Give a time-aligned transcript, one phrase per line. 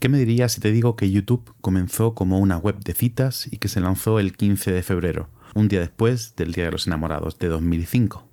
[0.00, 3.58] ¿Qué me dirías si te digo que YouTube comenzó como una web de citas y
[3.58, 7.38] que se lanzó el 15 de febrero, un día después del Día de los Enamorados
[7.38, 8.26] de 2005?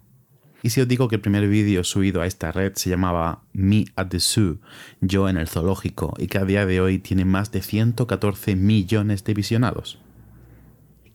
[0.63, 3.83] Y si os digo que el primer vídeo subido a esta red se llamaba Me
[3.97, 4.61] at the Zoo,
[5.01, 9.25] yo en el zoológico, y que a día de hoy tiene más de 114 millones
[9.25, 9.99] de visionados.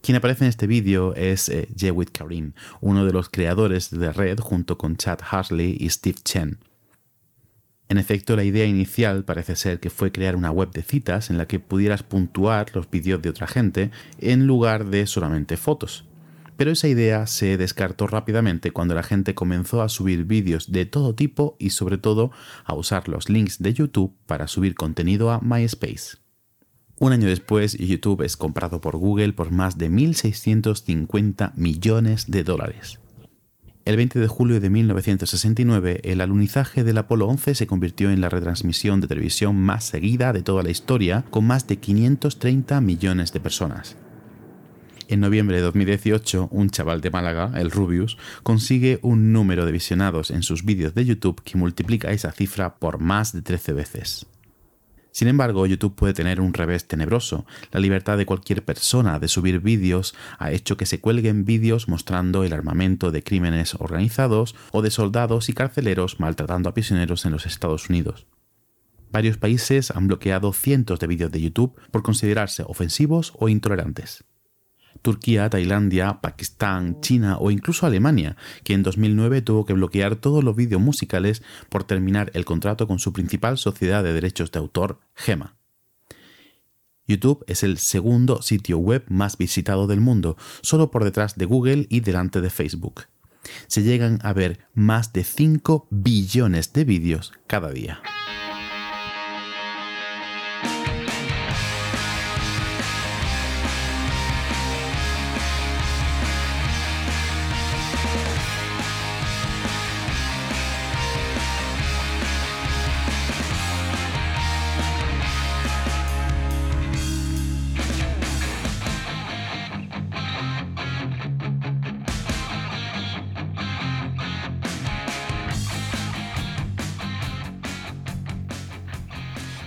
[0.03, 1.67] Quien aparece en este vídeo es eh,
[2.11, 6.59] Karim, uno de los creadores de red junto con Chad Harsley y Steve Chen.
[7.89, 11.37] En efecto, la idea inicial parece ser que fue crear una web de citas en
[11.37, 16.05] la que pudieras puntuar los vídeos de otra gente en lugar de solamente fotos.
[16.55, 21.15] Pero esa idea se descartó rápidamente cuando la gente comenzó a subir vídeos de todo
[21.15, 22.31] tipo y sobre todo
[22.63, 26.17] a usar los links de YouTube para subir contenido a MySpace.
[26.99, 32.99] Un año después, YouTube es comprado por Google por más de 1.650 millones de dólares.
[33.85, 38.29] El 20 de julio de 1969, el alunizaje del Apolo 11 se convirtió en la
[38.29, 43.41] retransmisión de televisión más seguida de toda la historia, con más de 530 millones de
[43.41, 43.97] personas.
[45.09, 50.31] En noviembre de 2018, un chaval de Málaga, el Rubius, consigue un número de visionados
[50.31, 54.25] en sus vídeos de YouTube que multiplica esa cifra por más de 13 veces.
[55.13, 57.45] Sin embargo, YouTube puede tener un revés tenebroso.
[57.71, 62.43] La libertad de cualquier persona de subir vídeos ha hecho que se cuelguen vídeos mostrando
[62.43, 67.45] el armamento de crímenes organizados o de soldados y carceleros maltratando a prisioneros en los
[67.45, 68.25] Estados Unidos.
[69.11, 74.25] Varios países han bloqueado cientos de vídeos de YouTube por considerarse ofensivos o intolerantes.
[75.03, 80.55] Turquía, Tailandia, Pakistán, China o incluso Alemania, que en 2009 tuvo que bloquear todos los
[80.55, 85.55] vídeos musicales por terminar el contrato con su principal sociedad de derechos de autor, GEMA.
[87.05, 91.85] YouTube es el segundo sitio web más visitado del mundo, solo por detrás de Google
[91.89, 93.03] y delante de Facebook.
[93.67, 98.01] Se llegan a ver más de 5 billones de vídeos cada día.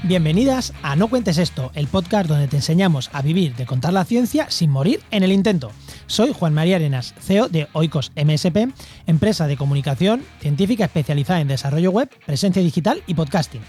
[0.06, 4.04] Bienvenidas a No Cuentes Esto, el podcast donde te enseñamos a vivir de contar la
[4.04, 5.72] ciencia sin morir en el intento.
[6.06, 8.72] Soy Juan María Arenas, CEO de Oikos MSP,
[9.08, 13.62] empresa de comunicación científica especializada en desarrollo web, presencia digital y podcasting.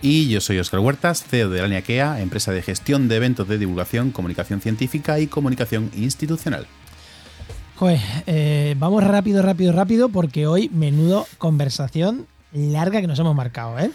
[0.00, 4.12] Y yo soy Oscar Huertas, CEO de Laniakea, empresa de gestión de eventos de divulgación,
[4.12, 6.68] comunicación científica y comunicación institucional.
[8.26, 13.90] Eh, vamos rápido, rápido, rápido, porque hoy menudo conversación larga que nos hemos marcado, ¿eh?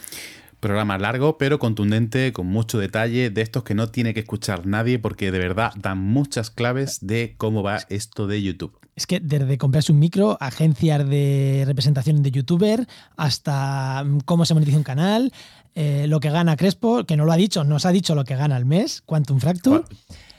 [0.60, 5.00] Programa largo, pero contundente, con mucho detalle, de estos que no tiene que escuchar nadie
[5.00, 8.78] porque de verdad dan muchas claves de cómo va esto de YouTube.
[8.96, 14.54] Es que desde comprarse un micro, agencias de representación de youtuber, hasta mm, cómo se
[14.54, 15.32] monetiza un canal,
[15.76, 18.36] eh, lo que gana Crespo, que no lo ha dicho, nos ha dicho lo que
[18.36, 19.84] gana al mes, Quantum Fracture.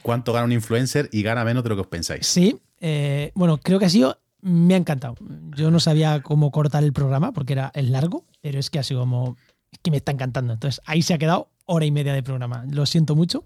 [0.03, 2.27] ¿Cuánto gana un influencer y gana menos de lo que os pensáis?
[2.27, 5.15] Sí, eh, bueno, creo que ha sido, me ha encantado.
[5.55, 8.83] Yo no sabía cómo cortar el programa porque era el largo, pero es que ha
[8.83, 9.37] sido como
[9.81, 10.53] que me está encantando.
[10.53, 12.65] Entonces ahí se ha quedado hora y media de programa.
[12.69, 13.45] Lo siento mucho,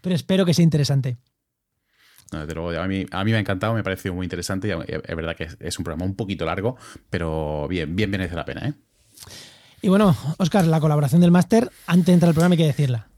[0.00, 1.16] pero espero que sea interesante.
[2.32, 5.36] a, mí, a mí me ha encantado, me ha parecido muy interesante y es verdad
[5.36, 6.76] que es, un programa un poquito largo,
[7.10, 8.68] pero bien, bien merece la pena.
[8.68, 8.74] ¿eh?
[9.82, 13.08] Y bueno, Oscar, la colaboración del máster, antes de entrar al programa hay que decirla.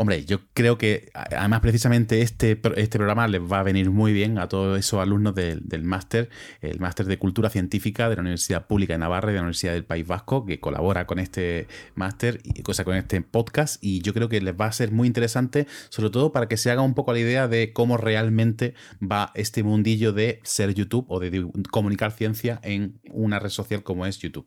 [0.00, 4.38] Hombre, yo creo que además precisamente este, este programa les va a venir muy bien
[4.38, 6.30] a todos esos alumnos del, máster,
[6.62, 9.74] el máster de Cultura Científica de la Universidad Pública de Navarra y de la Universidad
[9.74, 13.76] del País Vasco, que colabora con este máster y con este podcast.
[13.84, 16.70] Y yo creo que les va a ser muy interesante, sobre todo para que se
[16.70, 18.72] haga un poco la idea de cómo realmente
[19.02, 24.06] va este mundillo de ser YouTube o de comunicar ciencia en una red social como
[24.06, 24.46] es YouTube.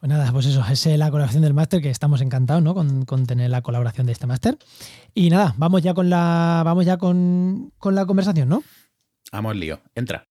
[0.00, 2.74] Pues nada, pues eso, es la colaboración del máster que estamos encantados, ¿no?
[2.74, 4.56] Con, tener la colaboración de este máster.
[5.12, 6.62] Y nada, vamos ya con la.
[6.64, 8.62] Vamos ya con, con la conversación, ¿no?
[9.30, 10.29] Vamos lío, entra.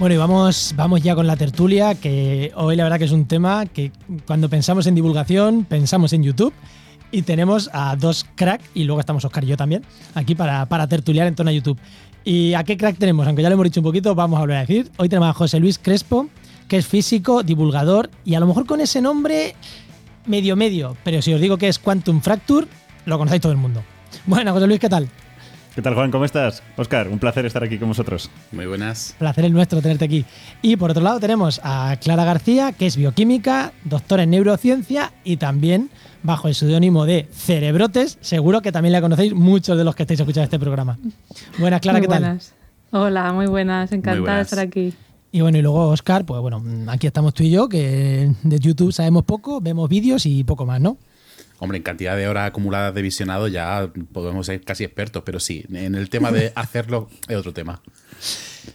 [0.00, 3.26] Bueno, y vamos, vamos ya con la tertulia, que hoy la verdad que es un
[3.26, 3.92] tema que
[4.26, 6.54] cuando pensamos en divulgación, pensamos en YouTube.
[7.12, 10.86] Y tenemos a dos crack, y luego estamos Oscar y yo también, aquí para, para
[10.86, 11.78] tertuliar en torno a YouTube.
[12.24, 13.26] ¿Y a qué crack tenemos?
[13.26, 14.90] Aunque ya lo hemos dicho un poquito, vamos a volver a decir.
[14.96, 16.28] Hoy tenemos a José Luis Crespo,
[16.66, 19.54] que es físico, divulgador, y a lo mejor con ese nombre
[20.24, 22.66] medio medio, pero si os digo que es Quantum Fracture,
[23.04, 23.82] lo conocéis todo el mundo.
[24.24, 25.10] Bueno, José Luis, ¿qué tal?
[25.74, 26.10] ¿Qué tal, Juan?
[26.10, 26.62] ¿Cómo estás?
[26.76, 28.28] Oscar, un placer estar aquí con vosotros.
[28.50, 29.14] Muy buenas.
[29.18, 30.24] Placer el nuestro tenerte aquí.
[30.62, 35.36] Y por otro lado tenemos a Clara García, que es bioquímica, doctora en neurociencia y
[35.36, 35.90] también
[36.24, 38.18] bajo el seudónimo de Cerebrotes.
[38.20, 40.98] Seguro que también la conocéis muchos de los que estáis escuchando este programa.
[41.58, 42.52] Buenas, Clara, muy ¿qué buenas.
[42.90, 43.92] Hola, muy buenas.
[43.92, 44.38] Encantada Muy buenas.
[44.38, 44.92] de estar aquí.
[45.32, 48.92] Y bueno, y luego Oscar, pues bueno, aquí estamos tú y yo, que de YouTube
[48.92, 50.98] sabemos poco, vemos vídeos y poco más, ¿no?
[51.60, 55.64] Hombre, en cantidad de horas acumuladas de visionado ya podemos ser casi expertos, pero sí,
[55.72, 57.80] en el tema de hacerlo es otro tema.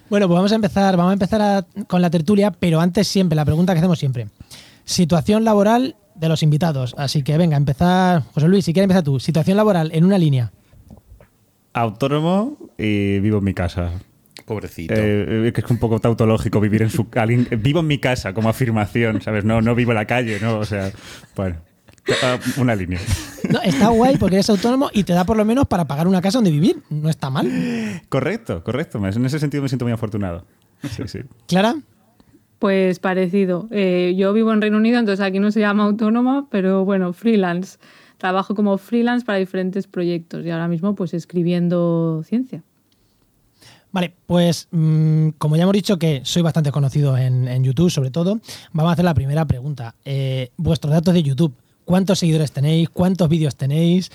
[0.10, 3.36] Bueno, pues vamos a empezar, vamos a empezar a- con la tertulia, pero antes siempre,
[3.36, 4.28] la pregunta que hacemos siempre.
[4.86, 6.94] Situación laboral de los invitados.
[6.98, 8.22] Así que venga, empezar.
[8.34, 9.20] José Luis, si quieres empezar tú.
[9.20, 10.52] Situación laboral en una línea.
[11.74, 13.92] Autónomo y vivo en mi casa.
[14.46, 14.94] Pobrecito.
[14.96, 17.08] Eh, que es un poco tautológico vivir en su...
[17.16, 19.44] alguien- vivo en mi casa como afirmación, ¿sabes?
[19.44, 20.60] No, no vivo en la calle, ¿no?
[20.60, 20.92] O sea,
[21.36, 21.58] bueno.
[22.24, 23.00] Ah, Una línea.
[23.50, 26.22] No, está guay porque eres autónomo y te da por lo menos para pagar una
[26.22, 26.82] casa donde vivir.
[26.90, 27.50] No está mal.
[28.10, 28.98] Correcto, correcto.
[29.06, 30.46] En ese sentido me siento muy afortunado.
[30.84, 31.20] Sí, sí.
[31.48, 31.76] Clara,
[32.60, 33.68] Pues parecido.
[33.72, 37.78] Eh, yo vivo en Reino Unido, entonces aquí no se llama autónoma, pero bueno, freelance.
[38.18, 42.64] Trabajo como freelance para diferentes proyectos y ahora mismo pues escribiendo ciencia.
[43.92, 48.12] Vale, pues mm, como ya hemos dicho que soy bastante conocido en, en YouTube, sobre
[48.12, 48.40] todo,
[48.74, 49.96] vamos a hacer la primera pregunta.
[50.04, 51.54] Eh, vuestros datos de YouTube,
[51.86, 52.90] ¿cuántos seguidores tenéis?
[52.90, 54.12] ¿Cuántos vídeos tenéis?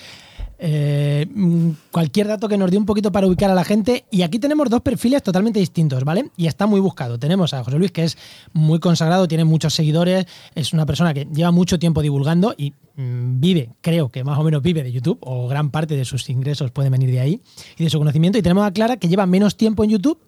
[0.62, 4.04] Eh, mm, cualquier dato que nos dé un poquito para ubicar a la gente.
[4.10, 6.30] Y aquí tenemos dos perfiles totalmente distintos, ¿vale?
[6.36, 7.18] Y está muy buscado.
[7.18, 8.18] Tenemos a José Luis, que es
[8.52, 13.40] muy consagrado, tiene muchos seguidores, es una persona que lleva mucho tiempo divulgando y mm,
[13.40, 16.70] vive, creo que más o menos vive de YouTube, o gran parte de sus ingresos
[16.72, 17.40] pueden venir de ahí
[17.78, 18.36] y de su conocimiento.
[18.36, 20.18] Y tenemos a Clara, que lleva menos tiempo en YouTube.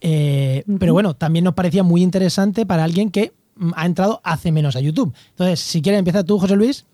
[0.00, 3.32] eh, Pero bueno, también nos parecía muy interesante para alguien que
[3.74, 5.14] ha entrado hace menos a YouTube.
[5.30, 6.86] Entonces, si quieres, empieza tú, José Luis,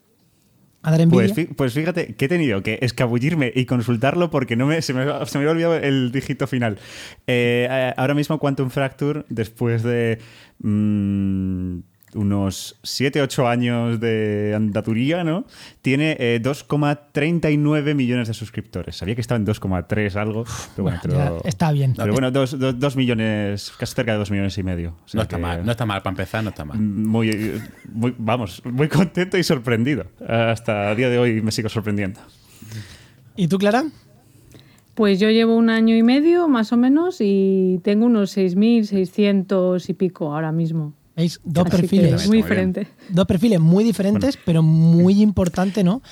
[0.82, 1.08] a dar.
[1.08, 5.04] Pues, pues fíjate que he tenido que escabullirme y consultarlo porque no me, se, me,
[5.26, 6.78] se había olvidado el dígito final.
[7.26, 10.18] Eh, eh, ahora mismo Quantum Fracture, después de
[10.58, 11.78] mm,
[12.14, 15.44] unos 7-8 años de andaturía, ¿no?
[15.82, 18.96] Tiene eh, 2,39 millones de suscriptores.
[18.96, 20.44] Sabía que estaba en 2,3 algo,
[20.74, 21.94] pero bueno, Bueno, ya pero- está bien.
[21.96, 24.96] pero bueno, 2 millones, casi cerca de 2 millones y medio.
[25.04, 26.78] O sea no está que- mal, no está mal, para empezar no está mal.
[26.78, 27.60] muy,
[27.92, 30.06] muy, vamos, muy contento y sorprendido.
[30.26, 32.20] Hasta el día de hoy me sigo sorprendiendo.
[33.36, 33.84] ¿Y tú, Clara?
[34.94, 39.94] Pues yo llevo un año y medio más o menos y tengo unos 6.600 y
[39.94, 40.94] pico ahora mismo.
[41.16, 41.40] ¿Veis?
[41.44, 42.12] Dos Así perfiles.
[42.12, 42.42] muy Muy bien.
[42.72, 42.86] diferente.
[43.08, 46.02] Dos perfiles muy diferentes, pero muy importante, ¿no?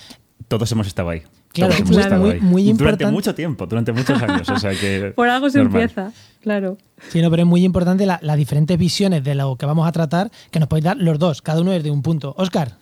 [0.48, 1.22] Todos hemos estado ahí.
[1.52, 2.00] Claro, claro.
[2.00, 2.40] estado muy- ahí.
[2.40, 3.12] muy Durante importante.
[3.12, 4.48] mucho tiempo, durante muchos años.
[4.48, 5.82] O sea que Por algo se normal.
[5.82, 6.78] empieza, claro.
[7.10, 9.92] Sí, no, pero es muy importante la- las diferentes visiones de lo que vamos a
[9.92, 12.34] tratar, que nos podéis dar los dos, cada uno desde un punto.
[12.38, 12.72] Oscar,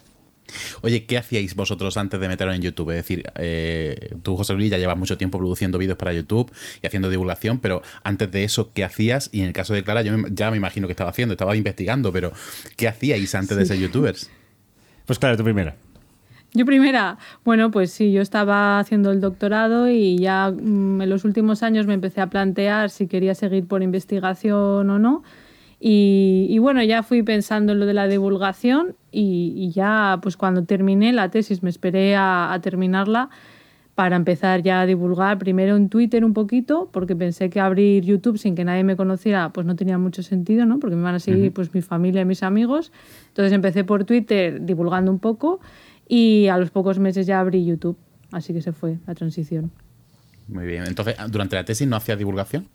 [0.82, 2.90] Oye, ¿qué hacíais vosotros antes de meteros en YouTube?
[2.90, 6.50] Es decir, eh, tú, José Luis, ya llevas mucho tiempo produciendo vídeos para YouTube
[6.82, 9.28] y haciendo divulgación, pero antes de eso, ¿qué hacías?
[9.32, 11.56] Y en el caso de Clara, yo me- ya me imagino que estaba haciendo, estaba
[11.56, 12.32] investigando, pero
[12.76, 14.30] ¿qué hacíais antes de ser youtubers?
[15.06, 15.76] Pues claro, tú primera.
[16.52, 21.24] Yo primera, bueno, pues sí, yo estaba haciendo el doctorado y ya mm, en los
[21.24, 25.22] últimos años me empecé a plantear si quería seguir por investigación o no.
[25.82, 30.36] Y, y bueno, ya fui pensando en lo de la divulgación y, y ya pues
[30.36, 33.30] cuando terminé la tesis me esperé a, a terminarla
[33.94, 38.38] para empezar ya a divulgar primero en Twitter un poquito, porque pensé que abrir YouTube
[38.38, 40.78] sin que nadie me conociera pues no tenía mucho sentido, ¿no?
[40.78, 42.92] Porque me van a seguir pues mi familia y mis amigos.
[43.28, 45.60] Entonces empecé por Twitter divulgando un poco
[46.08, 47.96] y a los pocos meses ya abrí YouTube.
[48.32, 49.70] Así que se fue la transición.
[50.48, 50.84] Muy bien.
[50.86, 52.68] Entonces, durante la tesis no hacías divulgación.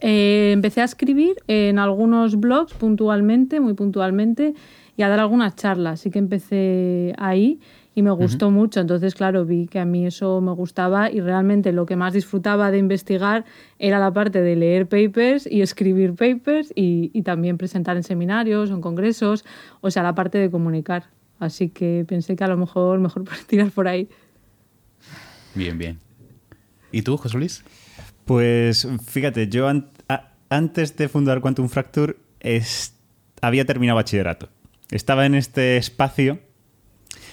[0.00, 4.54] Eh, empecé a escribir en algunos blogs puntualmente, muy puntualmente,
[4.96, 6.00] y a dar algunas charlas.
[6.00, 7.60] Así que empecé ahí
[7.94, 8.80] y me gustó mucho.
[8.80, 12.70] Entonces, claro, vi que a mí eso me gustaba y realmente lo que más disfrutaba
[12.70, 13.44] de investigar
[13.78, 18.70] era la parte de leer papers y escribir papers y, y también presentar en seminarios
[18.70, 19.44] o en congresos,
[19.80, 21.04] o sea, la parte de comunicar.
[21.38, 24.08] Así que pensé que a lo mejor mejor tirar por ahí.
[25.54, 25.98] Bien, bien.
[26.92, 27.64] ¿Y tú, José Luis?
[28.30, 29.68] Pues fíjate, yo
[30.50, 32.14] antes de fundar Quantum Fracture
[33.42, 34.50] había terminado bachillerato.
[34.92, 36.38] Estaba en este espacio.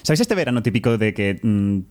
[0.02, 1.82] ¿Sabéis este verano típico de que mm,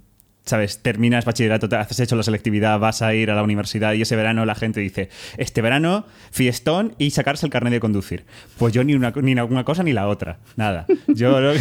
[0.44, 0.82] ¿sabes?
[0.82, 4.16] Terminas bachillerato, te has hecho la selectividad, vas a ir a la universidad y ese
[4.16, 8.25] verano la gente dice, este verano, fiestón y sacarse el carnet de conducir.
[8.58, 10.84] Pues yo ni una, ni cosa ni la otra, nada.
[11.06, 11.52] Yo lo,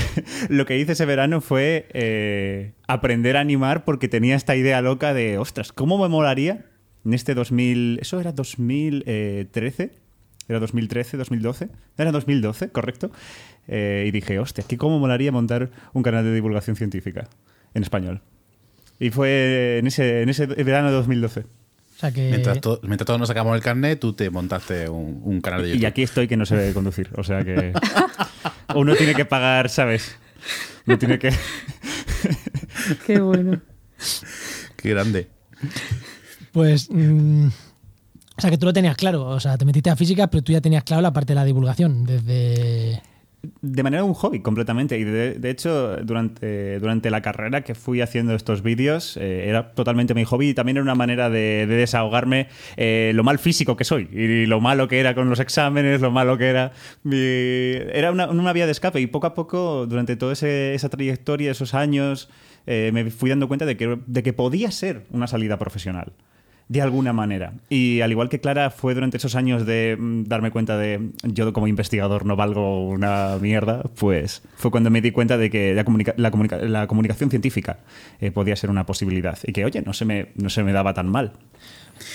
[0.50, 5.14] lo que hice ese verano fue eh, aprender a animar porque tenía esta idea loca
[5.14, 6.66] de, ostras, ¿cómo me molaría
[7.06, 9.92] en este 2000, eso era 2013?
[10.48, 11.70] Era 2013, 2012.
[11.98, 13.12] Era 2012, correcto.
[13.68, 17.28] Eh, y dije, hostia, ¿qué cómo molaría montar un canal de divulgación científica
[17.74, 18.22] en español?
[19.00, 21.40] Y fue en ese, en ese verano de 2012.
[21.42, 21.46] O
[21.98, 22.30] sea que...
[22.30, 25.70] Mientras, to- mientras todos nos sacamos el carnet, tú te montaste un, un canal de
[25.70, 25.82] YouTube.
[25.82, 27.10] Y aquí estoy que no sé conducir.
[27.16, 27.74] O sea que
[28.76, 30.16] uno tiene que pagar, ¿sabes?
[30.86, 31.32] Uno tiene que...
[33.08, 33.62] Qué bueno.
[34.76, 35.28] Qué grande.
[36.56, 36.90] Pues.
[36.90, 39.26] mm, o sea, que tú lo tenías claro.
[39.26, 41.44] O sea, te metiste a física, pero tú ya tenías claro la parte de la
[41.44, 42.06] divulgación.
[42.06, 43.02] Desde.
[43.62, 44.98] De manera un hobby completamente.
[44.98, 50.14] Y de, hecho, durante, durante la carrera que fui haciendo estos vídeos, eh, era totalmente
[50.16, 52.48] mi hobby y también era una manera de, de desahogarme
[52.78, 56.10] eh, lo mal físico que soy y lo malo que era con los exámenes, lo
[56.10, 56.72] malo que era.
[57.04, 61.74] Era una, una vía de escape y poco a poco, durante toda esa trayectoria, esos
[61.76, 62.30] años,
[62.66, 66.14] eh, me fui dando cuenta de que, de que podía ser una salida profesional.
[66.68, 67.54] De alguna manera.
[67.70, 71.54] Y al igual que Clara, fue durante esos años de mm, darme cuenta de yo
[71.54, 75.86] como investigador no valgo una mierda, pues fue cuando me di cuenta de que la,
[75.86, 77.78] comunica- la comunica- la comunicación científica
[78.20, 79.38] eh, podía ser una posibilidad.
[79.44, 81.34] Y que, oye, no se me, no se me daba tan mal.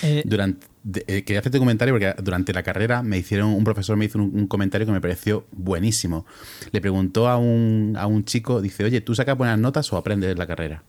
[0.03, 3.63] eh, Durante, de- eh, quería hacerte un comentario porque durante la carrera me hicieron un
[3.63, 6.25] profesor me hizo un, un comentario que me pareció buenísimo.
[6.73, 10.37] Le preguntó a un, a un chico, dice, oye, ¿tú sacas buenas notas o aprendes
[10.37, 10.83] la carrera?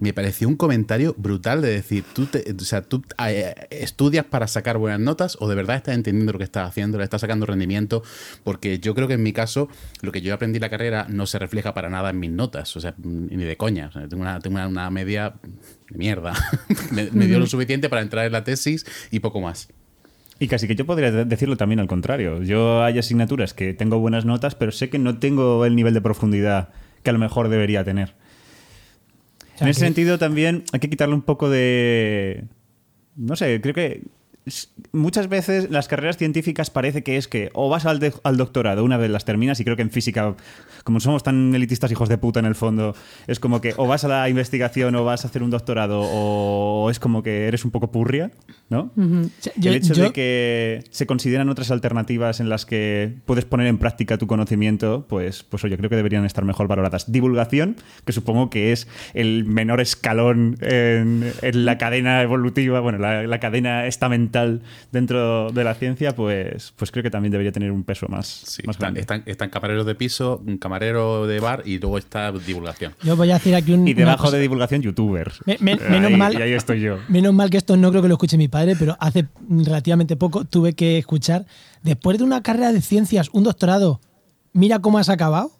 [0.00, 4.46] Me pareció un comentario brutal de decir, tú, te- o sea, tú eh, estudias para
[4.46, 7.46] sacar buenas notas o de verdad estás entendiendo lo que estás haciendo, le estás sacando
[7.46, 8.02] rendimiento,
[8.44, 9.68] porque yo creo que en mi caso
[10.00, 12.76] lo que yo aprendí en la carrera no se refleja para nada en mis notas,
[12.76, 15.34] o sea, ni de coña, O sea, tengo, una, tengo una, una media
[15.90, 16.32] de mierda,
[16.92, 19.68] me, me dio lo suficiente para entrar en la tesis y poco más.
[20.38, 22.42] Y casi que yo podría de- decirlo también al contrario.
[22.42, 26.00] Yo hay asignaturas que tengo buenas notas, pero sé que no tengo el nivel de
[26.00, 26.70] profundidad
[27.02, 28.14] que a lo mejor debería tener.
[29.62, 32.44] Sea, en ese sentido también hay que quitarle un poco de...
[33.16, 34.02] No sé, creo que
[34.92, 38.82] muchas veces las carreras científicas parece que es que o vas al, de- al doctorado
[38.84, 40.34] una vez las terminas y creo que en física,
[40.82, 42.94] como somos tan elitistas hijos de puta en el fondo,
[43.28, 46.90] es como que o vas a la investigación o vas a hacer un doctorado o
[46.90, 48.32] es como que eres un poco purria,
[48.68, 48.90] ¿no?
[48.96, 53.14] o sea, yo- el hecho yo- de que se consideran otras alternativas en las que
[53.26, 57.10] puedes poner en práctica tu conocimiento, pues, pues oye, creo que deberían estar mejor valoradas.
[57.12, 63.22] Divulgación, que supongo que es el menor escalón en, en la cadena evolutiva, bueno, la,
[63.24, 64.31] la cadena estamental
[64.90, 68.62] dentro de la ciencia, pues, pues creo que también debería tener un peso más, Sí,
[68.66, 69.00] más están, grande.
[69.00, 72.94] están, están camareros de piso, un camarero de bar y luego está divulgación.
[73.02, 73.86] Yo voy a decir aquí un.
[73.86, 75.40] Y debajo de divulgación, youtubers.
[75.46, 76.98] Me- me- menos Ahí- mal- Y ahí estoy yo.
[77.08, 80.44] Menos mal que esto no creo que lo escuche mi padre, pero hace relativamente poco
[80.44, 81.46] tuve que escuchar,
[81.82, 84.00] después de una carrera de ciencias, un doctorado,
[84.52, 85.50] mira cómo has acabado.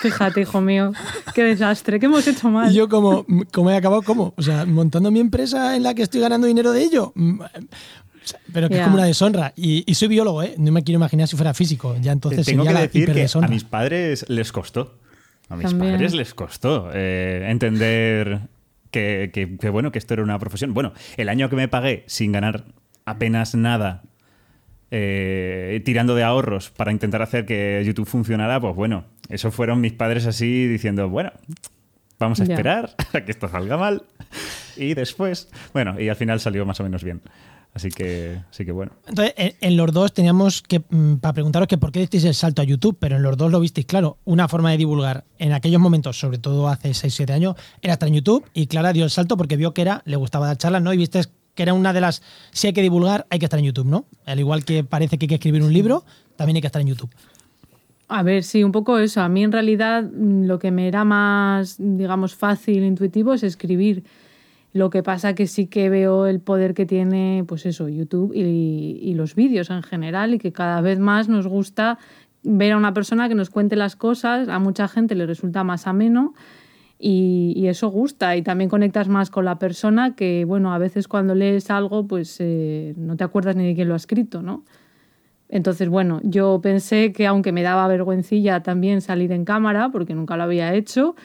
[0.00, 0.92] Fíjate, hijo mío.
[1.34, 1.98] Qué desastre.
[2.00, 2.70] ¿Qué hemos hecho mal?
[2.70, 4.02] Y yo como, ¿cómo he acabado?
[4.02, 4.34] ¿Cómo?
[4.36, 7.12] O sea, montando mi empresa en la que estoy ganando dinero de ello.
[7.14, 7.40] Mm,
[8.52, 9.52] Pero que es como una deshonra.
[9.56, 10.54] Y, y soy biólogo, ¿eh?
[10.58, 11.96] No me quiero imaginar si fuera físico.
[12.00, 14.98] Ya entonces Tengo sería que la decir que a mis padres les costó.
[15.48, 15.94] A mis También.
[15.94, 18.40] padres les costó eh, entender
[18.90, 20.74] que, que- que, bueno, que esto era una profesión.
[20.74, 22.64] Bueno, el año que me pagué sin ganar
[23.06, 24.02] apenas nada,
[24.90, 29.92] eh, tirando de ahorros para intentar hacer que YouTube funcionara, pues bueno, eso fueron mis
[29.92, 31.32] padres así diciendo, bueno,
[32.18, 32.54] vamos a Ya.
[32.54, 34.02] esperar a que esto salga mal
[34.76, 37.20] y después, bueno, y al final salió más o menos bien.
[37.74, 38.92] Así que, así que bueno.
[39.06, 42.34] Entonces, en, en los dos teníamos que, mm, para preguntaros que por qué disteis el
[42.34, 44.16] salto a YouTube, pero en los dos lo visteis claro.
[44.24, 48.14] Una forma de divulgar en aquellos momentos, sobre todo hace 6-7 años, era estar en
[48.16, 50.92] YouTube y Clara dio el salto porque vio que era, le gustaba dar charlas, ¿no?
[50.92, 51.20] Y viste
[51.54, 54.06] que era una de las, si hay que divulgar, hay que estar en YouTube, ¿no?
[54.24, 56.04] Al igual que parece que hay que escribir un libro,
[56.36, 57.10] también hay que estar en YouTube.
[58.08, 59.20] A ver, sí, un poco eso.
[59.20, 64.04] A mí en realidad mm, lo que me era más, digamos, fácil, intuitivo es escribir.
[64.72, 69.14] Lo que pasa que sí que veo el poder que tiene, pues eso, YouTube y,
[69.14, 71.98] los vídeos en general y que cada vez más nos gusta
[72.44, 74.48] ver a una persona que nos cuente las cosas.
[74.48, 76.34] A mucha gente le resulta más ameno
[76.98, 81.08] y, y eso gusta y también conectas más con la persona que, bueno, a veces
[81.08, 84.64] cuando lees algo, pues eh, no te acuerdas ni de quién lo ha escrito, ¿no?
[85.48, 90.36] Entonces, bueno, yo pensé que aunque me daba vergüencilla también salir en cámara, porque nunca
[90.36, 91.16] lo había hecho,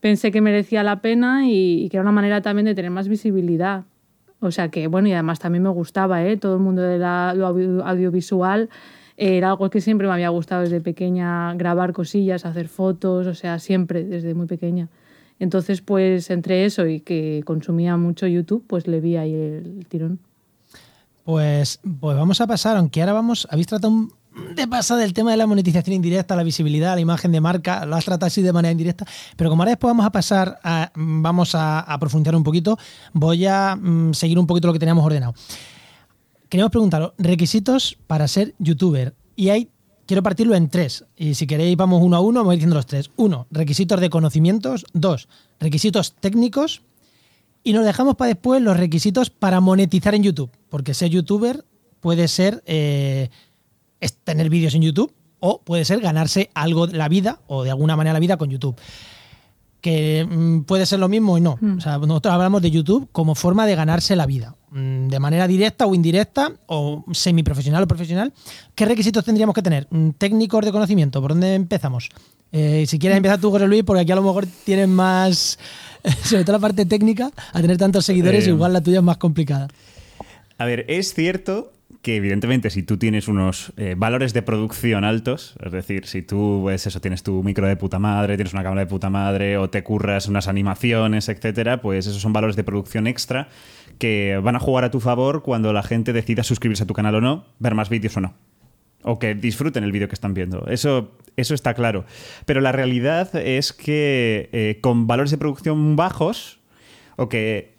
[0.00, 3.84] pensé que merecía la pena y, que era una manera también de tener más visibilidad.
[4.40, 6.36] O sea que, bueno, y además también me gustaba, ¿eh?
[6.36, 8.68] Todo el mundo de la, audiovisual
[9.16, 13.58] era algo que siempre me había gustado desde pequeña, grabar cosillas, hacer fotos, o sea,
[13.58, 14.88] siempre, desde muy pequeña.
[15.40, 20.20] Entonces, pues entre eso y que consumía mucho YouTube, pues le vi ahí el tirón.
[21.28, 24.08] Pues, pues vamos a pasar, aunque ahora vamos, habéis tratado
[24.56, 27.96] de pasar del tema de la monetización indirecta, la visibilidad, la imagen de marca, lo
[27.96, 29.04] has tratado así de manera indirecta,
[29.36, 32.78] pero como ahora después vamos a pasar, a, vamos a, profundizar un poquito,
[33.12, 35.34] voy a mm, seguir un poquito lo que teníamos ordenado.
[36.48, 39.14] Queríamos preguntaros, requisitos para ser youtuber.
[39.36, 39.68] Y hay
[40.06, 41.04] quiero partirlo en tres.
[41.14, 43.10] Y si queréis, vamos uno a uno, voy diciendo los tres.
[43.16, 44.86] Uno, requisitos de conocimientos.
[44.94, 45.28] Dos,
[45.60, 46.80] requisitos técnicos.
[47.62, 50.50] Y nos dejamos para después los requisitos para monetizar en YouTube.
[50.68, 51.64] Porque ser youtuber
[52.00, 53.28] puede ser eh,
[54.24, 57.96] tener vídeos en YouTube o puede ser ganarse algo de la vida o de alguna
[57.96, 58.76] manera la vida con YouTube.
[59.80, 61.56] Que mm, puede ser lo mismo y no.
[61.60, 61.78] Mm.
[61.78, 64.56] O sea, nosotros hablamos de YouTube como forma de ganarse la vida.
[64.70, 68.32] Mm, de manera directa o indirecta, o semiprofesional o profesional,
[68.74, 69.86] ¿qué requisitos tendríamos que tener?
[69.90, 72.10] Mm, técnicos de conocimiento, ¿por dónde empezamos?
[72.52, 75.58] Eh, si quieres empezar tú, José Luis, porque aquí a lo mejor tienes más,
[76.24, 79.18] sobre todo la parte técnica, a tener tantos seguidores, eh, igual la tuya es más
[79.18, 79.68] complicada.
[80.58, 81.72] A ver, es cierto
[82.02, 86.60] que evidentemente si tú tienes unos eh, valores de producción altos, es decir, si tú
[86.62, 89.68] pues eso, tienes tu micro de puta madre, tienes una cámara de puta madre o
[89.70, 93.48] te curras unas animaciones, etcétera, pues esos son valores de producción extra
[93.98, 97.16] que van a jugar a tu favor cuando la gente decida suscribirse a tu canal
[97.16, 98.34] o no, ver más vídeos o no.
[99.02, 100.66] O que disfruten el vídeo que están viendo.
[100.66, 102.04] Eso, eso está claro.
[102.44, 106.58] Pero la realidad es que eh, con valores de producción bajos,
[107.16, 107.78] o que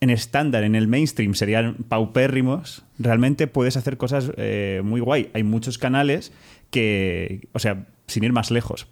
[0.00, 5.30] en estándar, en el mainstream, serían paupérrimos, realmente puedes hacer cosas eh, muy guay.
[5.32, 6.32] Hay muchos canales
[6.70, 8.88] que, o sea, sin ir más lejos.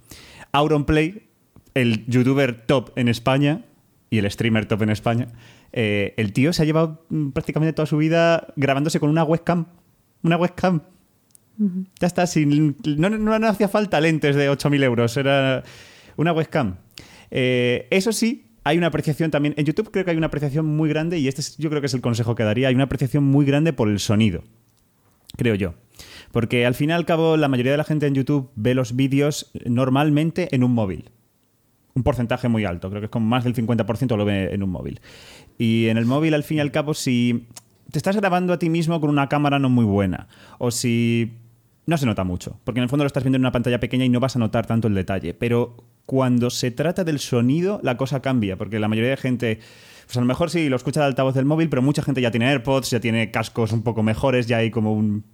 [0.53, 1.29] Auronplay,
[1.75, 3.65] el youtuber top en España
[4.09, 5.29] y el streamer top en España,
[5.73, 9.67] eh, el tío se ha llevado mm, prácticamente toda su vida grabándose con una webcam.
[10.23, 10.83] Una webcam.
[12.01, 15.63] Ya está, sin, no, hacía falta lentes de 8.000 euros, era
[16.17, 16.77] una webcam.
[17.31, 19.55] Eh, eso sí, hay una apreciación también.
[19.59, 21.95] En YouTube creo que hay una apreciación muy grande, y este yo creo que es
[21.95, 22.69] el consejo que daría.
[22.69, 24.43] Hay una apreciación muy grande por el sonido.
[25.37, 25.75] Creo yo.
[26.33, 28.97] Porque al fin y al cabo, la mayoría de la gente en YouTube ve los
[28.97, 31.11] vídeos normalmente en un móvil.
[31.95, 34.71] Un porcentaje muy alto, creo que es como más del 50% lo ve en un
[34.71, 35.01] móvil.
[35.59, 37.49] Y en el móvil, al fin y al cabo, si
[37.91, 41.40] te estás grabando a ti mismo con una cámara no muy buena, o si
[41.91, 44.05] no se nota mucho, porque en el fondo lo estás viendo en una pantalla pequeña
[44.05, 45.35] y no vas a notar tanto el detalle.
[45.35, 45.77] Pero
[46.07, 49.59] cuando se trata del sonido, la cosa cambia, porque la mayoría de gente,
[50.07, 52.31] pues a lo mejor sí lo escucha de altavoz del móvil, pero mucha gente ya
[52.31, 55.25] tiene AirPods, ya tiene cascos un poco mejores, ya hay como un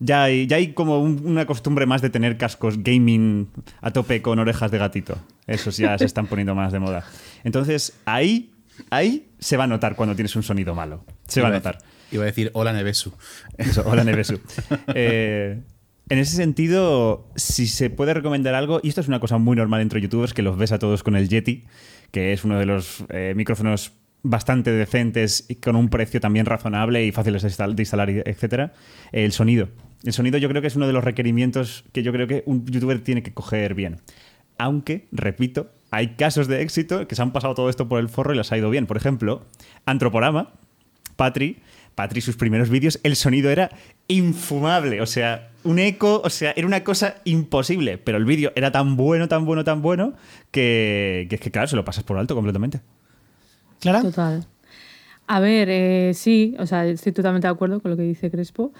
[0.00, 3.48] ya hay, ya hay como una costumbre más de tener cascos gaming
[3.80, 5.16] a tope con orejas de gatito.
[5.46, 7.04] Esos ya se están poniendo más de moda.
[7.44, 8.50] Entonces, ahí
[8.90, 11.04] ahí se va a notar cuando tienes un sonido malo.
[11.26, 11.78] Se va a notar.
[12.10, 13.12] Iba a decir hola Nevesu.
[13.84, 14.40] hola Nevesu.
[14.94, 15.60] Eh,
[16.10, 19.82] en ese sentido, si se puede recomendar algo, y esto es una cosa muy normal
[19.82, 21.64] entre youtubers, que los ves a todos con el Yeti,
[22.10, 23.92] que es uno de los eh, micrófonos
[24.22, 28.72] bastante decentes y con un precio también razonable y fáciles de instalar, etcétera.
[29.12, 29.68] El sonido.
[30.02, 32.64] El sonido yo creo que es uno de los requerimientos que yo creo que un
[32.66, 34.00] youtuber tiene que coger bien.
[34.58, 38.34] Aunque, repito, hay casos de éxito que se han pasado todo esto por el forro
[38.34, 38.86] y les ha ido bien.
[38.86, 39.46] Por ejemplo,
[39.86, 40.52] Antroporama,
[41.16, 41.58] Patri,
[41.98, 43.70] Patri, sus primeros vídeos, el sonido era
[44.06, 45.00] infumable.
[45.00, 47.98] O sea, un eco, o sea, era una cosa imposible.
[47.98, 50.12] Pero el vídeo era tan bueno, tan bueno, tan bueno,
[50.52, 52.82] que, es que, claro, se lo pasas por alto completamente.
[53.80, 54.00] ¿Clara?
[54.02, 54.46] Total.
[55.26, 58.72] A ver, eh, sí, o sea, estoy totalmente de acuerdo con lo que dice Crespo.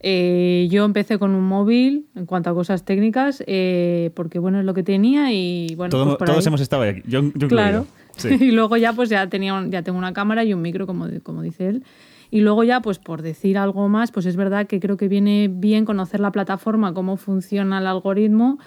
[0.00, 4.66] Eh, yo empecé con un móvil en cuanto a cosas técnicas, eh, porque bueno, es
[4.66, 6.18] lo que tenía y bueno.
[6.18, 7.02] Pues todos hemos estado aquí.
[7.06, 7.86] Yo, claro.
[8.24, 11.40] y luego ya pues ya tenía ya tengo una cámara y un micro, como, como
[11.40, 11.82] dice él.
[12.30, 15.48] Y luego ya, pues por decir algo más, pues es verdad que creo que viene
[15.50, 18.58] bien conocer la plataforma, cómo funciona el algoritmo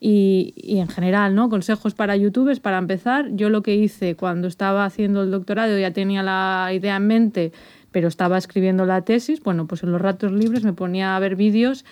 [0.00, 1.48] y, y, en general, ¿no?
[1.48, 3.30] Consejos para youtubers, para empezar.
[3.32, 7.52] Yo lo que hice cuando estaba haciendo el doctorado, ya tenía la idea en mente
[7.92, 11.36] pero estaba escribiendo la tesis, bueno, pues en los ratos libres me ponía a ver
[11.36, 11.84] vídeos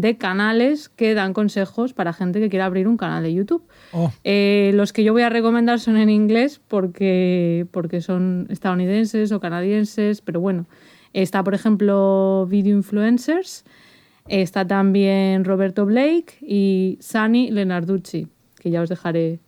[0.00, 3.64] de canales que dan consejos para gente que quiera abrir un canal de YouTube.
[3.92, 4.12] Oh.
[4.22, 9.40] Eh, los que yo voy a recomendar son en inglés porque, porque son estadounidenses o
[9.40, 10.66] canadienses, pero bueno,
[11.12, 13.64] está por ejemplo Video Influencers,
[14.28, 18.28] está también Roberto Blake y Sani Lenarducci,
[18.60, 19.40] que ya os dejaré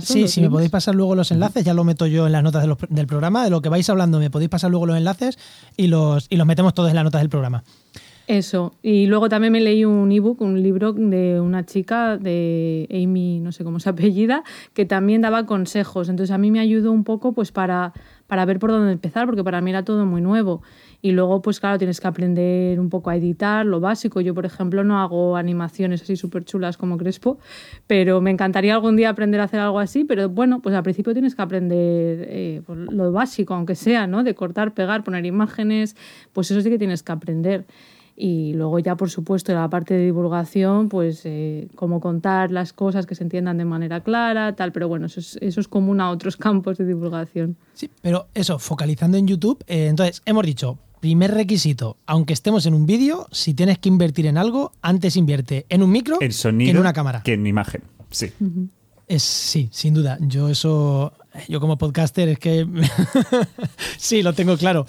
[0.00, 2.64] Sí, si me podéis pasar luego los enlaces, ya lo meto yo en las notas
[2.88, 5.38] del programa, de lo que vais hablando, me podéis pasar luego los enlaces
[5.76, 7.64] y los, y los metemos todos en las notas del programa.
[8.26, 8.74] Eso.
[8.82, 13.52] Y luego también me leí un ebook, un libro de una chica, de Amy, no
[13.52, 14.42] sé cómo se apellida,
[14.74, 16.08] que también daba consejos.
[16.08, 17.92] Entonces a mí me ayudó un poco pues para,
[18.26, 20.62] para ver por dónde empezar, porque para mí era todo muy nuevo.
[21.02, 24.20] Y luego, pues claro, tienes que aprender un poco a editar, lo básico.
[24.20, 27.38] Yo, por ejemplo, no hago animaciones así súper chulas como Crespo,
[27.86, 30.02] pero me encantaría algún día aprender a hacer algo así.
[30.02, 34.24] Pero bueno, pues al principio tienes que aprender eh, pues, lo básico, aunque sea, ¿no?
[34.24, 35.94] De cortar, pegar, poner imágenes,
[36.32, 37.66] pues eso sí que tienes que aprender.
[38.16, 43.04] Y luego ya, por supuesto, la parte de divulgación, pues eh, cómo contar las cosas
[43.04, 46.10] que se entiendan de manera clara, tal, pero bueno, eso es, eso es común a
[46.10, 47.56] otros campos de divulgación.
[47.74, 52.72] Sí, pero eso, focalizando en YouTube, eh, entonces hemos dicho, primer requisito, aunque estemos en
[52.72, 56.68] un vídeo, si tienes que invertir en algo, antes invierte en un micro En sonido
[56.68, 57.22] que en una cámara.
[57.22, 57.82] que en imagen.
[58.10, 58.32] Sí.
[59.08, 60.18] Es, sí, sin duda.
[60.20, 61.12] Yo eso,
[61.48, 62.66] yo como podcaster es que
[63.98, 64.86] sí, lo tengo claro.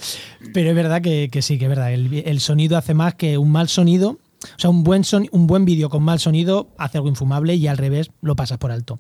[0.53, 1.93] Pero es verdad que, que sí, que es verdad.
[1.93, 4.19] El, el sonido hace más que un mal sonido.
[4.43, 7.67] O sea, un buen, son, un buen vídeo con mal sonido hace algo infumable y
[7.67, 8.99] al revés lo pasas por alto.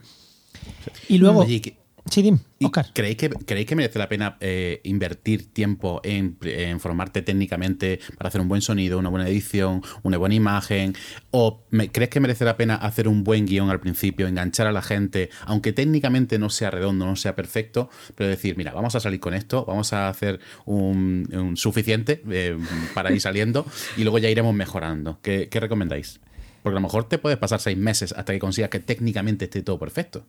[1.09, 1.41] Y luego...
[1.41, 1.77] Oye, que-
[2.09, 2.87] Sí, dim, ¿y Oscar.
[2.93, 8.29] ¿creéis, que, ¿Creéis que merece la pena eh, invertir tiempo en, en formarte técnicamente para
[8.29, 10.95] hacer un buen sonido, una buena edición, una buena imagen?
[11.31, 14.71] ¿O me- crees que merece la pena hacer un buen guion al principio, enganchar a
[14.71, 18.99] la gente, aunque técnicamente no sea redondo, no sea perfecto, pero decir, mira, vamos a
[18.99, 22.57] salir con esto, vamos a hacer un, un suficiente eh,
[22.93, 23.65] para ir saliendo
[23.97, 25.19] y luego ya iremos mejorando?
[25.21, 26.19] ¿Qué, qué recomendáis?
[26.63, 29.61] Porque a lo mejor te puedes pasar seis meses hasta que consigas que técnicamente esté
[29.61, 30.25] todo perfecto.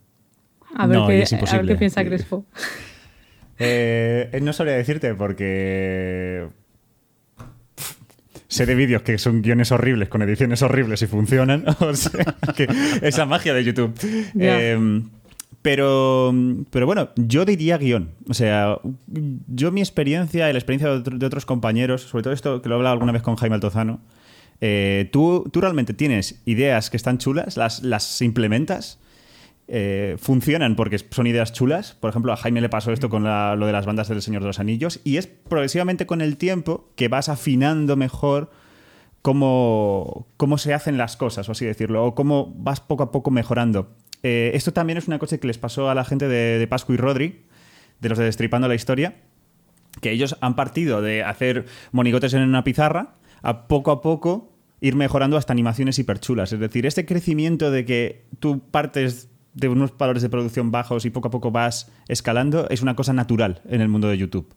[0.75, 2.45] A ver, No, qué, a ver qué piensa Crespo.
[3.61, 6.47] Eh, no sabría decirte porque
[8.47, 11.65] sé de vídeos que son guiones horribles con ediciones horribles y funcionan.
[11.81, 12.69] O sea, que
[13.03, 13.93] es la magia de YouTube.
[14.39, 15.03] Eh,
[15.61, 16.33] pero,
[16.71, 18.11] pero bueno, yo diría guion.
[18.29, 18.79] O sea,
[19.49, 22.69] yo mi experiencia y la experiencia de, otro- de otros compañeros, sobre todo esto que
[22.69, 24.01] lo he hablado alguna vez con Jaime Altozano,
[24.61, 29.01] eh, tú, tú realmente tienes ideas que están chulas, las, las implementas,
[29.71, 31.93] eh, funcionan porque son ideas chulas.
[31.93, 34.49] Por ejemplo, a Jaime le pasó esto con lo de las bandas del Señor de
[34.49, 35.01] los Anillos.
[35.05, 38.51] Y es progresivamente con el tiempo que vas afinando mejor
[39.21, 43.31] cómo, cómo se hacen las cosas, o así decirlo, o cómo vas poco a poco
[43.31, 43.95] mejorando.
[44.23, 46.95] Eh, esto también es una cosa que les pasó a la gente de, de Pascu
[46.95, 47.45] y Rodri,
[48.01, 49.17] de los de Destripando la Historia,
[50.01, 54.97] que ellos han partido de hacer monigotes en una pizarra a poco a poco ir
[54.97, 56.53] mejorando hasta animaciones hiperchulas.
[56.53, 59.29] Es decir, este crecimiento de que tú partes
[59.59, 63.13] de unos valores de producción bajos y poco a poco vas escalando es una cosa
[63.13, 64.49] natural en el mundo de YouTube.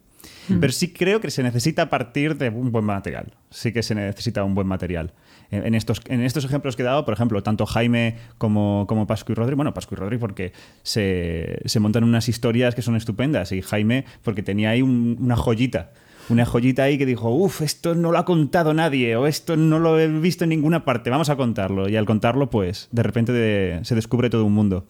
[0.60, 3.32] Pero sí creo que se necesita partir de un buen material.
[3.50, 5.12] Sí que se necesita un buen material.
[5.50, 9.06] En, en estos, en estos ejemplos que he dado, por ejemplo, tanto Jaime como, como
[9.06, 12.96] Pascu y Rodri, bueno, Pascu y Rodri porque se, se montan unas historias que son
[12.96, 15.90] estupendas y Jaime porque tenía ahí un- una joyita.
[16.28, 19.78] Una joyita ahí que dijo, uff, esto no lo ha contado nadie o esto no
[19.78, 21.88] lo he visto en ninguna parte, vamos a contarlo.
[21.88, 24.86] Y al contarlo, pues, de repente de- se descubre todo un mundo.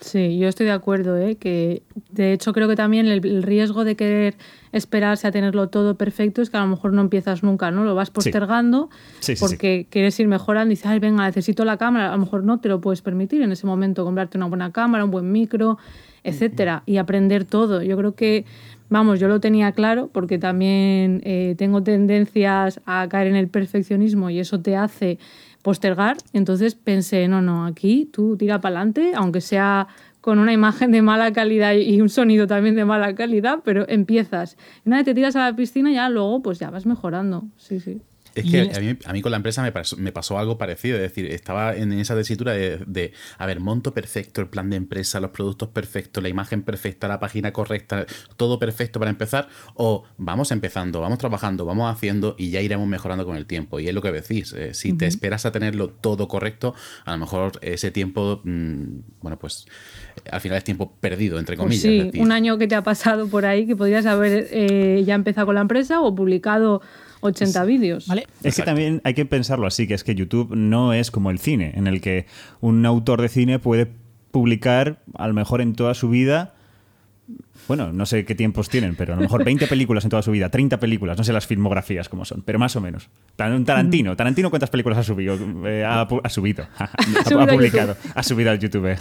[0.00, 1.36] Sí, yo estoy de acuerdo, ¿eh?
[1.36, 4.34] que de hecho creo que también el, el riesgo de querer
[4.72, 7.84] esperarse a tenerlo todo perfecto es que a lo mejor no empiezas nunca, ¿no?
[7.84, 9.40] Lo vas postergando Sí, sí, sí.
[9.44, 12.60] porque quieres ir mejorando y dices, ay, venga, necesito la cámara, a lo mejor no
[12.60, 15.76] te lo puedes permitir en ese momento comprarte una buena cámara, un buen micro,
[16.24, 17.82] etcétera, y aprender todo.
[17.82, 18.46] Yo creo que,
[18.90, 24.28] vamos, yo lo tenía claro porque también eh, tengo tendencias a caer en el perfeccionismo
[24.28, 25.18] y eso te hace
[25.62, 26.18] postergar.
[26.34, 29.88] Entonces pensé, no, no, aquí tú tira para adelante, aunque sea
[30.20, 34.58] con una imagen de mala calidad y un sonido también de mala calidad, pero empiezas.
[34.84, 37.44] Una vez te tiras a la piscina, ya luego pues ya vas mejorando.
[37.56, 38.02] Sí, sí.
[38.34, 40.96] Es que a mí, a mí con la empresa me pasó, me pasó algo parecido,
[40.96, 44.76] es decir, estaba en esa tesitura de, de, a ver, monto perfecto el plan de
[44.76, 50.04] empresa, los productos perfectos, la imagen perfecta, la página correcta, todo perfecto para empezar, o
[50.18, 53.80] vamos empezando, vamos trabajando, vamos haciendo y ya iremos mejorando con el tiempo.
[53.80, 57.18] Y es lo que decís, eh, si te esperas a tenerlo todo correcto, a lo
[57.18, 58.84] mejor ese tiempo, mm,
[59.20, 59.66] bueno, pues
[60.24, 62.12] eh, al final es tiempo perdido, entre Pues comillas.
[62.12, 65.46] sí, un año que te ha pasado por ahí que podrías haber eh, ya empezado
[65.46, 66.82] con la empresa o publicado
[67.20, 68.06] 80 vídeos.
[68.06, 68.26] ¿Vale?
[68.42, 71.38] Es que también hay que pensarlo así, que es que YouTube no es como el
[71.38, 72.26] cine, en el que
[72.60, 73.88] un autor de cine puede
[74.30, 76.54] publicar, a lo mejor en toda su vida,
[77.68, 80.30] bueno, no sé qué tiempos tienen, pero a lo mejor 20 películas en toda su
[80.32, 83.08] vida, 30 películas, no sé las filmografías como son, pero más o menos.
[83.36, 85.38] Tan- Tarantino, Tarantino ¿cuántas películas ha subido?
[85.66, 88.96] Eh, ha, subido, ha, publicado, ha subido al YouTube.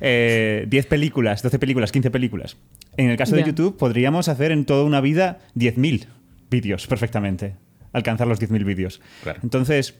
[0.00, 2.56] Eh, 10 películas, 12 películas, 15 películas.
[2.96, 3.44] En el caso de.
[3.44, 6.06] YouTube podríamos hacer en toda una vida 10.000
[6.52, 7.56] vídeos perfectamente,
[7.92, 9.00] alcanzar los 10.000 vídeos.
[9.24, 9.40] Claro.
[9.42, 9.94] Entonces,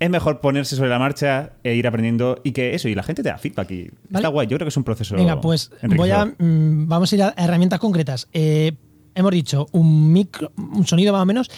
[0.00, 3.22] es mejor ponerse sobre la marcha e ir aprendiendo y que eso, y la gente
[3.22, 4.48] te da feedback y está guay.
[4.48, 5.14] Yo creo que es un proceso.
[5.14, 8.28] Venga, pues voy a, mm, vamos a ir a herramientas concretas.
[8.32, 8.72] Eh,
[9.14, 11.50] hemos dicho un micro, un sonido más o menos.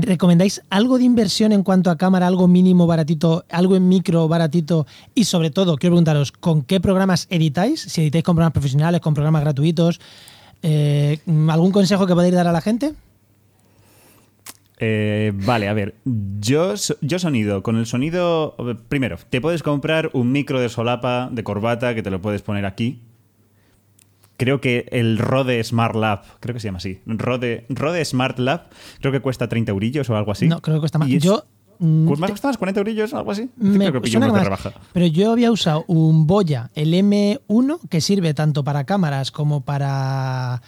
[0.00, 4.86] ¿recomendáis algo de inversión en cuanto a cámara, algo mínimo baratito, algo en micro baratito?
[5.14, 7.82] Y sobre todo, quiero preguntaros, ¿con qué programas editáis?
[7.82, 10.00] Si editáis con programas profesionales, con programas gratuitos.
[10.62, 12.94] Eh, ¿Algún consejo que podáis dar a la gente?
[14.78, 15.94] Eh, vale, a ver.
[16.04, 17.62] Yo, yo sonido.
[17.62, 18.56] Con el sonido.
[18.88, 22.66] Primero, te puedes comprar un micro de solapa, de corbata, que te lo puedes poner
[22.66, 23.02] aquí.
[24.36, 27.00] Creo que el Rode Smart Lab, creo que se llama así.
[27.06, 30.48] Rode, Rode Smart Lab, creo que cuesta 30 eurillos o algo así.
[30.48, 31.08] No, creo que cuesta más.
[31.08, 31.44] Yo.
[31.78, 33.50] ¿Pues más costaba 40 eurillos o algo así?
[33.56, 34.72] Me, creo que más, rebaja.
[34.92, 40.62] Pero yo había usado un Boya, el M1, que sirve tanto para cámaras como para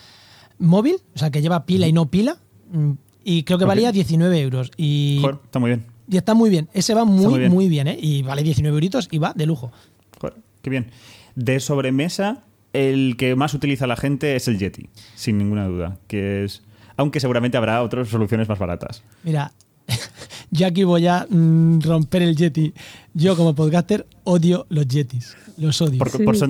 [0.59, 2.39] móvil, o sea, que lleva pila y no pila
[2.73, 2.93] mm,
[3.25, 4.71] y creo que valía 19 euros.
[4.77, 5.87] Y, Joder, está muy bien.
[6.09, 6.69] Y está muy bien.
[6.73, 7.89] Ese va muy, muy bien.
[7.89, 7.99] ¿eh?
[8.01, 9.73] Y vale 19 euritos y va de lujo.
[10.21, 10.91] Joder, qué bien.
[11.35, 15.99] De sobremesa, el que más utiliza la gente es el Yeti, sin ninguna duda.
[16.07, 16.63] Que es.
[16.97, 19.03] Aunque seguramente habrá otras soluciones más baratas.
[19.25, 19.53] Mira,
[20.51, 22.73] yo aquí voy a mm, romper el Yeti.
[23.17, 25.37] Yo, como podcaster, odio los Yetis.
[25.57, 26.01] Los odio.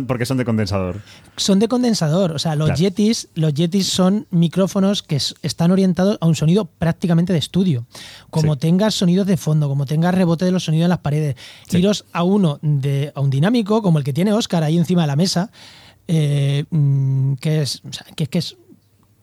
[0.07, 1.03] porque son de condensador.
[1.37, 2.33] Son de condensador.
[2.33, 7.35] O sea, los Yetis, los Yetis son micrófonos que están orientados a un sonido prácticamente
[7.35, 7.85] de estudio.
[8.31, 11.37] Como tengas sonidos de fondo, como tengas rebote de los sonidos en las paredes.
[11.69, 15.07] Tiros a uno de, a un dinámico, como el que tiene Oscar ahí encima de
[15.09, 15.51] la mesa.
[16.09, 17.83] Eh, mm, que es,
[18.17, 18.57] que, que es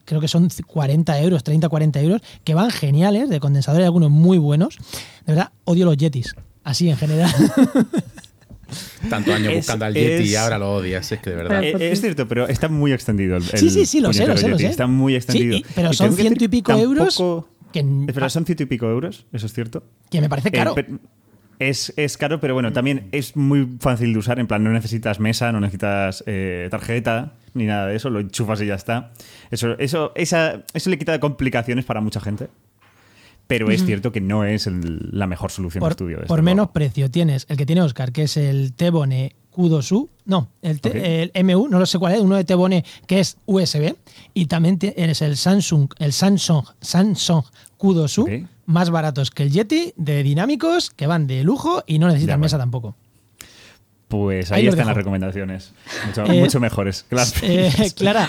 [0.04, 4.38] creo que son 40 euros, 30, 40 euros, que van geniales, de condensadores, algunos muy
[4.38, 4.78] buenos.
[5.26, 7.32] De verdad, odio los Yetis, así en general.
[9.10, 11.62] Tanto años buscando al Yeti y ahora lo odias, es que de verdad.
[11.62, 14.58] Es, cierto, pero está muy extendido el, Sí, sí, sí, lo sé, lo sé, lo
[14.58, 14.66] sé.
[14.66, 15.58] Está muy extendido.
[15.74, 17.22] pero son ciento y pico euros.
[17.72, 19.82] Que, pero son ciento y pico euros, eso es cierto.
[20.10, 20.74] Que me parece caro.
[20.76, 20.86] Eh,
[21.58, 24.38] es, es, caro, pero bueno, también es muy fácil de usar.
[24.40, 28.10] En plan, no necesitas mesa, no necesitas eh, tarjeta, ni nada de eso.
[28.10, 29.12] Lo enchufas y ya está.
[29.50, 32.48] Eso, eso, esa, eso le quita complicaciones para mucha gente.
[33.46, 36.26] Pero es cierto que no es la mejor solución por, de estudio.
[36.26, 40.08] por menos precio tienes el que tiene Oscar, que es el Tebone Q2U.
[40.24, 40.80] No, el,
[41.34, 43.94] el, MU, no lo sé cuál es, uno de Tebone que es USB.
[44.34, 47.44] Y también tienes el Samsung, el Samsung, Samsung
[47.78, 52.40] Q2U, más baratos que el Yeti, de dinámicos, que van de lujo y no necesitan
[52.40, 52.96] mesa tampoco.
[54.12, 55.72] Pues ahí, están las recomendaciones.
[56.06, 57.06] Mucho, eh, mejores.
[57.42, 58.28] Eh, Clara,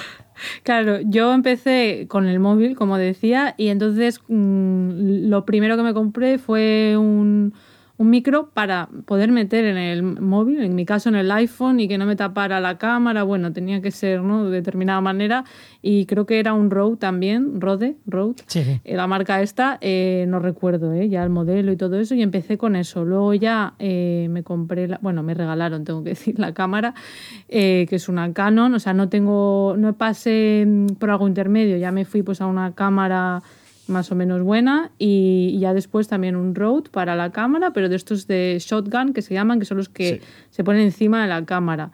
[0.64, 5.94] Claro, yo empecé con el móvil, como decía, y entonces mm, lo primero que me
[5.94, 7.54] compré fue un,
[7.98, 11.88] un micro para poder meter en el móvil, en mi caso en el iPhone, y
[11.88, 13.22] que no me tapara la cámara.
[13.22, 14.46] Bueno, tenía que ser ¿no?
[14.46, 15.46] de determinada manera.
[15.82, 18.82] Y creo que era un Rode también, Rode, Rode, sí.
[18.84, 22.16] Eh, la marca esta, eh, no recuerdo eh, ya el modelo y todo eso.
[22.16, 23.06] Y empecé con eso.
[23.06, 26.96] Luego ya me compré, la, bueno, me regalaron, tengo que decir, la cámara,
[27.48, 28.74] que es una Canon.
[28.74, 32.48] O sea, no tengo, no pasé mm, por algo intermedio, ya me fui pues a
[32.48, 33.44] una cámara
[33.88, 37.96] más o menos buena y ya después también un Rode para la cámara, pero de
[37.96, 41.46] estos de shotgun que se llaman, que son los que se ponen encima de la
[41.46, 41.92] cámara.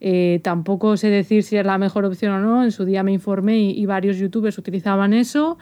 [0.00, 3.12] Eh, tampoco sé decir si es la mejor opción o no, en su día me
[3.12, 5.56] informé y, varios youtubers utilizaban eso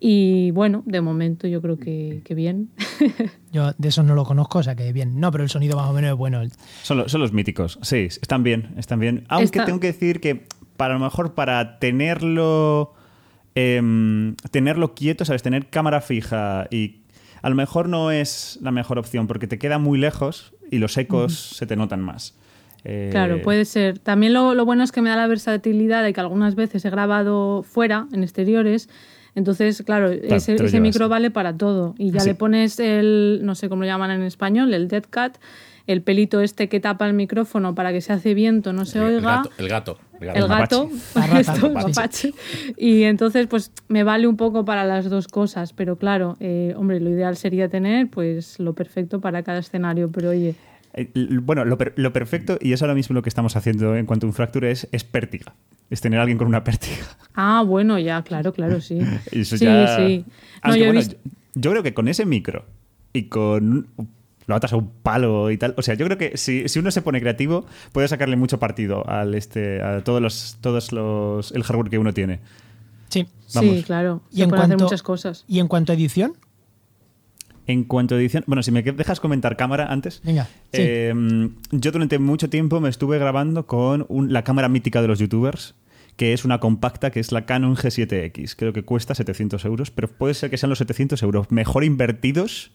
[0.00, 2.70] y bueno, de momento yo creo que, bien.
[3.52, 5.18] yo de eso no lo conozco, o sea que bien.
[5.18, 6.42] No, pero el sonido más o menos es bueno.
[6.82, 9.24] Son, los, son los míticos, sí, están bien, están bien.
[9.28, 12.94] Aunque tengo que decir que para lo mejor para tenerlo
[13.54, 15.42] Em, tenerlo quieto, ¿sabes?
[15.42, 16.98] Tener cámara fija y
[17.42, 20.96] a lo mejor no es la mejor opción porque te queda muy lejos y los
[20.96, 22.34] ecos se te notan más.
[22.84, 23.98] Eh, claro, puede ser.
[23.98, 27.62] También lo, bueno es que me da la versatilidad de que algunas veces he grabado
[27.62, 28.88] fuera, en exteriores.
[29.34, 31.94] Entonces, claro, ese, micro vale para todo.
[31.98, 35.38] Y ya le pones el, no sé cómo lo llaman en español, el dead cat,
[35.88, 39.16] el pelito este que tapa el micrófono para que se hace viento, no se oiga.
[39.16, 39.50] El gato.
[39.58, 39.98] El gato.
[40.20, 40.90] El gato.
[42.76, 45.72] Y entonces, pues me vale un poco para las dos cosas.
[45.72, 50.10] Pero claro, eh, hombre, lo ideal sería tener pues lo perfecto para cada escenario.
[50.12, 50.54] Pero oye.
[50.92, 51.08] Eh,
[51.40, 51.78] bueno, lo,
[52.12, 54.88] perfecto, y es ahora mismo lo que estamos haciendo en cuanto a un fracture, es,
[54.92, 55.54] es pértiga.
[55.88, 57.06] Es tener a alguien con una pértiga.
[57.32, 59.00] Ah, bueno, ya, claro, claro, sí.
[59.32, 60.24] sí, sí.
[61.54, 62.66] yo creo que con ese micro
[63.14, 63.88] y con
[64.48, 65.74] lo atas a un palo y tal.
[65.76, 69.34] O sea, yo creo que si, uno se pone creativo, puede sacarle mucho partido al
[69.34, 72.40] este, a todos los, todos los, el hardware que uno tiene.
[73.10, 74.22] Sí, sí claro.
[74.32, 75.44] y en cuanto, hacer muchas cosas.
[75.46, 76.32] ¿Y en cuanto a edición?
[77.66, 80.22] En cuanto a edición, bueno, si me dejas comentar cámara antes.
[80.24, 80.48] Venga.
[80.72, 85.74] Em, yo durante mucho tiempo me estuve grabando con la cámara mítica de los youtubers,
[86.16, 88.54] que es una compacta, que es la Canon G7X.
[88.56, 92.72] Creo que cuesta 700 euros, pero puede ser que sean los 700 euros mejor invertidos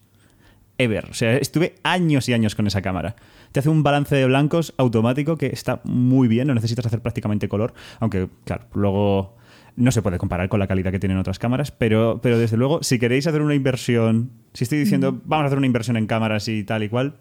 [0.78, 1.06] ever.
[1.10, 3.16] O sea, estuve años y años con esa cámara.
[3.52, 7.48] Te hace un balance de blancos automático que está muy bien, no necesitas hacer prácticamente
[7.48, 9.38] color, aunque, claro, luego
[9.76, 12.84] No se puede comparar con la calidad que tienen otras cámaras, pero, pero desde luego,
[12.84, 16.48] si queréis hacer una inversión, si estoy diciendo vamos a hacer una inversión en cámaras
[16.48, 17.18] y tal y cual,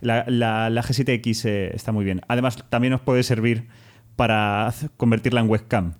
[0.00, 2.22] la, la- la G7X eh, está muy bien.
[2.28, 3.68] Además, también os puede servir
[4.16, 5.92] para convertirla en webcam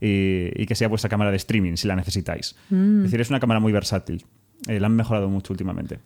[0.00, 2.54] y, y que sea vuestra cámara de streaming si la necesitáis.
[2.70, 4.24] Es decir, es una cámara muy versátil.
[4.68, 5.98] Eh, la han mejorado mucho últimamente.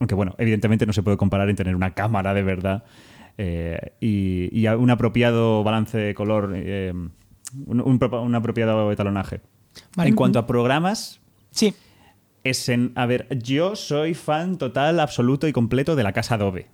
[0.00, 2.84] Aunque bueno, evidentemente no se puede comparar en tener una cámara de verdad
[3.36, 6.92] eh, y, un apropiado balance de color, eh,
[7.66, 9.40] un, un pro- un apropiado etalonaje.
[9.96, 10.08] Vale.
[10.10, 11.74] En cuanto a programas, Sí.
[12.44, 12.92] es en.
[12.94, 16.66] A ver, yo soy fan total, absoluto y completo de la casa Adobe.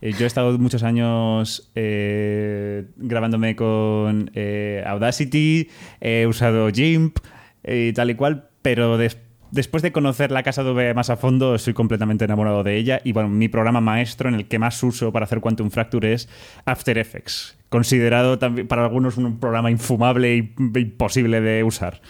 [0.00, 5.68] Eh, Yo he estado muchos años eh, grabándome con eh, Audacity,
[6.00, 7.18] he usado GIMP
[7.62, 9.18] eh, y tal y cual, pero des-
[9.52, 13.00] después de conocer la casa Adobe más a fondo, estoy completamente enamorado de ella.
[13.04, 16.28] Y bueno, mi programa maestro en el que más uso para hacer Quantum Fracture es
[16.64, 22.00] After Effects, considerado también para algunos un programa infumable e imposible de usar.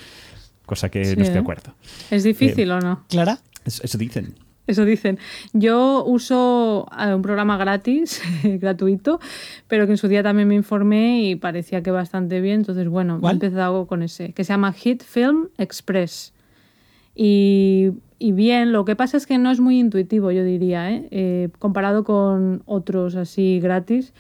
[0.65, 1.43] Cosa que Sí, no estoy de ¿eh?
[1.43, 1.75] acuerdo.
[2.11, 3.05] ¿Es difícil o no?
[3.09, 3.39] Clara.
[3.65, 4.35] Eso, dicen.
[4.67, 5.19] Eso dicen.
[5.53, 9.21] Yo uso eh, un programa gratis, gratuito,
[9.69, 12.61] pero que en su día también me informé y parecía que bastante bien.
[12.61, 13.35] Entonces, bueno, ¿Cuál?
[13.35, 16.33] he empezado con ese, que se llama Hit Film Express.
[17.15, 21.09] Y, y bien, lo que pasa es que no es muy intuitivo, yo diría, ¿eh?
[21.11, 24.13] Eh, comparado con otros así gratis.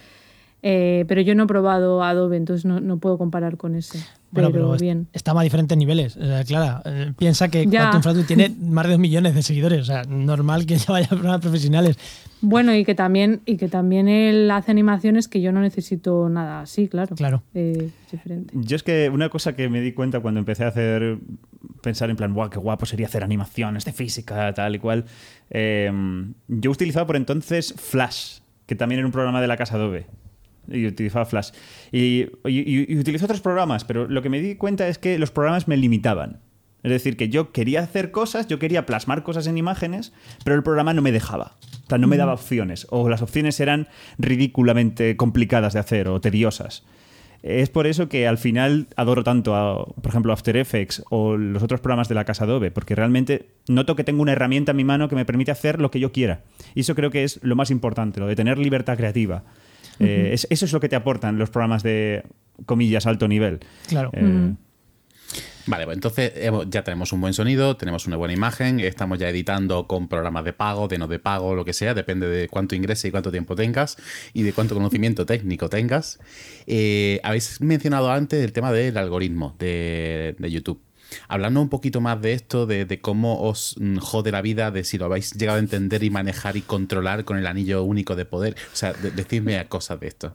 [0.65, 3.99] Eh, pero yo no he probado Adobe, entonces no, no puedo comparar con ese.
[4.31, 5.09] Bueno, pero, pero, bien.
[5.13, 6.17] estamos a diferentes niveles.
[6.47, 7.69] Clara, eh, piensa que.
[7.69, 9.81] Quantum tiene más de dos millones de seguidores.
[9.81, 11.99] O sea, normal que ya vaya a programas profesionales.
[12.43, 16.61] Bueno, y que también, y que también él hace animaciones que yo no necesito nada
[16.61, 17.15] así, claro.
[17.17, 17.43] Claro.
[17.55, 18.53] Eh, es diferente.
[18.57, 21.19] Yo es que una cosa que me di cuenta cuando empecé a hacer,
[21.83, 25.05] pensar en plan, guau, qué guapo sería hacer animaciones de física, tal y cual.
[25.51, 25.91] eh,
[26.49, 30.07] yo utilizaba por entonces Flash, que también era un programa de la casa Adobe.
[30.69, 31.51] Y utilizaba Flash.
[31.91, 35.31] Y, y, y utilicé otros programas, pero lo que me di cuenta es que los
[35.31, 36.41] programas me limitaban.
[36.83, 40.13] Es decir, que yo quería hacer cosas, yo quería plasmar cosas en imágenes,
[40.45, 41.57] pero el programa no me dejaba.
[41.85, 42.87] O sea, no me daba opciones.
[42.91, 43.87] O las opciones eran
[44.19, 46.85] ridículamente complicadas de hacer o tediosas.
[47.43, 51.63] Es por eso que al final adoro tanto, a, por ejemplo, After Effects o los
[51.63, 54.85] otros programas de la casa Adobe, porque realmente noto que tengo una herramienta en mi
[54.85, 56.43] mano que me permite hacer lo que yo quiera.
[56.75, 59.43] Y eso creo que es lo más importante, lo de tener libertad creativa.
[59.99, 62.23] Eh, es- eso es lo que te aportan los programas de,
[62.65, 63.59] comillas, alto nivel.
[63.89, 64.11] Claro.
[64.15, 64.55] Eh,
[65.67, 66.33] Vale, pues entonces
[66.69, 70.53] ya tenemos un buen sonido, tenemos una buena imagen, estamos ya editando con programas de
[70.53, 73.55] pago, de no de pago, lo que sea, depende de cuánto ingreses y cuánto tiempo
[73.55, 73.97] tengas
[74.33, 76.19] y de cuánto conocimiento técnico tengas.
[76.67, 80.83] Eh, habéis mencionado antes el tema del algoritmo de, YouTube.
[81.29, 84.83] Hablando un poquito más de esto, de, de cómo os mm, jode la vida, de
[84.83, 88.25] si lo habéis llegado a entender y manejar y controlar con el anillo único de
[88.25, 88.57] poder.
[88.73, 90.35] O sea, de- decidme cosas de esto.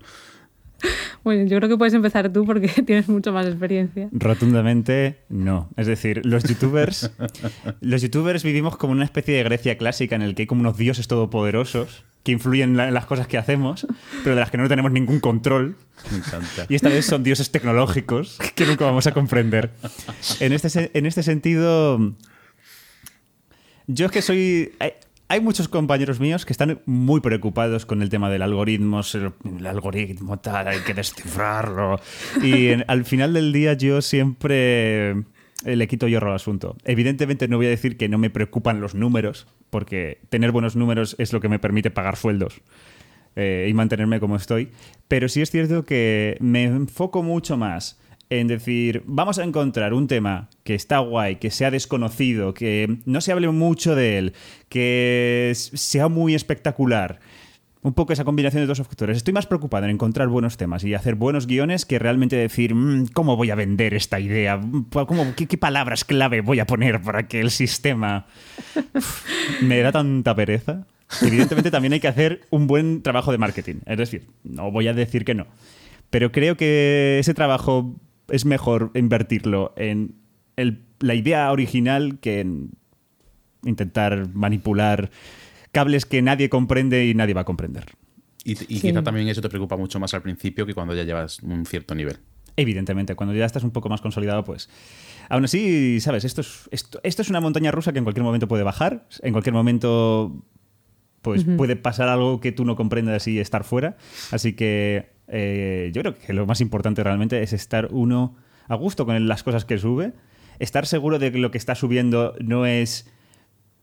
[1.23, 4.07] Bueno, yo creo que puedes empezar tú porque tienes mucho más experiencia.
[4.13, 5.69] Rotundamente no.
[5.75, 7.11] Es decir, los youtubers,
[7.81, 10.77] los youtubers vivimos como una especie de Grecia clásica en el que hay como unos
[10.77, 13.85] dioses todopoderosos que influyen en la- en las cosas que hacemos,
[14.23, 15.75] pero de las que no tenemos ningún control.
[16.11, 16.65] Me encanta.
[16.69, 19.71] Y esta vez son dioses tecnológicos que nunca vamos a comprender.
[20.39, 22.15] En este, en este sentido,
[23.87, 24.71] yo es que soy...
[25.29, 30.39] Hay, muchos compañeros míos que están muy preocupados con el tema del algoritmo, el, algoritmo
[30.39, 31.99] tal, hay que descifrarlo.
[32.41, 36.77] Y al final del día yo siempre eh, le quito hierro al asunto.
[36.85, 41.15] Evidentemente no voy a decir que no me preocupan los números, porque tener buenos números
[41.19, 42.61] es lo que me permite pagar sueldos
[43.35, 44.69] eh, y mantenerme como estoy.
[45.07, 50.07] Pero sí es cierto que me enfoco mucho más en decir, vamos a encontrar un
[50.07, 54.33] tema que está guay, que sea desconocido, que no se hable mucho de él,
[54.69, 57.19] que sea muy espectacular.
[57.83, 59.15] Un poco esa combinación de dos factores.
[59.15, 63.05] Estoy más preocupado en encontrar buenos temas y hacer buenos guiones que realmente decir, "Mm,
[63.13, 64.59] ¿cómo voy a vender esta idea?
[64.91, 68.25] ¿Cómo, qué, qué palabras clave voy a poner para que el sistema
[69.61, 70.85] me da tanta pereza.
[71.21, 73.75] Evidentemente también hay que hacer un buen trabajo de marketing.
[73.85, 75.47] Es decir, no voy a decir que no.
[76.09, 77.95] Pero creo que ese trabajo
[78.29, 80.15] es mejor invertirlo en
[80.55, 82.71] el- la idea original que en
[83.63, 85.09] intentar manipular
[85.71, 87.85] cables que nadie comprende y nadie va a comprender.
[88.43, 88.81] Y, y Sí.
[88.89, 91.93] quizá también eso te preocupa mucho más al principio que cuando ya llevas un cierto
[91.95, 92.17] nivel.
[92.55, 94.69] Evidentemente, cuando ya estás un poco más consolidado, pues.
[95.29, 98.47] Aún así, sabes, esto es, esto, esto es una montaña rusa que en cualquier momento
[98.47, 100.43] puede bajar, en cualquier momento
[101.21, 103.97] pues puede pasar algo que tú no comprendas y estar fuera.
[104.31, 108.35] Así que eh, yo creo que lo más importante realmente es estar uno
[108.67, 110.13] a gusto con las cosas que sube,
[110.59, 113.09] estar seguro de que lo que está subiendo no es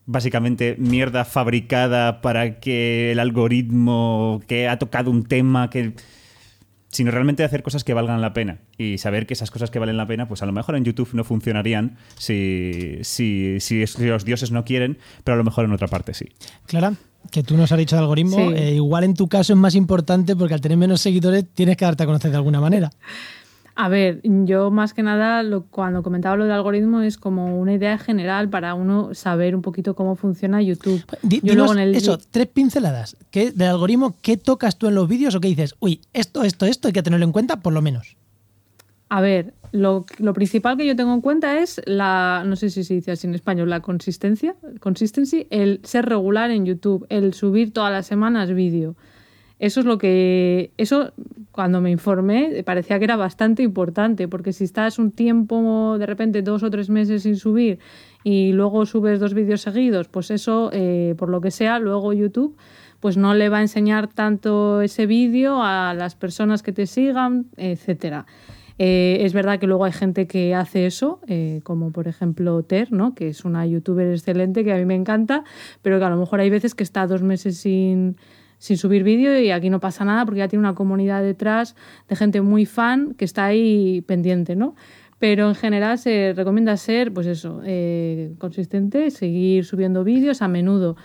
[0.07, 5.95] básicamente mierda fabricada para que el algoritmo que ha tocado un tema que
[6.95, 8.59] sino realmente hacer cosas que valgan la pena.
[8.79, 11.11] Y saber que esas cosas que valen la pena, pues a lo mejor en YouTube
[11.13, 15.89] no funcionarían si, si, si, los dioses no quieren, pero a lo mejor en otra
[15.89, 16.27] parte sí.
[16.67, 16.95] Clara,
[17.31, 20.37] que tú nos has dicho de algoritmo, eh, igual en tu caso es más importante
[20.37, 22.91] porque al tener menos seguidores tienes que darte a conocer de alguna manera.
[23.77, 27.99] A ver, yo más que nada cuando comentaba lo del algoritmo es como una idea
[27.99, 31.03] general para uno saber un poquito cómo funciona YouTube.
[31.23, 33.17] yo eso, tres pinceladas.
[33.33, 35.75] ¿Qué, del algoritmo, ¿qué tocas tú en los vídeos o qué dices?
[35.81, 38.17] Uy, esto, esto, esto hay que tenerlo en cuenta por lo menos.
[39.15, 40.05] A ver, lo,
[40.35, 43.37] principal que yo tengo en cuenta es la, no sé si se dice así en
[43.37, 48.97] español, la consistencia, consistency, el ser regular en YouTube, el subir todas las semanas vídeo.
[49.61, 51.13] Eso es lo que, eso
[51.53, 56.43] cuando me informé parecía que era bastante importante, porque si estás un tiempo, de repente
[56.43, 57.79] dos o tres meses sin subir
[58.25, 62.57] y luego subes dos vídeos seguidos, pues eso, eh, por lo que sea, luego YouTube
[62.99, 67.47] pues no le va a enseñar tanto ese vídeo a las personas que te sigan,
[67.57, 68.27] etcétera.
[68.79, 72.93] Eh, es verdad que luego hay gente que hace eso, eh, como por ejemplo Ter,
[72.93, 73.15] ¿no?
[73.15, 75.45] que es una youtuber excelente que a mí me encanta,
[75.83, 78.17] pero que a lo mejor hay veces que está dos meses sin,
[78.59, 81.77] sin subir vídeo y aquí no pasa nada porque ya tiene una comunidad detrás
[82.09, 84.75] de gente muy fan que está ahí pendiente, ¿no?
[85.21, 90.97] Pero en general se recomienda ser, pues eso, eh, consistente, seguir subiendo vídeos a menudo.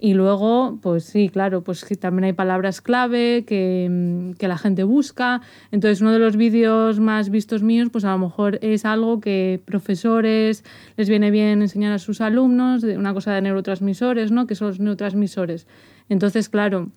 [0.00, 5.40] Y luego, pues sí, claro, pues también hay palabras clave que, que, la gente busca.
[5.72, 9.60] Entonces, uno de los vídeos más vistos míos, pues a lo mejor es algo que
[9.64, 10.62] profesores
[10.96, 14.46] les viene bien enseñar a sus alumnos, una cosa de neurotransmisores, ¿no?
[14.46, 15.66] Que son los neurotransmisores.
[16.08, 16.90] Entonces, claro,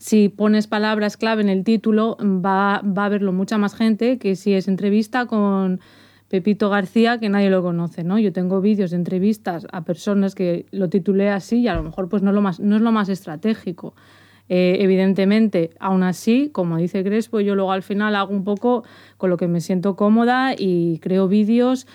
[0.00, 4.54] si pones palabras clave en el título, va, a verlo mucha más gente que si
[4.54, 5.80] es entrevista con
[6.30, 8.16] Pepito García, que nadie lo conoce, ¿no?
[8.16, 12.08] Yo tengo vídeos de entrevistas a personas que lo titulé así y a lo mejor
[12.08, 13.94] pues no, no es lo más estratégico.
[14.48, 18.84] Eh, evidentemente, aún así, como dice Crespo, yo luego al final hago un poco
[19.16, 21.88] con lo que me siento cómoda y creo vídeos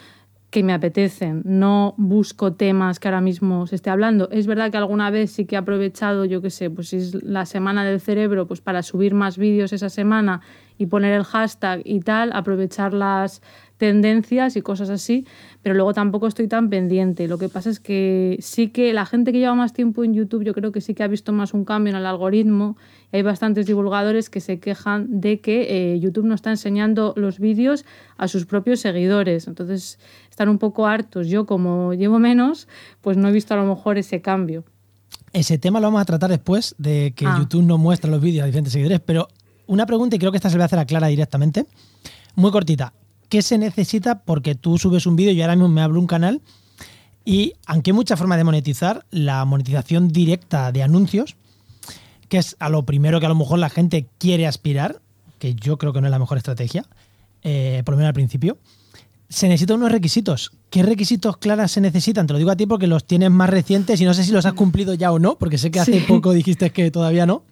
[0.56, 4.30] que me apetecen, no busco temas que ahora mismo se esté hablando.
[4.32, 7.46] Es verdad que alguna vez sí que he aprovechado, yo qué sé, pues es la
[7.46, 10.40] semana del cerebro, pues para subir más vídeos esa semana
[10.78, 13.42] y poner el hashtag y tal, aprovechar las,
[13.78, 15.26] tendencias y cosas así,
[15.61, 17.28] pero luego tampoco estoy tan pendiente.
[17.28, 20.43] Lo que pasa es que sí que la gente que lleva más tiempo en YouTube
[20.43, 22.78] yo creo que sí que ha visto más un cambio en el algoritmo.
[23.11, 27.86] Hay bastantes divulgadores que se quejan de que eh, YouTube no está enseñando los vídeos
[28.17, 29.47] a sus propios seguidores.
[29.47, 29.99] Entonces
[30.30, 31.28] están un poco hartos.
[31.28, 32.67] Yo como llevo menos,
[33.01, 34.63] pues no he visto a lo mejor ese cambio.
[35.34, 37.36] Ese tema lo vamos a tratar después de que ah.
[37.38, 39.28] YouTube no muestra los vídeos a diferentes seguidores, pero
[39.67, 41.65] una pregunta y creo que esta se le va a hacer a Clara directamente.
[42.36, 42.93] Muy cortita.
[43.36, 44.20] ¿Qué se necesita?
[44.20, 46.40] Porque tú subes un vídeo y ahora mismo me hablo un canal
[47.26, 51.36] y aunque hay muchas formas de monetizar, la monetización directa de anuncios,
[52.30, 55.02] que es a lo primero que a lo mejor la gente quiere aspirar,
[55.38, 56.86] que yo creo que no es la mejor estrategia,
[57.42, 58.58] eh, por lo menos al principio,
[59.28, 60.54] se necesitan unos requisitos.
[60.70, 62.28] ¿Qué requisitos claras se necesitan?
[62.28, 64.46] Te lo digo a ti porque los tienes más recientes y no sé si los
[64.46, 67.44] has cumplido ya o no, porque sé que hace poco dijiste que todavía no.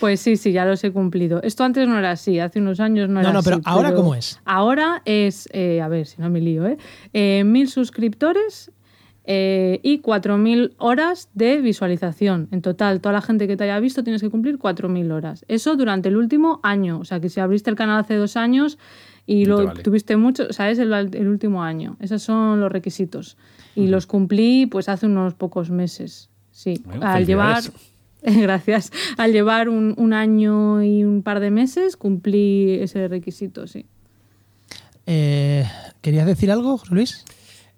[0.00, 1.42] Pues sí, sí, ya los he cumplido.
[1.42, 3.34] Esto antes no era así, hace unos años no era así.
[3.34, 4.40] No, no, pero ahora cómo es.
[4.44, 6.78] Ahora es, eh, a ver si no me lío, ¿eh?
[7.12, 8.70] eh mil suscriptores
[9.28, 12.46] eh, y 4.000 horas de visualización.
[12.52, 15.44] En total, toda la gente que te haya visto tienes que cumplir 4.000 horas.
[15.48, 17.00] Eso durante el último año.
[17.00, 18.78] O sea, que si abriste el canal hace dos años
[19.26, 20.92] y lo tuviste mucho, o sea, es el,
[21.26, 21.96] último año.
[21.98, 23.36] Esos son los requisitos.
[23.74, 26.30] Y los cumplí pues hace unos pocos meses.
[26.52, 27.62] Sí, al llevar...
[28.22, 28.92] Gracias.
[29.16, 33.86] Al llevar un, año y un par de meses cumplí ese requisito, sí.
[35.06, 35.64] Eh,
[36.00, 37.24] ¿Querías decir algo, Luis?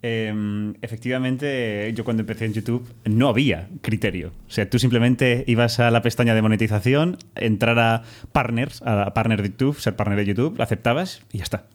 [0.01, 4.33] Em, efectivamente, yo cuando empecé en YouTube no había criterio.
[4.47, 9.43] O sea, tú simplemente ibas a la pestaña de monetización, entrar a partners, a partner
[9.43, 11.67] de YouTube, ser partner de YouTube, lo aceptabas y ya está.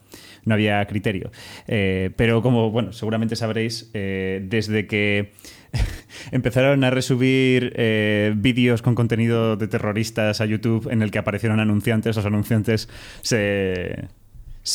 [0.45, 1.31] No había criterio.
[1.67, 5.33] Eh, pero como, bueno, seguramente sabréis, eh, desde que
[6.31, 11.59] empezaron a resubir eh, vídeos con contenido de terroristas a YouTube en el que aparecieron
[11.59, 12.15] anunciantes.
[12.15, 12.89] Los anunciantes
[13.21, 14.07] se,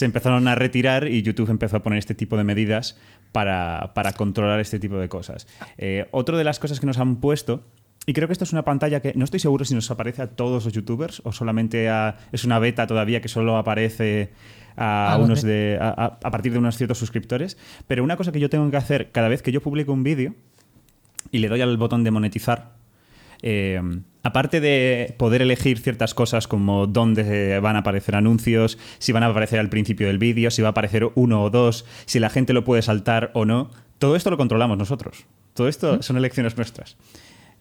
[0.01, 2.99] empezaron a retirar y YouTube empezó a poner este tipo de medidas
[3.33, 5.47] para, controlar este tipo de cosas.
[5.77, 7.65] Eh, otra de las cosas que nos han puesto
[8.09, 10.29] y creo que esto es una pantalla que no estoy seguro si nos aparece a
[10.29, 11.91] todos los youtubers o solamente
[12.33, 14.31] es una beta todavía que solo aparece
[14.77, 17.59] a, unos de, a, partir de unos ciertos suscriptores.
[17.87, 20.35] Pero una cosa que yo tengo que hacer cada vez que yo publico un vídeo
[21.31, 22.73] y le doy al botón de monetizar,
[23.43, 23.81] eh,
[24.23, 29.27] aparte de poder elegir ciertas cosas como dónde van a aparecer anuncios, si van a
[29.27, 32.53] aparecer al principio del vídeo, si va a aparecer uno o dos, si la gente
[32.53, 35.25] lo puede saltar o no, todo esto lo controlamos nosotros.
[35.55, 36.97] Todo esto son elecciones nuestras.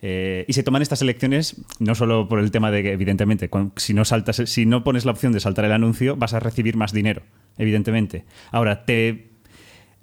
[0.02, 3.94] Eh, y se toman estas elecciones no solo por el tema de que, evidentemente, si
[3.94, 6.92] no, saltas, si no pones la opción de saltar el anuncio, vas a recibir más
[6.92, 7.24] dinero,
[7.58, 8.26] evidentemente.
[8.52, 9.27] Ahora, te,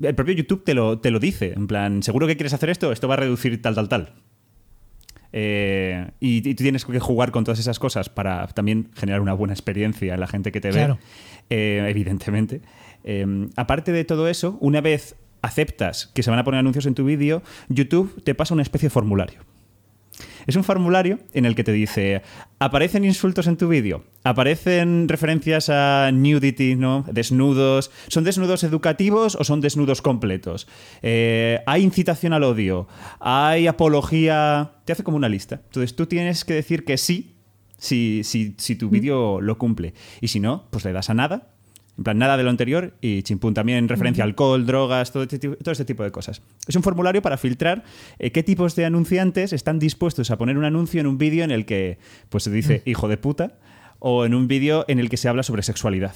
[0.03, 2.93] el propio YouTube te lo, te lo dice, en plan, seguro que quieres hacer esto,
[2.93, 4.13] esto va a reducir tal, tal, tal.
[5.33, 9.33] Eh, y, y tú tienes que jugar con todas esas cosas para también generar una
[9.35, 10.99] buena experiencia en la gente que te Claro.
[11.51, 12.61] ve, eh, evidentemente.
[13.03, 16.95] Eh, aparte de todo eso, una vez aceptas que se van a poner anuncios en
[16.95, 19.41] tu vídeo, YouTube te pasa una especie de formulario.
[20.47, 22.23] Es un formulario en el que te dice,
[22.59, 27.05] aparecen insultos en tu vídeo, aparecen referencias a nudity, ¿no?
[27.11, 27.91] Desnudos.
[28.09, 30.67] ¿Son desnudos educativos o son desnudos completos?
[31.03, 32.89] Eh, hay incitación al odio,
[33.21, 34.73] hay apología.
[34.85, 35.63] Te hace como una lista.
[35.65, 37.37] Entonces tú tienes que decir que sí
[37.79, 39.95] si, si, si tu vídeo lo cumple.
[40.21, 41.54] Y si no, pues le das a nada.
[41.97, 43.55] En plan, nada de lo anterior y chimpún.
[43.55, 46.43] También referencia a alcohol, drogas, todo este, tipo, todo este tipo de cosas.
[46.67, 47.85] Es un formulario para filtrar
[48.19, 51.51] eh, qué tipos de anunciantes están dispuestos a poner un anuncio en un vídeo en
[51.51, 51.99] el que
[52.31, 53.59] pues, se dice hijo de puta
[54.01, 56.15] o en un vídeo en el que se habla sobre sexualidad.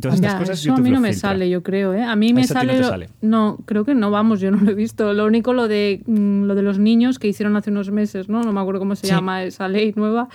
[0.00, 1.30] Todas Ya, estas cosas eso a mí no me filtra.
[1.30, 1.92] sale, yo creo.
[1.92, 2.02] ¿eh?
[2.02, 3.08] A mí me a sale, no te lo- sale.
[3.20, 5.12] No, creo que no, vamos, yo no lo he visto.
[5.12, 8.42] Lo único lo de mm, lo de los niños que hicieron hace unos meses, ¿no?
[8.42, 9.12] No me acuerdo cómo se Sí.
[9.12, 10.28] llama esa ley nueva,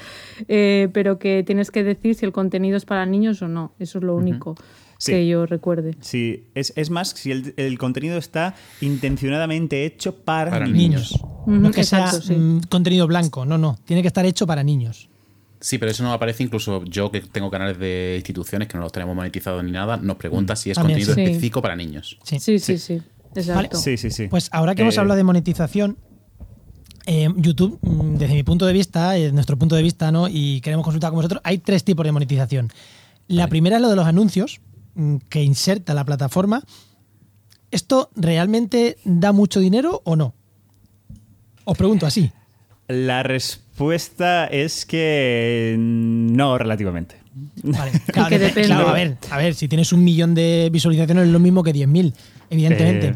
[0.47, 3.71] eh, pero que tienes que decir si el contenido es para niños o no.
[3.79, 4.55] Eso es lo único
[4.99, 5.11] Sí.
[5.11, 5.95] que yo recuerde.
[6.01, 8.55] Sí, es, es más si el, el contenido está
[9.01, 11.17] intencionadamente hecho para, Para niños.
[11.45, 12.39] No que exacto, sea sí.
[12.39, 13.77] mm, contenido blanco, no, no.
[13.85, 15.09] Tiene que estar hecho para niños.
[15.59, 18.91] Sí, pero eso no aparece incluso yo que tengo canales de instituciones que no los
[18.91, 21.21] tenemos monetizados ni nada, nos pregunta si es También, contenido sí.
[21.21, 22.17] específico para niños.
[22.23, 22.39] Sí.
[22.39, 23.01] Sí, sí, sí.
[23.35, 23.77] Exacto.
[23.77, 24.27] Sí, sí, sí.
[24.27, 25.97] Pues ahora que hemos Eh, hablado de monetización,
[27.05, 30.27] eh, YouTube, mm, desde mi punto de vista, desde nuestro punto de vista, ¿no?
[30.27, 32.69] Y queremos consultar con vosotros, hay tres tipos de monetización.
[33.27, 34.59] La primera es lo de los anuncios
[34.95, 36.63] mm, que inserta la plataforma.
[37.71, 40.33] ¿Esto realmente da mucho dinero o no?
[41.65, 42.31] Os pregunto así.
[42.87, 43.66] La respuesta
[44.51, 47.15] es que no relativamente.
[47.63, 48.67] Vale, claro, que dep- depende.
[48.67, 51.71] claro, a ver, a ver, si tienes un millón de visualizaciones es lo mismo que
[51.73, 52.13] 10.000,
[52.49, 53.07] evidentemente.
[53.07, 53.15] Eh.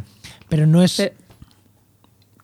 [0.50, 1.12] Pero no es.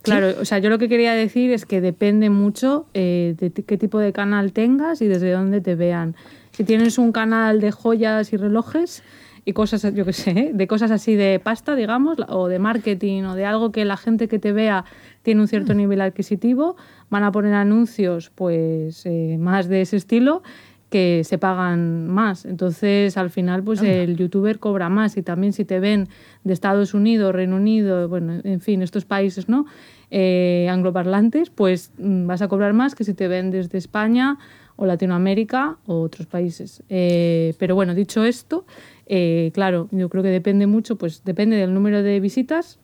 [0.01, 3.77] Claro, o sea, yo lo que quería decir es que depende mucho eh, de qué
[3.77, 6.15] tipo de canal tengas y desde dónde te vean.
[6.51, 9.03] Si tienes un canal de joyas y relojes
[9.43, 13.35] y cosas, yo qué sé, de cosas así de pasta, digamos, o de marketing o
[13.35, 14.85] de algo que la gente que te vea
[15.23, 16.77] tiene un cierto nivel adquisitivo,
[17.09, 20.43] van a poner anuncios pues eh, más de ese estilo
[20.89, 22.45] que se pagan más.
[22.45, 25.17] Entonces, al final, pues el youtuber cobra más.
[25.17, 26.07] Y también si te ven
[26.45, 29.65] de Estados Unidos, Reino Unido, bueno, en fin, estos países, ¿no?
[30.09, 34.37] Eh, angloparlantes, pues mm, vas a cobrar más que si te ven desde España
[34.77, 36.81] o Latinoamérica o otros países.
[36.87, 38.65] Eh, pero bueno, dicho esto,
[39.07, 42.79] eh, claro, yo creo que depende mucho, pues depende del número de visitas,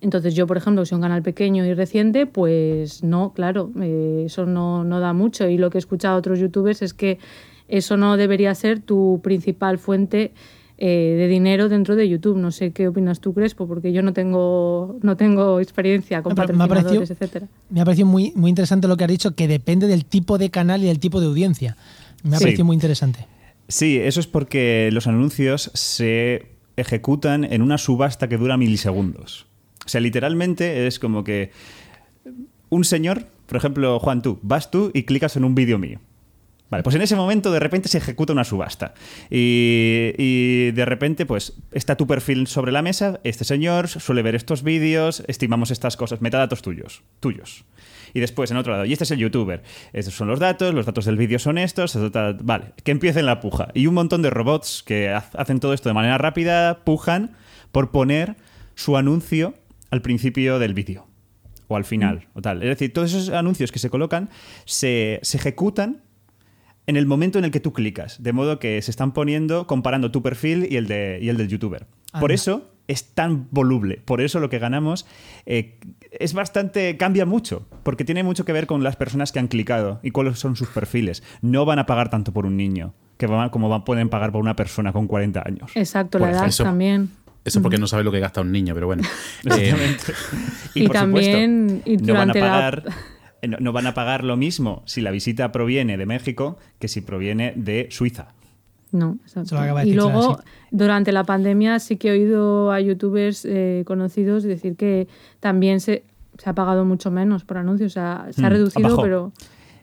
[0.00, 4.46] entonces yo, por ejemplo, si un canal pequeño y reciente, pues no, claro, eh, eso
[4.46, 5.48] no, no da mucho.
[5.48, 7.18] Y lo que he escuchado a otros youtubers es que
[7.68, 10.32] eso no debería ser tu principal fuente
[10.78, 12.36] eh, de dinero dentro de YouTube.
[12.38, 16.34] No sé qué opinas tú, Crespo, porque yo no tengo, no tengo experiencia con Me
[16.36, 17.46] me ha patrocinadores, parecido- etcétera.
[17.68, 20.50] Me ha parecido muy, muy interesante lo que has dicho, que depende del tipo de
[20.50, 21.76] canal y del tipo de audiencia.
[22.22, 22.44] Me ha Sí.
[22.44, 23.26] parecido muy interesante.
[23.66, 29.47] Sí, eso es porque los anuncios se ejecutan en una subasta que dura milisegundos.
[29.88, 31.50] O sea, literalmente es como que
[32.68, 35.98] un señor, por ejemplo, Juan, tú, vas tú y clicas en un vídeo mío.
[36.68, 38.92] Vale, pues en ese momento de repente se ejecuta una subasta.
[39.30, 44.34] Y, y de repente, pues, está tu perfil sobre la mesa, este señor suele ver
[44.34, 47.64] estos vídeos, estimamos estas cosas, metadatos tuyos, tuyos.
[48.12, 49.62] Y después, en otro lado, y este es el youtuber.
[49.94, 51.96] Estos son los datos, los datos del vídeo son estos,
[52.42, 53.68] vale, que empiece la puja.
[53.72, 57.32] Y un montón de robots que ha- hacen todo esto de manera rápida, pujan
[57.72, 58.36] por poner
[58.74, 59.54] su anuncio
[59.90, 61.06] al principio del vídeo
[61.68, 62.62] o al final o tal.
[62.62, 64.30] Es decir, todos esos anuncios que se colocan
[64.64, 66.02] se, se ejecutan
[66.86, 70.10] en el momento en el que tú clicas, de modo que se están poniendo comparando
[70.10, 71.86] tu perfil y el, de, y el del youtuber.
[72.12, 72.34] Por Anda.
[72.34, 75.06] eso es tan voluble, por eso lo que ganamos
[75.44, 75.78] eh,
[76.10, 80.00] es bastante, cambia mucho, porque tiene mucho que ver con las personas que han clicado
[80.02, 81.22] y cuáles son sus perfiles.
[81.42, 84.40] No van a pagar tanto por un niño que van- como van- pueden pagar por
[84.40, 85.70] una persona con 40 años.
[85.74, 87.10] Exacto, Por la edad también.
[87.48, 89.02] Eso porque no sabe lo que gasta un niño, pero bueno.
[89.46, 90.12] Eh, Exactamente.
[90.74, 92.84] Y por también, y no van a la- pagar.
[93.46, 97.02] No, no van a pagar lo mismo si la visita proviene de México que si
[97.02, 98.34] proviene de Suiza.
[98.90, 99.50] No, exacto.
[99.50, 100.40] Se lo acaba de y decir luego,
[100.72, 105.06] durante la pandemia sí que he oído a youtubers eh, conocidos decir que
[105.38, 106.02] también se,
[106.36, 107.92] se ha pagado mucho menos por anuncios.
[107.92, 109.32] O sea, se ha Mm, reducido, pero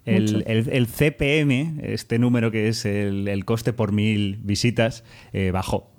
[0.04, 5.52] El, el- el CPM, este número que es el, el coste por mil visitas, eh,
[5.52, 5.90] bajó.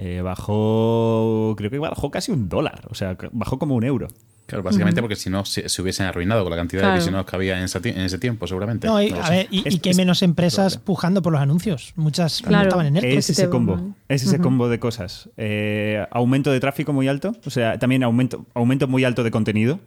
[0.00, 4.06] Eh, bajó, creo que bajó casi un dólar, o sea, bajó como un euro.
[4.46, 6.94] Claro, básicamente porque si no se, se hubiesen arruinado con la cantidad Claro.
[6.94, 8.86] de visionados que había en ese, ti- en ese tiempo, seguramente.
[8.86, 11.92] No, y, No a ver, y, que menos empresas pujando por los anuncios.
[11.96, 12.68] Muchas no Claro.
[12.68, 12.96] estaban en.
[13.04, 15.28] Es ese te- combo, es ese combo de cosas.
[15.36, 19.80] Eh, aumento de tráfico muy alto, o sea, también aumento, aumento muy alto de contenido,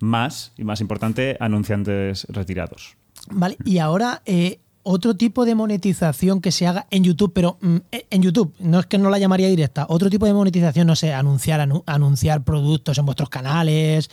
[0.00, 2.96] más, y más importante, anunciantes retirados.
[3.30, 7.76] Vale, y ahora eh, otro tipo de monetización que se haga en YouTube, pero mm,
[7.90, 10.94] eh, en YouTube, no es que no la llamaría directa, otro tipo de monetización, no
[10.94, 14.08] sé, anunciar, anu- anunciar productos en vuestros canales.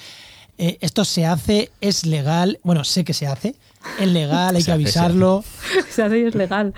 [0.57, 3.55] Eh, esto se hace, es legal, bueno, sé que se hace,
[3.99, 5.43] es legal, hay que avisarlo.
[5.89, 6.73] se hace y es legal.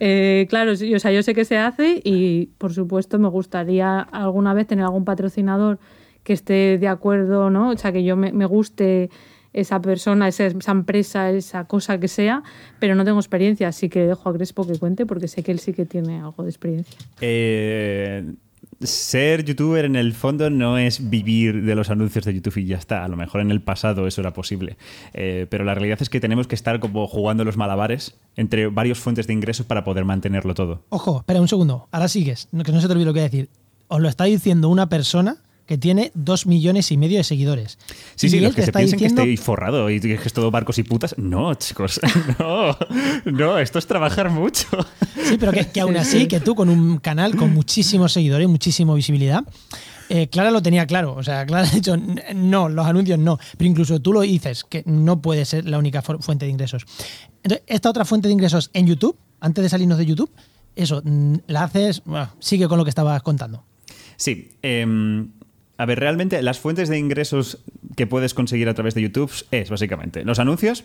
[0.00, 4.00] Eh, claro, sí, o sea, yo sé que se hace y por supuesto me gustaría
[4.00, 5.78] alguna vez tener algún patrocinador
[6.22, 7.70] que esté de acuerdo, ¿no?
[7.70, 9.10] O sea, que yo me, me guste
[9.54, 12.42] esa persona, esa, esa empresa, esa cosa que sea,
[12.78, 15.58] pero no tengo experiencia, así que dejo a Crespo que cuente porque sé que él
[15.60, 16.98] sí que tiene algo de experiencia.
[17.20, 18.24] Eh,
[18.82, 22.76] ser youtuber en el fondo no es vivir de los anuncios de YouTube y ya
[22.76, 23.04] está.
[23.04, 24.76] A lo mejor en el pasado eso era posible.
[25.14, 28.98] Eh, pero la realidad es que tenemos que estar como jugando los malabares entre varias
[28.98, 30.82] fuentes de ingresos para poder mantenerlo todo.
[30.90, 33.26] Ojo, espera un segundo, ahora sigues, no- que no se te olvide lo que voy
[33.26, 33.48] a decir.
[33.88, 35.36] Os lo está diciendo una persona
[35.66, 37.78] que tiene dos millones y medio de seguidores.
[38.16, 40.78] Sí, sí, los que se piensen diciendo- que estoy forrado y que es todo barcos
[40.78, 41.14] y putas.
[41.18, 42.00] No, chicos.
[42.38, 42.76] No,
[43.24, 44.66] no, esto es trabajar mucho.
[45.24, 48.94] Sí, pero que, que aún así, que tú con un canal con muchísimos seguidores, muchísima
[48.94, 49.42] visibilidad,
[50.10, 51.14] eh, Clara lo tenía claro.
[51.14, 53.38] O sea, Clara ha dicho, "N- no, los anuncios no.
[53.56, 56.84] Pero incluso tú lo dices, que no puede ser la única fu- fuente de ingresos.
[57.42, 60.30] Entonces, esta otra fuente de ingresos en YouTube, antes de salirnos de YouTube,
[60.76, 63.64] eso, mm, la haces, bueno, sigue con lo que estabas contando.
[64.16, 64.50] Sí.
[64.62, 65.30] em,
[65.78, 67.58] a ver, realmente las fuentes de ingresos
[67.96, 70.84] que puedes conseguir a través de YouTube es básicamente los anuncios,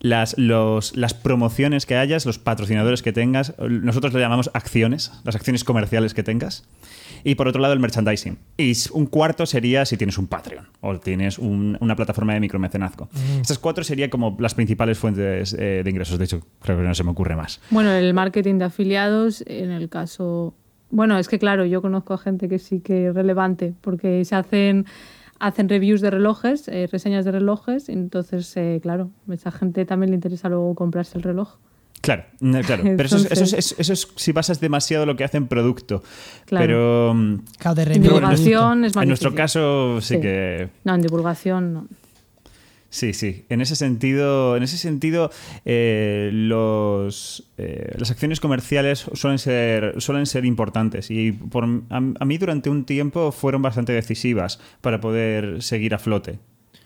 [0.00, 5.34] las, los- las promociones que hayas, los patrocinadores que tengas, nosotros le llamamos acciones, las
[5.36, 6.64] acciones comerciales que tengas,
[7.22, 8.38] y por otro lado el merchandising.
[8.56, 13.10] Y un cuarto sería si tienes un Patreon o tienes un- una plataforma de micromecenazgo.
[13.42, 16.18] Estas cuatro serían como las principales fuentes eh, de ingresos.
[16.18, 17.60] De hecho, creo que no se me ocurre más.
[17.68, 20.54] Bueno, el marketing de afiliados, en el caso.
[20.90, 24.34] Bueno, es que claro, yo conozco a gente que sí que es relevante, porque se
[24.34, 24.86] hacen,
[25.38, 29.84] hacen reviews de relojes, eh, reseñas de relojes, y entonces, eh, claro, a esa gente
[29.84, 31.56] también le interesa luego comprarse el reloj.
[32.00, 32.82] Claro, claro.
[32.82, 36.02] Pero eso es, eso, es, eso es si basas demasiado lo que hace en producto.
[36.46, 36.66] Claro.
[36.66, 37.14] Pero
[37.58, 40.20] Claro, de En divulgación es más en nuestro caso sí, Sí.
[40.20, 41.86] que No, en divulgación no.
[42.90, 43.46] Sí, sí.
[43.48, 45.30] En ese sentido, en ese sentido,
[45.64, 52.24] eh, los eh, las acciones comerciales suelen ser suelen ser importantes y por, a, a
[52.26, 56.38] mí durante un tiempo fueron bastante decisivas para poder seguir a flote.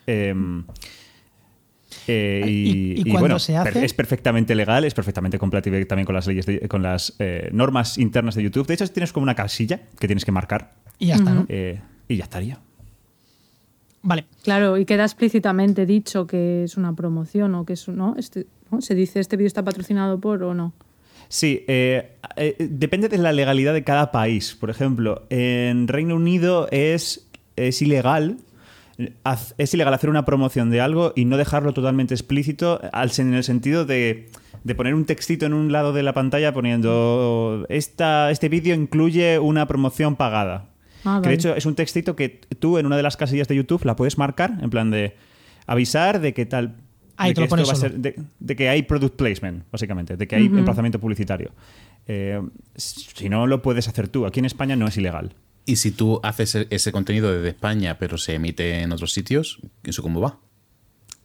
[0.06, 0.64] Em,
[2.06, 3.84] eh, y, ¿Y- y bueno, se hace?
[3.84, 7.96] es perfectamente legal, es perfectamente compatible también con las leyes, de- con las eh, normas
[7.98, 8.66] internas de YouTube.
[8.66, 11.46] De hecho, tienes como una casilla que tienes que marcar Y ya está, ¿no?
[11.48, 12.58] eh, y ya estaría.
[14.06, 14.26] Vale.
[14.42, 18.14] Claro, y queda explícitamente dicho que es una promoción o que es un- ¿no?
[18.18, 18.82] Este, ¿no?
[18.82, 20.74] Se dice este vídeo está patrocinado por o no.
[21.28, 24.54] Sí, eh, eh, depende de la legalidad de cada país.
[24.60, 27.26] Por ejemplo, en Reino Unido es,
[27.56, 28.36] es ilegal.
[29.58, 33.84] Es ilegal hacer una promoción de algo y no dejarlo totalmente explícito en el sentido
[33.86, 34.28] de,
[34.62, 39.38] de poner un textito en un lado de la pantalla poniendo esta, este vídeo incluye
[39.40, 40.68] una promoción pagada.
[41.04, 43.56] Ah, Que de hecho es un textito que tú en una de las casillas de
[43.56, 45.14] YouTube la puedes marcar en plan de
[45.66, 46.76] avisar de que tal
[47.16, 47.92] Ahí de te que lo pones esto va a solo.
[47.92, 51.52] ser- de, de que hay product placement, básicamente, de que hay emplazamiento publicitario.
[52.06, 52.42] Eh,
[52.74, 55.34] si no lo puedes hacer tú, aquí en España no es ilegal.
[55.66, 59.60] Y si tú haces e- ese contenido desde España, pero se emite en otros sitios,
[59.84, 60.38] ¿eso cómo va?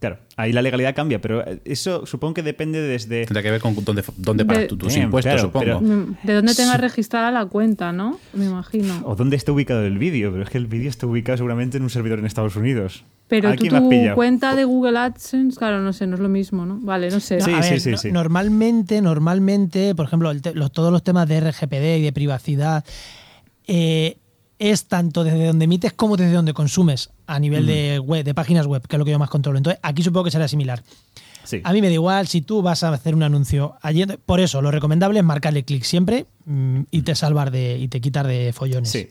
[0.00, 3.26] Claro, ahí la legalidad cambia, pero eso supongo que depende desde...
[3.26, 5.64] Tendrá que ver con dónde, dónde pagas De- tú tus Bien, impuestos, claro, supongo.
[5.64, 8.18] pero- Mm, De dónde tengas registrada la cuenta, ¿no?
[8.32, 9.02] Me imagino.
[9.04, 11.82] O dónde está ubicado el vídeo, pero es que el vídeo está ubicado seguramente en
[11.82, 13.04] un servidor en Estados Unidos.
[13.28, 16.78] Pero tú, tu cuenta de Google AdSense, claro, no sé, no es lo mismo, ¿no?
[16.80, 17.36] Vale, no sé.
[17.36, 18.10] No, Sí, a sí, sí, no- sí.
[18.10, 22.84] Normalmente, normalmente, por ejemplo, el te- los- todos los temas de RGPD y de privacidad
[23.66, 24.16] eh,
[24.60, 28.66] es tanto desde donde emites como desde donde consumes a nivel de web, de páginas
[28.66, 29.56] web, que es lo que yo más controlo.
[29.56, 30.82] Entonces, aquí supongo que será similar.
[31.44, 31.62] Sí.
[31.64, 34.04] A mí me da igual si tú vas a hacer un anuncio allí.
[34.26, 38.02] Por eso, lo recomendable es marcarle clic siempre mm, y te salvar de y te
[38.02, 38.90] quitar de follones.
[38.90, 39.08] Sí.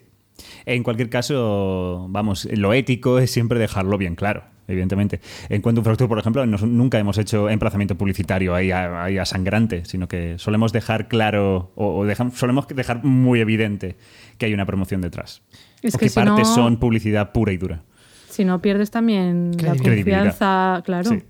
[0.65, 5.19] En cualquier caso, vamos, lo ético es siempre dejarlo bien claro, evidentemente.
[5.49, 9.25] En Quantum Fracture, por ejemplo, nos- nunca hemos hecho emplazamiento publicitario ahí a, ahí a
[9.25, 13.95] sangrante, sino que solemos dejar claro o, o dejan- solemos dejar muy evidente
[14.37, 15.41] que hay una promoción detrás.
[15.81, 17.83] Es o que que, si partes no- son publicidad pura y dura.
[18.29, 21.09] Si no pierdes también la confianza, claro.
[21.09, 21.23] Sí.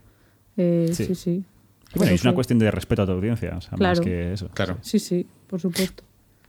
[0.58, 1.06] Eh, Sí.
[1.06, 1.44] sí, sí.
[1.96, 4.50] Y bueno, es una cuestión de respeto a tu audiencia, o sea, más que eso.
[4.50, 4.78] Claro.
[4.82, 6.04] Sí, sí, por supuesto.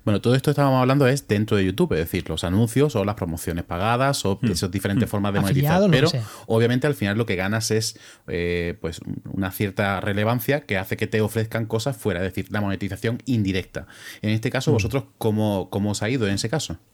[0.05, 3.05] Bueno, todo esto que estábamos hablando es dentro de YouTube, es decir, los anuncios o
[3.05, 6.13] las promociones pagadas o esas diferentes formas de Afiliado, monetizar.
[6.13, 9.01] Pero obviamente al final lo que ganas es eh, pues
[9.33, 13.87] una cierta relevancia que hace que te ofrezcan cosas fuera, es decir, la monetización indirecta.
[14.23, 16.79] En este caso, vosotros, ¿cómo, cómo os ha ido en ese caso?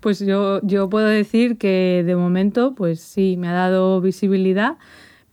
[0.00, 4.76] Pues yo, yo puedo decir que de momento, pues sí, me ha dado visibilidad,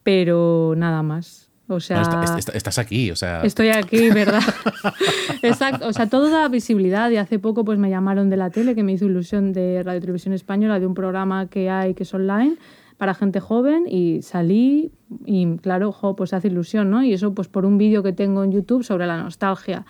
[0.04, 1.45] pero nada más.
[1.68, 4.42] O sea, Bueno, está- está- estás aquí, o sea, Estoy aquí, ¿verdad?
[5.42, 5.88] Exacto.
[5.88, 7.10] O sea, todo da visibilidad.
[7.10, 10.00] Y hace poco pues me llamaron de la tele, que me hizo ilusión de Radio
[10.02, 12.56] Televisión Española, de un programa que hay que es online
[12.98, 14.92] para gente joven y salí
[15.26, 17.04] y claro, jo, pues hace ilusión, ¿no?
[17.04, 19.86] Y eso pues por un vídeo que tengo en YouTube sobre la nostalgia.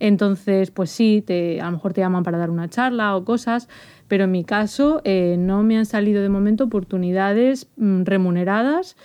[0.00, 3.68] Entonces, pues sí, te, a lo mejor te llaman para dar una charla o cosas,
[4.08, 8.96] pero en mi caso eh, no me han salido de momento oportunidades mm, remuneradas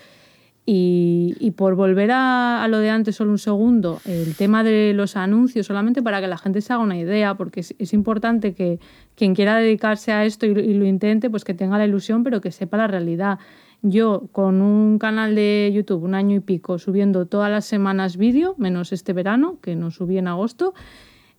[0.70, 5.66] y, por volver a, lo de antes solo un segundo, el tema de los anuncios,
[5.66, 8.82] solamente para que la gente se haga una idea, porque es, importante que
[9.16, 12.52] quien quiera dedicarse a esto y lo intente, pues que tenga la ilusión, pero que
[12.52, 13.40] sepa la realidad.
[13.82, 18.54] Yo con un canal de YouTube, un año y pico, subiendo todas las semanas vídeo,
[18.58, 20.74] menos este verano, que no subí en agosto,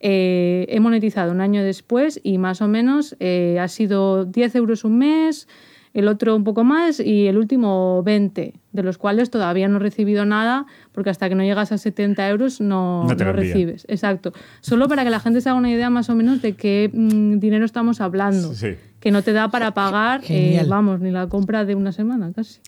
[0.00, 4.84] eh, he monetizado un año después y más o menos eh, ha sido 10 euros
[4.84, 5.48] un mes,
[5.94, 9.80] el otro un poco más y el último 20, de los cuales todavía no he
[9.80, 13.84] recibido nada, porque hasta que no llegas a 70 euros no, No te recibes.
[13.88, 14.32] Exacto.
[14.60, 17.38] Solo para que la gente se haga una idea más o menos de qué mm,
[17.38, 18.54] dinero estamos hablando.
[18.54, 18.76] Sí.
[19.00, 22.60] Que no te da para pagar, eh, vamos, ni la compra de una semana casi.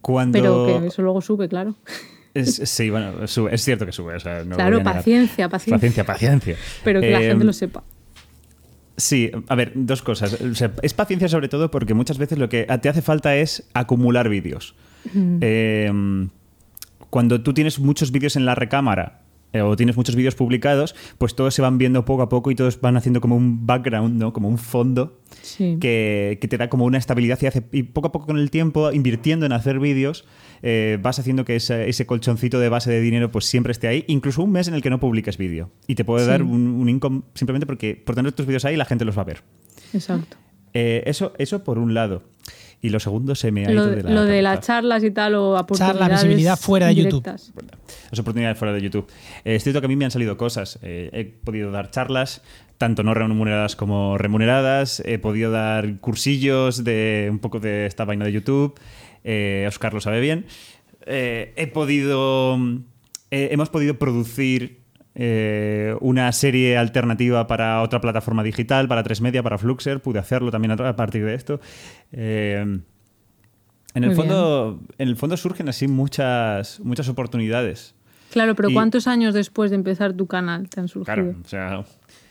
[0.00, 0.32] Cuando...
[0.38, 1.74] Pero que eso luego sube, claro.
[2.34, 4.14] Es- sí, bueno, sube, es cierto que sube.
[4.14, 6.56] o sea, no lo claro, paciencia, paciencia, Paciencia, paciencia.
[6.84, 7.82] Pero que la Eh, gente lo sepa.
[8.96, 10.40] Sí, a ver, dos cosas.
[10.40, 13.68] O sea, es paciencia sobre todo porque muchas veces lo que te hace falta es
[13.74, 14.74] acumular vídeos.
[15.40, 15.92] Eh,
[17.10, 19.20] cuando tú tienes muchos vídeos en la recámara
[19.52, 22.54] eh, o tienes muchos vídeos publicados, pues todos se van viendo poco a poco y
[22.54, 24.32] todos van haciendo como un background, ¿no?
[24.32, 25.76] Como un fondo Sí.
[25.80, 28.50] que, que te da como una estabilidad y, hace, y poco a poco con el
[28.50, 30.24] tiempo, invirtiendo en hacer vídeos,
[30.62, 34.04] eh, vas haciendo que ese, ese colchoncito de base de dinero pues siempre esté ahí,
[34.08, 35.70] incluso un mes en el que no publiques vídeo.
[35.86, 36.30] Y te puede Sí.
[36.30, 39.22] dar un, un income simplemente porque por tener tus vídeos ahí la gente los va
[39.22, 39.42] a ver.
[39.92, 40.36] Exacto.
[40.74, 42.22] Eh, eso, eso por un lado.
[42.82, 45.02] Y lo segundo se me ha Lo, ido de- de la lo de las charlas
[45.02, 47.24] y tal o oportunidades visibilidad fuera de YouTube.
[47.26, 49.06] Las oportunidades fuera de YouTube.
[49.44, 50.78] Eh, es cierto que a mí me han salido cosas.
[50.82, 52.42] Eh, he podido dar charlas,
[52.78, 55.00] tanto no remuneradas como remuneradas.
[55.04, 58.78] He podido dar cursillos de un poco de esta vaina de YouTube.
[59.24, 60.46] Eh, Oscar lo sabe bien.
[61.06, 62.56] Eh, he podido.
[63.30, 64.80] eh, hemos podido producir
[65.14, 70.00] eh, una serie alternativa para otra plataforma digital, para 3 Media, para Fluxer.
[70.02, 71.60] Pude hacerlo también a, partir de esto.
[72.12, 72.84] En
[73.94, 77.94] el, Muy fondo, en el fondo surgen así muchas, muchas oportunidades.
[78.30, 81.14] Claro, pero Y- ¿cuántos años después de empezar tu canal te han surgido?
[81.14, 81.84] Claro, o sea,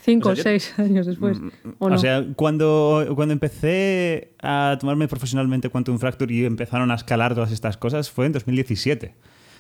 [0.06, 1.40] Cinco o o sea, yo- seis años después.
[1.80, 1.98] ¿o o no?
[1.98, 7.76] sea, cuando, cuando empecé a tomarme profesionalmente Quantum Fracture y empezaron a escalar todas estas
[7.78, 9.16] cosas fue en 2017.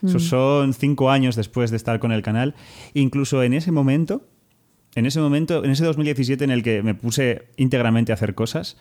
[0.06, 2.54] Eso son cinco años después de estar con el canal.
[2.93, 4.28] Incluso en ese momento,
[4.93, 8.78] en ese momento, en ese 2017 en el que me puse íntegramente a hacer cosas,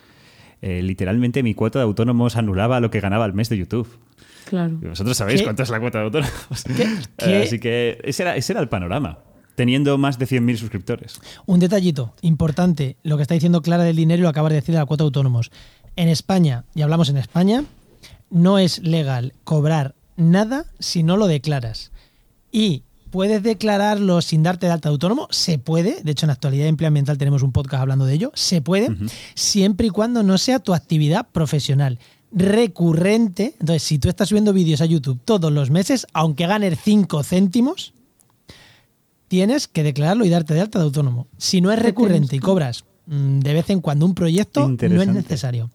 [0.60, 3.88] eh, literalmente mi cuota de autónomos anulaba lo que ganaba al mes de YouTube.
[4.44, 4.76] claro.
[4.82, 5.44] Y Vosotros sabéis ¿Qué?
[5.44, 6.64] cuánto es la cuota de autónomos.
[6.76, 6.86] ¿Qué?
[7.16, 7.36] ¿Qué?
[7.44, 9.20] Así que ese era, ese era el panorama,
[9.54, 11.20] teniendo más de 100.000 suscriptores.
[11.46, 14.74] Un detallito importante, lo que está diciendo Clara del dinero y lo acaba de decir
[14.74, 15.50] de la cuota de autónomos.
[15.96, 17.64] En España, y hablamos en España,
[18.30, 21.92] no es legal cobrar nada si no lo declaras.
[22.50, 26.64] Y puedes declararlo sin darte de alta de autónomo, se puede, de hecho en actualidad
[26.64, 28.88] de empleo ambiental tenemos un podcast hablando de ello, se puede,
[29.34, 32.00] siempre y cuando no sea tu actividad profesional
[32.34, 33.54] recurrente.
[33.60, 37.94] Entonces, si tú estás subiendo vídeos a YouTube todos los meses, aunque ganes 5 céntimos,
[39.28, 41.28] tienes que declararlo y darte de alta de autónomo.
[41.38, 45.02] Si no es ¿Qué recurrente y cobras mm, de vez en cuando un proyecto, no
[45.02, 45.70] es necesario.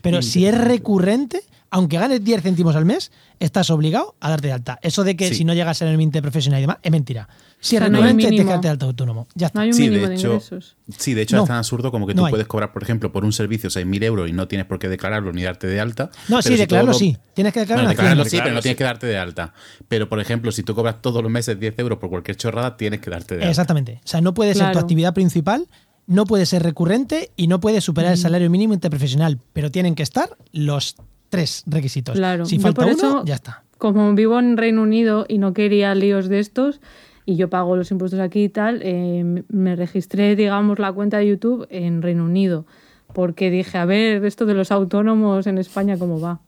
[0.00, 1.42] Pero si es recurrente,
[1.72, 3.10] aunque ganes 10 céntimos al mes,
[3.40, 4.78] estás obligado a darte de alta.
[4.82, 5.36] Eso de que Sí.
[5.36, 7.28] si no llegas a ser el límite profesional y demás, es mentira.
[7.58, 8.50] Si O es sea, no hay recurrente, tienes que mínimo.
[8.50, 9.28] darte de alta autónomo.
[9.34, 9.58] Ya está.
[9.58, 10.76] No hay un Sí, mínimo de de, hecho, ingresos.
[10.98, 13.10] sí, de hecho No, es tan absurdo como que no tú puedes cobrar, por ejemplo,
[13.12, 16.04] por un servicio 6.000 euros y no tienes por qué declararlo ni darte de alta.
[16.28, 17.16] No, pero sí, si declararlo sí.
[17.34, 19.54] Tienes que declararlo Bueno, en declararlo sí, pero no tienes que darte de alta.
[19.88, 23.00] Pero, por ejemplo, si tú cobras todos los meses 10 euros por cualquier chorrada, tienes
[23.00, 23.50] que darte de alta.
[23.50, 24.00] Exactamente.
[24.04, 25.66] O sea, no puede ser tu actividad principal,
[26.08, 28.22] no puede ser recurrente y no puede superar el Mm.
[28.22, 29.38] salario mínimo interprofesional.
[29.52, 30.96] Pero tienen que estar los
[31.32, 32.14] tres requisitos.
[32.14, 32.44] Claro.
[32.44, 33.62] Si falta por uno, eso, ya está.
[33.78, 36.82] Como vivo en Reino Unido y no quería líos de estos,
[37.24, 41.28] y yo pago los impuestos aquí y tal, eh, me registré, digamos, la cuenta de
[41.28, 42.66] YouTube en Reino Unido.
[43.14, 46.40] Porque dije, a ver, esto de los autónomos en España, ¿cómo va?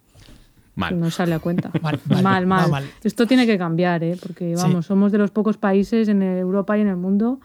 [0.74, 1.00] Mal.
[1.00, 1.70] No sale a cuenta.
[1.82, 2.70] Mal, mal, mal, va mal.
[2.70, 2.84] mal.
[3.02, 4.18] Esto tiene que cambiar, ¿eh?
[4.20, 4.62] porque Sí.
[4.62, 7.40] vamos, somos de los pocos países en Europa y en el mundo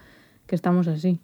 [0.45, 1.19] que estamos así.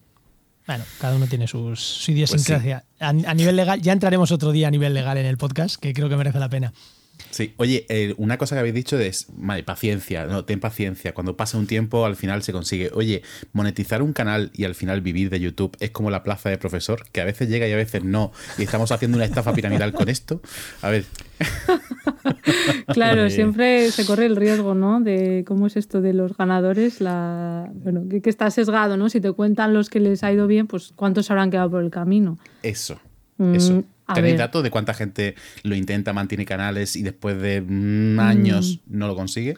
[0.67, 2.83] Bueno, cada uno tiene sus, su idiosincrasia.
[2.99, 5.93] a, a nivel legal, ya entraremos otro día a nivel legal en el podcast, que
[5.93, 6.73] creo que merece la pena.
[7.35, 11.13] Sí, oye, eh, una cosa que habéis dicho es, vale, paciencia, no, ten paciencia.
[11.13, 12.91] Cuando pasa un tiempo, al final se consigue.
[12.93, 16.57] Oye, monetizar un canal y al final vivir de YouTube es como la plaza de
[16.57, 18.31] profesor, que a veces llega y a veces no.
[18.57, 20.41] Y estamos haciendo una estafa piramidal con esto.
[20.81, 21.03] A ver.
[22.93, 25.01] claro, siempre se corre el riesgo, ¿no?
[25.01, 29.09] De cómo es esto de los ganadores, la bueno, que, que está sesgado, ¿no?
[29.09, 31.91] Si te cuentan los que les ha ido bien, pues cuántos habrán quedado por el
[31.91, 32.39] camino.
[32.63, 32.97] Eso.
[33.39, 33.83] Mm, Eso.
[34.13, 39.07] ¿Tenéis datos de cuánta gente lo intenta, mantiene canales y después de mm, años no
[39.07, 39.57] lo consigue?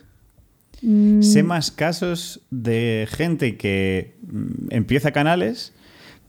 [0.82, 5.74] Mm, Sé más casos de gente que mm, empieza canales,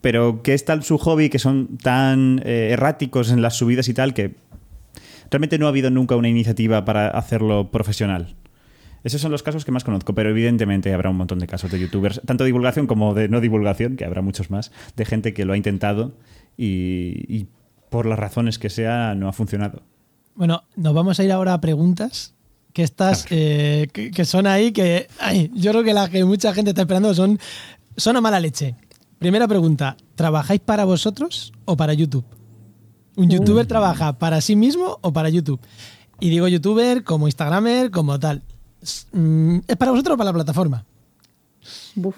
[0.00, 3.94] pero que es tal su hobby, que son tan eh, erráticos en las subidas y
[3.94, 4.34] tal, que
[5.30, 8.34] realmente no ha habido nunca una iniciativa para hacerlo profesional.
[9.04, 11.78] Esos son los casos que más conozco, pero evidentemente habrá un montón de casos de
[11.78, 15.44] youtubers, tanto de divulgación como de no divulgación, que habrá muchos más, de gente que
[15.44, 16.14] lo ha intentado
[16.56, 17.46] y, y
[17.90, 19.82] por las razones que sea no ha funcionado.
[20.34, 22.34] Bueno, nos vamos a ir ahora a preguntas
[22.72, 26.52] que estas eh, que, que son ahí que ay, yo creo que la que mucha
[26.52, 27.38] gente está esperando son
[27.96, 28.76] son a mala leche.
[29.18, 32.24] Primera pregunta, ¿trabajáis para vosotros o para YouTube?
[33.16, 35.60] ¿Un youtuber trabaja para sí mismo o para YouTube?
[36.20, 38.42] Y digo youtuber como instagramer, como tal.
[39.12, 40.84] Mm, ¿Es para vosotros o para la plataforma?
[41.96, 42.14] Buf.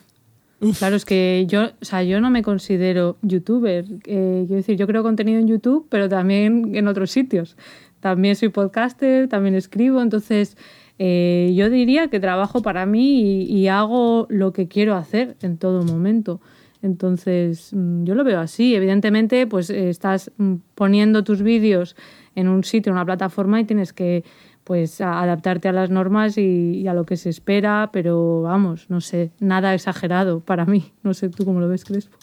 [0.78, 3.86] Claro, es que yo, o sea, yo no me considero youtuber.
[4.04, 7.56] Eh, quiero decir, yo creo contenido en YouTube, pero también en otros sitios.
[8.00, 10.58] También soy podcaster, también escribo, entonces
[10.98, 15.82] eh, yo diría que trabajo para mí y, hago lo que quiero hacer en todo
[15.82, 16.42] momento.
[16.82, 18.74] Entonces, mm, yo lo veo así.
[18.74, 21.96] Evidentemente, pues eh, estás mm, poniendo tus vídeos
[22.34, 24.24] en un sitio, en una plataforma y tienes que
[24.70, 26.42] pues a- adaptarte a las normas y,
[26.78, 30.92] y a lo que se espera, pero vamos, no sé, nada exagerado para mí.
[31.02, 32.16] No sé tú cómo lo ves, Crespo.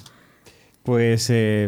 [0.83, 1.67] Pues, eh,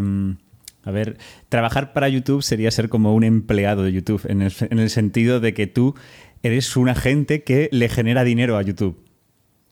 [0.86, 1.18] a ver,
[1.50, 5.42] trabajar para YouTube sería ser como un empleado de YouTube, en el, en el sentido
[5.42, 5.96] de que tú
[6.44, 9.04] eres un agente que le genera dinero a YouTube.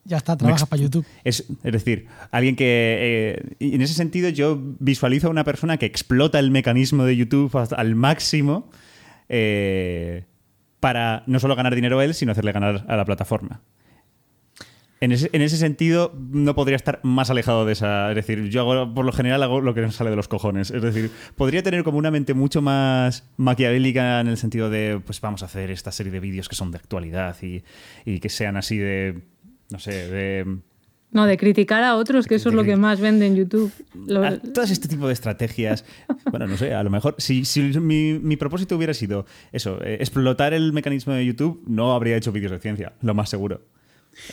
[0.04, 1.06] Ya está, trabajas para YouTube.
[1.24, 3.36] Es, es decir, alguien que.
[3.40, 7.50] eh, en ese sentido, yo visualizo a una persona que explota el mecanismo de YouTube
[7.74, 8.68] al máximo
[9.30, 10.24] eh,
[10.80, 13.60] para no solo ganar dinero a él, sino hacerle ganar a la plataforma.
[15.00, 18.10] En ese, en ese sentido, no podría estar más alejado de esa.
[18.10, 20.72] Es decir, yo hago, por lo general hago lo que me sale de los cojones.
[20.72, 25.20] Es decir, podría tener como una mente mucho más maquiavélica en el sentido de, pues
[25.20, 28.76] vamos a hacer esta serie de vídeos que son de actualidad y que sean así
[28.76, 29.22] de.
[29.70, 30.58] No sé, de.
[31.10, 33.72] No, de criticar a otros, que eso es lo que más vende en YouTube.
[34.06, 35.84] Lo- a todas este tipo de estrategias.
[36.30, 39.96] Bueno, no sé, a lo mejor si, si mi, mi propósito hubiera sido eso, eh,
[40.00, 43.62] explotar el mecanismo de YouTube, no habría hecho vídeos de ciencia, lo más seguro.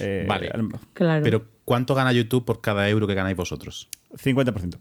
[0.02, 0.52] Eh, Vale.
[0.94, 1.24] claro.
[1.24, 3.88] Pero ¿cuánto gana YouTube por cada euro que ganáis vosotros?
[4.22, 4.78] 50%.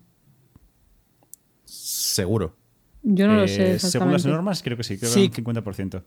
[1.64, 2.56] Seguro.
[3.02, 4.12] yo no lo Eh, sé según exactamente.
[4.14, 5.28] las normas, creo que sí, creo Sí.
[5.28, 6.02] que un 50%.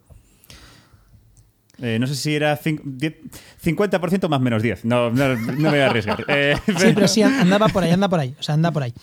[1.82, 3.16] Eh, no sé si era cin- 10
[3.64, 4.86] 50% más menos 10.
[4.86, 6.26] No, no, no me voy a arriesgar.
[6.28, 8.34] Eh, Sí, pero sí, andaba por ahí, anda por ahí.
[8.40, 8.94] O sea, anda por ahí.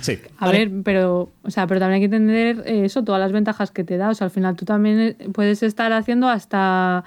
[0.00, 0.18] sí.
[0.38, 0.58] A Vale.
[0.66, 3.84] ver, pero, o sea, pero también hay que entender eh, eso, todas las ventajas que
[3.84, 4.10] te da.
[4.10, 7.04] O sea, al final tú también eh, puedes estar haciendo hasta,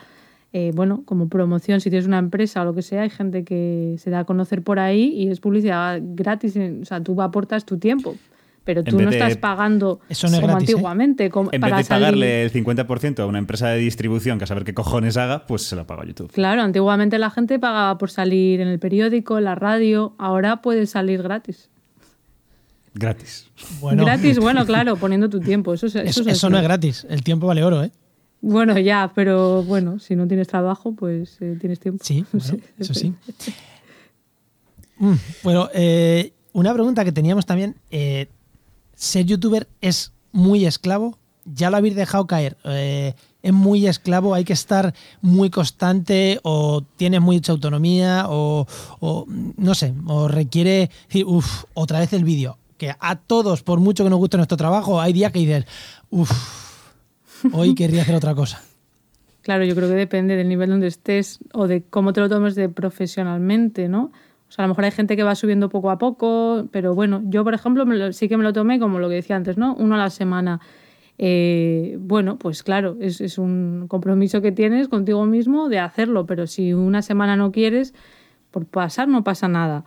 [0.54, 3.96] eh, bueno, como promoción, si tienes una empresa o lo que sea, hay gente que
[4.00, 6.56] se da a conocer por ahí y es publicidad gratis.
[6.82, 8.16] O sea, tú aportas tu tiempo,
[8.64, 10.74] pero tú no de- estás pagando Eso no es como gratis, ¿eh?
[10.74, 11.30] antiguamente.
[11.30, 14.44] como- En para vez de salir- pagarle el 50% a una empresa de distribución que
[14.44, 16.32] a saber qué cojones haga, pues se lo paga YouTube.
[16.32, 20.92] Claro, antiguamente la gente pagaba por salir en el periódico, en la radio, ahora puedes
[20.92, 21.70] salir gratis.
[22.94, 23.50] Gratis.
[23.80, 25.74] Bueno, Gratis, bueno, claro, poniendo tu tiempo.
[25.74, 27.08] Eso, es- eso, eso, es eso no es gratis.
[27.10, 27.92] El tiempo vale oro, ¿eh?
[28.42, 32.04] Bueno, ya, pero bueno, si no tienes trabajo, pues eh, tienes tiempo.
[32.04, 33.14] Sí, No bueno, eso sí.
[34.98, 37.76] Mm, bueno, eh, una pregunta que teníamos también.
[37.92, 38.28] eh,
[39.02, 41.18] ¿Ser youtuber es muy esclavo?
[41.44, 42.56] ¿Ya lo habéis dejado caer?
[42.66, 44.36] Eh, ¿Es muy esclavo?
[44.36, 46.40] ¿Hay que estar muy constante?
[46.44, 48.26] ¿O tienes mucha autonomía?
[48.30, 48.68] ¿O,
[49.00, 52.60] o, no sé, o requiere decir, uff, otra vez el vídeo?
[52.78, 55.66] Que a todos, por mucho que nos guste nuestro trabajo, hay días que dices,
[56.12, 56.32] uff,
[57.54, 58.62] hoy querría hacer otra cosa.
[59.42, 62.54] Claro, yo creo que depende del nivel donde estés o de cómo te lo tomes
[62.54, 64.12] de profesionalmente, ¿no?
[64.52, 67.22] O sea, a lo mejor hay gente que va subiendo poco a poco, pero bueno,
[67.24, 69.76] yo, por ejemplo, sí que me lo tomé como lo que decía antes, ¿no?
[69.76, 70.60] Uno a la semana.
[71.18, 76.74] Eh, bueno, pues claro, es, un compromiso que tienes contigo mismo de hacerlo, pero si
[76.74, 77.94] una semana no quieres,
[78.52, 79.86] por pasar no pasa nada.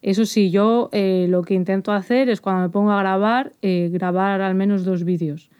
[0.00, 3.90] Eso sí, yo eh, lo que intento hacer es cuando me pongo a grabar, eh,
[3.92, 5.50] grabar al menos dos vídeos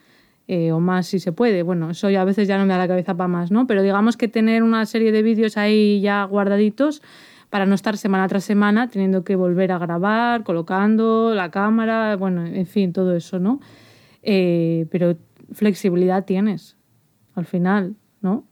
[0.48, 1.62] o más si se puede.
[1.62, 3.66] Bueno, eso ya a veces ya no me da la cabeza para más, ¿no?
[3.66, 7.02] Pero digamos que tener una serie de vídeos ahí ya guardaditos,
[7.50, 12.46] para no estar semana tras semana teniendo que volver a grabar, colocando la cámara, bueno,
[12.46, 13.60] en fin, todo eso, ¿no?
[14.22, 15.16] Eh, pero
[15.52, 16.76] flexibilidad tienes,
[17.34, 18.44] al final, ¿no?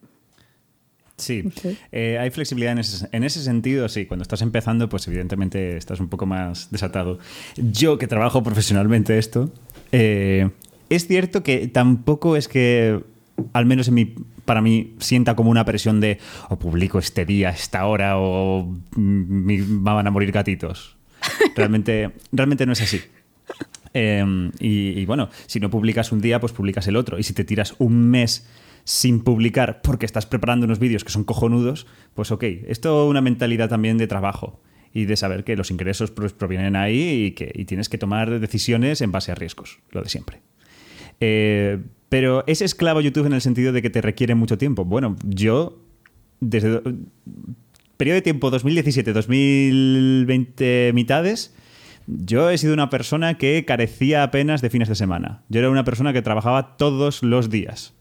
[1.16, 1.45] Sí,
[1.92, 4.07] eh, hay flexibilidad en ese, en ese sentido, sí.
[4.07, 7.18] Cuando estás empezando, pues evidentemente estás un poco más desatado.
[7.57, 9.51] Yo que trabajo profesionalmente esto,
[9.92, 10.51] eh,
[10.90, 13.01] es cierto que tampoco es que,
[13.53, 14.14] al menos en mi,
[14.45, 16.18] para mí, sienta como una presión de
[16.49, 18.64] o publico este día, esta hora, o
[18.97, 20.97] mm, me van a morir gatitos.
[21.57, 23.01] Realmente, realmente no es así.
[23.95, 27.18] Eh, y, y bueno, si no publicas un día, pues publicas el otro.
[27.18, 28.47] Y si te tiras un mes
[28.84, 33.22] sin publicar porque estás preparando unos vídeos que son cojonudos, pues ok, esto es una
[33.22, 34.61] mentalidad también de trabajo
[34.92, 38.38] y de saber que los ingresos pues, provienen ahí y que y tienes que tomar
[38.38, 40.40] decisiones en base a riesgos, lo de siempre.
[41.20, 41.78] Eh,
[42.15, 44.85] pero es esclavo YouTube en el sentido de que te requiere mucho tiempo.
[44.85, 45.81] Bueno, yo
[46.39, 46.83] desde do-
[47.97, 51.57] periodo de tiempo 2017-2020 mitades,
[52.07, 55.43] yo he sido una persona que carecía apenas de fines de semana.
[55.49, 57.95] Yo era una persona que trabajaba todos los días.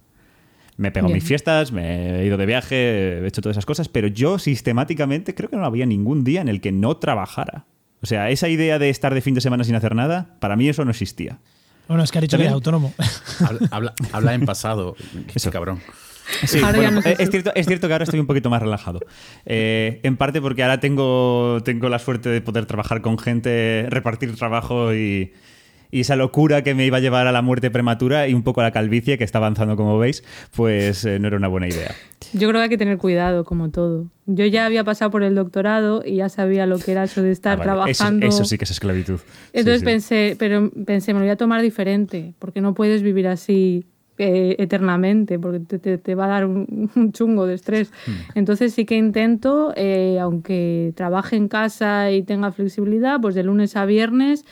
[0.78, 1.16] Me pego Bien.
[1.16, 5.34] mis fiestas, me he ido de viaje, he hecho todas esas cosas, pero yo sistemáticamente
[5.34, 7.66] creo que no había ningún día en el que no trabajara.
[8.02, 10.70] O sea, esa idea de estar de fin de semana sin hacer nada, para mí
[10.70, 11.40] eso no existía.
[11.88, 12.94] Bueno, es que ha dicho que era autónomo.
[13.40, 14.96] Habla, habla- habla en pasado,
[15.28, 15.52] ese Eso.
[15.52, 15.82] cabrón.
[16.46, 18.26] Sí, Ahora ya bueno, no sé eh, es, cierto, es cierto que ahora estoy un
[18.28, 19.02] poquito más relajado.
[19.46, 24.34] Eh, en parte porque ahora tengo, tengo la suerte de poder trabajar con gente, repartir
[24.38, 25.34] trabajo y,
[25.94, 28.62] y esa locura que me iba a llevar a la muerte prematura y un poco
[28.62, 30.24] a la calvicie que está avanzando, como veis,
[30.56, 31.92] pues eh, no era una buena idea.
[32.34, 34.08] Yo creo que hay que tener cuidado, como todo.
[34.26, 37.32] Yo ya había pasado por el doctorado y ya sabía lo que era eso de
[37.32, 37.92] estar Ah, vale.
[37.92, 38.26] Eso- trabajando.
[38.28, 39.20] Eso, sí que es esclavitud.
[39.20, 39.24] Sí,
[39.54, 39.86] Entonces sí.
[39.86, 43.86] pensé, pero pensé, me lo voy a tomar diferente, porque no puedes vivir así
[44.18, 47.92] eh, eternamente, porque te, te- te va a dar un, un chungo de estrés.
[48.08, 48.12] Hmm.
[48.36, 53.76] Entonces sí que intento, eh, aunque trabaje en casa y tenga flexibilidad, pues de lunes
[53.76, 54.44] a viernes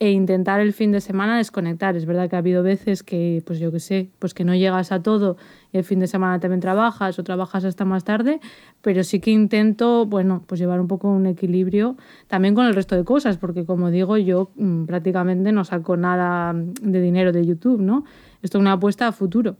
[0.00, 1.94] e intentar el fin de semana desconectar.
[1.96, 4.90] Es verdad que ha habido veces que, pues yo qué sé, pues que no llegas
[4.92, 5.36] a todo
[5.72, 8.40] y el fin de semana también trabajas o trabajas hasta más tarde,
[8.82, 12.96] pero sí que intento, bueno, pues llevar un poco un equilibrio también con el resto
[12.96, 17.80] de cosas, porque como digo, yo mm, prácticamente no saco nada de dinero de YouTube,
[17.80, 18.04] ¿no?
[18.42, 19.56] Esto es una apuesta a futuro.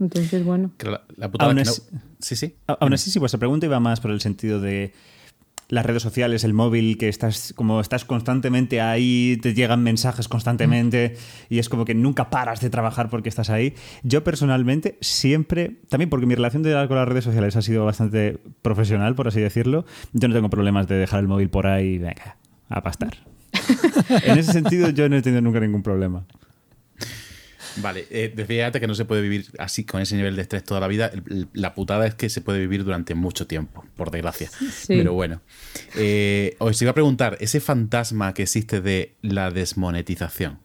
[0.00, 0.72] Entonces, bueno.
[0.78, 2.54] Que la, la putada Aún es que así- no- Sí, sí.
[2.66, 4.92] Aún así, si vuestra pregunta iba más por el sentido de
[5.74, 11.16] las redes sociales, el móvil, que estás como estás constantemente ahí, te llegan mensajes constantemente
[11.50, 13.74] y es como que nunca paras de trabajar porque estás ahí.
[14.02, 18.38] Yo personalmente siempre, también porque mi relación de- con las redes sociales ha sido bastante
[18.62, 22.36] profesional, por así decirlo, yo no tengo problemas de dejar el móvil por ahí, venga,
[22.68, 23.16] a pastar.
[24.24, 26.24] en ese sentido yo no he tenido nunca ningún problema.
[27.76, 30.80] Vale, eh, fíjate que no se puede vivir así con ese nivel de estrés toda
[30.80, 31.10] la vida.
[31.52, 34.48] La putada es que se puede vivir durante mucho tiempo, por desgracia.
[34.48, 34.88] Sí.
[34.96, 35.40] Pero bueno,
[35.96, 40.58] Eh, os iba a preguntar, ese fantasma que existe de la desmonetización.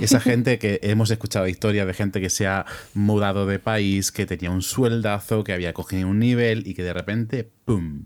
[0.00, 4.26] Esa gente que hemos escuchado historias de gente que se ha mudado de país, que
[4.26, 8.04] tenía un sueldazo, que había cogido un nivel y que de repente, ¡pum!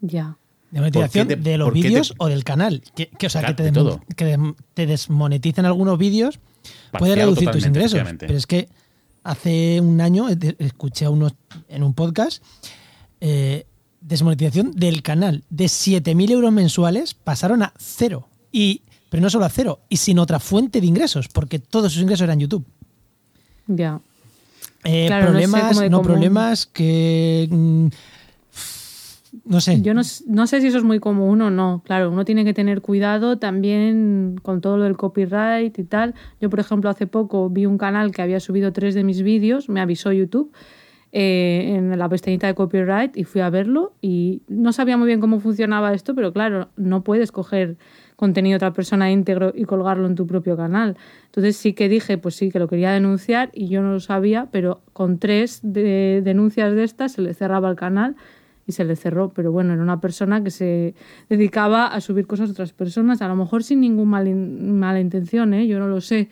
[0.00, 0.36] Ya.
[0.70, 2.82] ¿De monetización ¿Por qué te- de los te- vídeos o del canal?
[2.96, 4.02] Que, que, o sea, que te, de todo.
[4.16, 4.36] que
[4.74, 6.40] te desmonetizan algunos vídeos,
[6.98, 8.00] puede reducir tus ingresos.
[8.18, 8.68] Pero es que
[9.22, 10.28] hace un año
[10.58, 11.34] escuché a unos
[11.68, 12.42] en un podcast
[13.20, 13.66] eh,
[14.00, 18.28] desmonetización del canal de 7.000 euros mensuales pasaron a cero.
[18.52, 22.02] Y, pero no solo a cero, y sin otra fuente de ingresos, porque todos sus
[22.02, 22.64] ingresos eran YouTube.
[23.66, 24.00] Ya.
[24.84, 27.48] Eh, Claro, no sé problemas, no problemas que...
[27.50, 27.86] mm,
[29.46, 29.80] no sé.
[29.80, 31.82] Yo no, no sé si eso es muy común o no.
[31.84, 36.14] Claro, uno tiene que tener cuidado también con todo lo del copyright y tal.
[36.40, 39.68] Yo, por ejemplo, hace poco vi un canal que había subido tres de mis vídeos,
[39.68, 40.52] me avisó YouTube
[41.12, 45.20] eh, en la pestañita de copyright y fui a verlo y no sabía muy bien
[45.20, 47.76] cómo funcionaba esto, pero claro, no puedes coger
[48.16, 50.96] contenido de otra persona íntegro y colgarlo en tu propio canal.
[51.26, 54.48] Entonces sí que dije, pues sí, que lo quería denunciar y yo no lo sabía,
[54.50, 58.16] pero con tres de- denuncias de estas se le cerraba el canal
[58.66, 59.30] y se le cerró.
[59.30, 60.94] Pero bueno, era una persona que se
[61.28, 65.00] dedicaba a subir cosas de otras personas, a lo mejor sin ningún mal in- mala
[65.00, 65.66] intención, ¿eh?
[65.66, 66.28] yo no lo sé.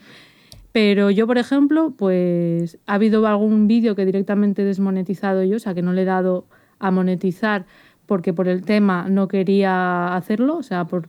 [0.71, 5.59] Pero yo, por ejemplo, pues ha habido algún vídeo que directamente he desmonetizado yo, o
[5.59, 6.45] sea, que no le he dado
[6.79, 7.65] a monetizar
[8.05, 11.07] porque por el tema no quería hacerlo, o sea, por,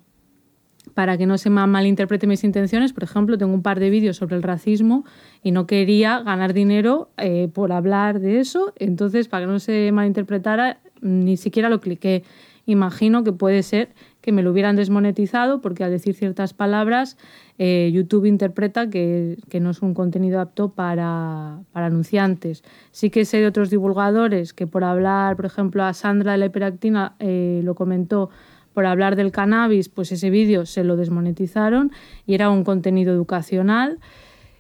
[0.95, 2.93] para que no se ma- malinterpreten mis intenciones.
[2.93, 5.05] Por ejemplo, tengo un par de vídeos sobre el racismo
[5.43, 8.73] y no quería ganar dinero eh, por hablar de eso.
[8.79, 12.25] Entonces, para que no se malinterpretara, ni siquiera lo cliqué.
[12.67, 13.91] imagino que puede ser
[14.21, 17.17] que me lo hubieran desmonetizado porque al decir ciertas palabras
[17.59, 22.65] eh, YouTube interpreta que, no es un contenido apto para, anunciantes.
[22.91, 26.47] Sí que sé de otros divulgadores que por hablar, por ejemplo, a Sandra de la
[26.47, 28.31] hiperactina eh, lo comentó,
[28.75, 31.93] por hablar del cannabis, pues ese vídeo se lo desmonetizaron
[32.27, 34.01] y era un contenido educacional.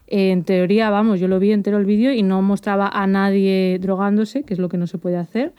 [0.07, 4.45] en teoría, vamos, yo lo vi entero el vídeo y no mostraba a nadie drogándose,
[4.45, 5.53] que es lo que no se puede hacer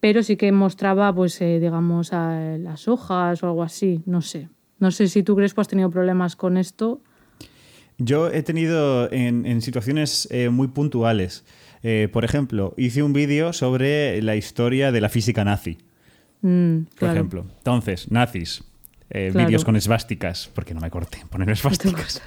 [0.00, 4.48] pero sí que mostraba, pues, eh, digamos, las hojas o algo así, no sé.
[4.78, 7.00] No sé si tú crees que has tenido problemas con esto.
[7.98, 11.44] Yo he tenido en, situaciones eh, muy puntuales.
[11.82, 15.78] Eh, por ejemplo, hice un vídeo sobre la historia de la física nazi.
[16.42, 17.44] Mm, por ejemplo.
[17.58, 18.62] Entonces, nazis.
[19.10, 22.22] Vídeos con esvásticas, porque no me corté poner esvásticas.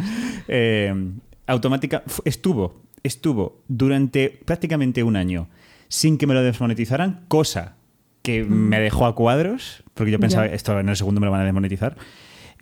[1.47, 2.03] automática.
[2.25, 5.47] Estuvo, estuvo durante prácticamente un año
[5.91, 7.75] sin que me lo desmonetizaran, cosa
[8.21, 8.47] que mm.
[8.47, 11.43] me dejó a cuadros, porque yo pensaba, esto en el segundo me lo van a
[11.43, 11.97] desmonetizar,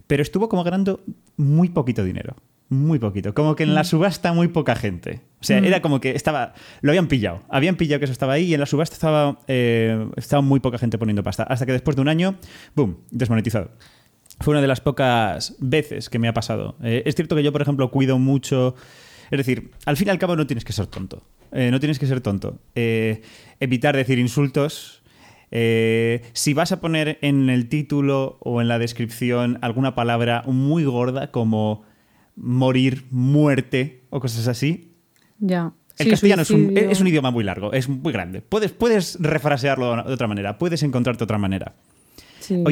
[0.08, 1.04] pero estuvo como ganando
[1.38, 2.36] muy poquito dinero.
[2.70, 3.34] Muy poquito.
[3.36, 3.86] Como que en la mm.
[3.86, 5.22] subasta muy poca gente.
[5.42, 5.66] O sea, mm.
[5.66, 6.54] era como que estaba.
[6.82, 7.42] Lo habían pillado.
[7.50, 10.78] Habían pillado que eso estaba ahí y en la subasta estaba, eh, estaba muy poca
[10.78, 11.44] gente poniendo pasta.
[11.44, 12.36] Hasta que después de un año,
[12.76, 12.98] ¡boom!
[13.10, 13.72] Desmonetizado.
[14.40, 16.76] Fue una de las pocas veces que me ha pasado.
[16.84, 18.76] Eh, es cierto que yo, por ejemplo, cuido mucho.
[19.32, 21.24] Es decir, al fin y al cabo no tienes que ser tonto.
[21.52, 22.60] Eh, no tienes que ser tonto.
[22.76, 23.22] Eh,
[23.60, 25.02] evitar decir insultos.
[25.52, 30.84] Eh, si vas a poner en el título o en la descripción alguna palabra muy
[30.84, 31.84] gorda como
[32.36, 34.94] morir, muerte o cosas así.
[35.40, 35.74] Ya.
[35.98, 38.42] El castellano es, un, es, un, idioma muy largo, es muy grande.
[38.42, 41.76] Puedes, puedes refrasearlo de otra manera, puedes encontrarte otra manera.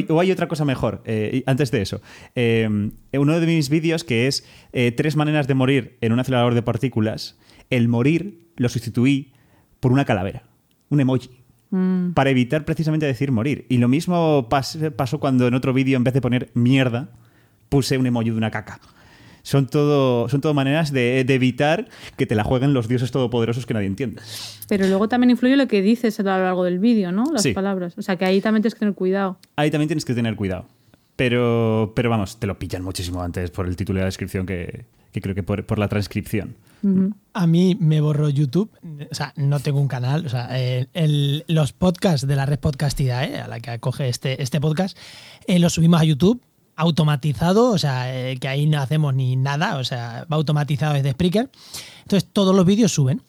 [0.08, 1.02] O, hay otra cosa mejor,
[1.44, 2.00] antes de eso.
[3.12, 7.38] uno de mis vídeos que es tres maneras de morir en un acelerador de partículas
[7.70, 9.32] el morir lo sustituí
[9.80, 10.42] por una calavera,
[10.90, 11.30] un emoji.
[11.70, 12.12] Mm.
[12.12, 13.66] Para evitar precisamente decir morir.
[13.68, 17.10] Y lo mismo pasó cuando en otro vídeo, en vez de poner mierda,
[17.68, 18.80] puse un emoji de una caca.
[19.42, 23.74] Son todo, son todo maneras de, evitar que te la jueguen los dioses todopoderosos que
[23.74, 24.20] nadie entiende.
[24.68, 27.24] Pero luego también influye lo que dices a lo largo del vídeo, ¿no?
[27.32, 27.96] Las palabras.
[27.96, 29.38] O sea que ahí también tienes que tener cuidado.
[29.56, 30.66] Ahí también tienes que tener cuidado.
[31.16, 34.84] Pero, pero vamos, te lo pillan muchísimo antes por el título y la descripción que,
[35.12, 36.56] creo que por la transcripción.
[37.32, 38.70] A mí me borró YouTube,
[39.10, 40.48] o sea, no tengo un canal, o sea,
[40.94, 43.40] los podcasts de la red Podcastida, ¿eh?
[43.40, 44.96] a la que acoge este, este podcast,
[45.46, 46.40] eh, los subimos a YouTube
[46.76, 51.10] automatizado, o sea, eh, que ahí no hacemos ni nada, o sea, va automatizado desde
[51.10, 51.50] Spreaker.
[52.02, 53.22] Entonces, todos los vídeos suben.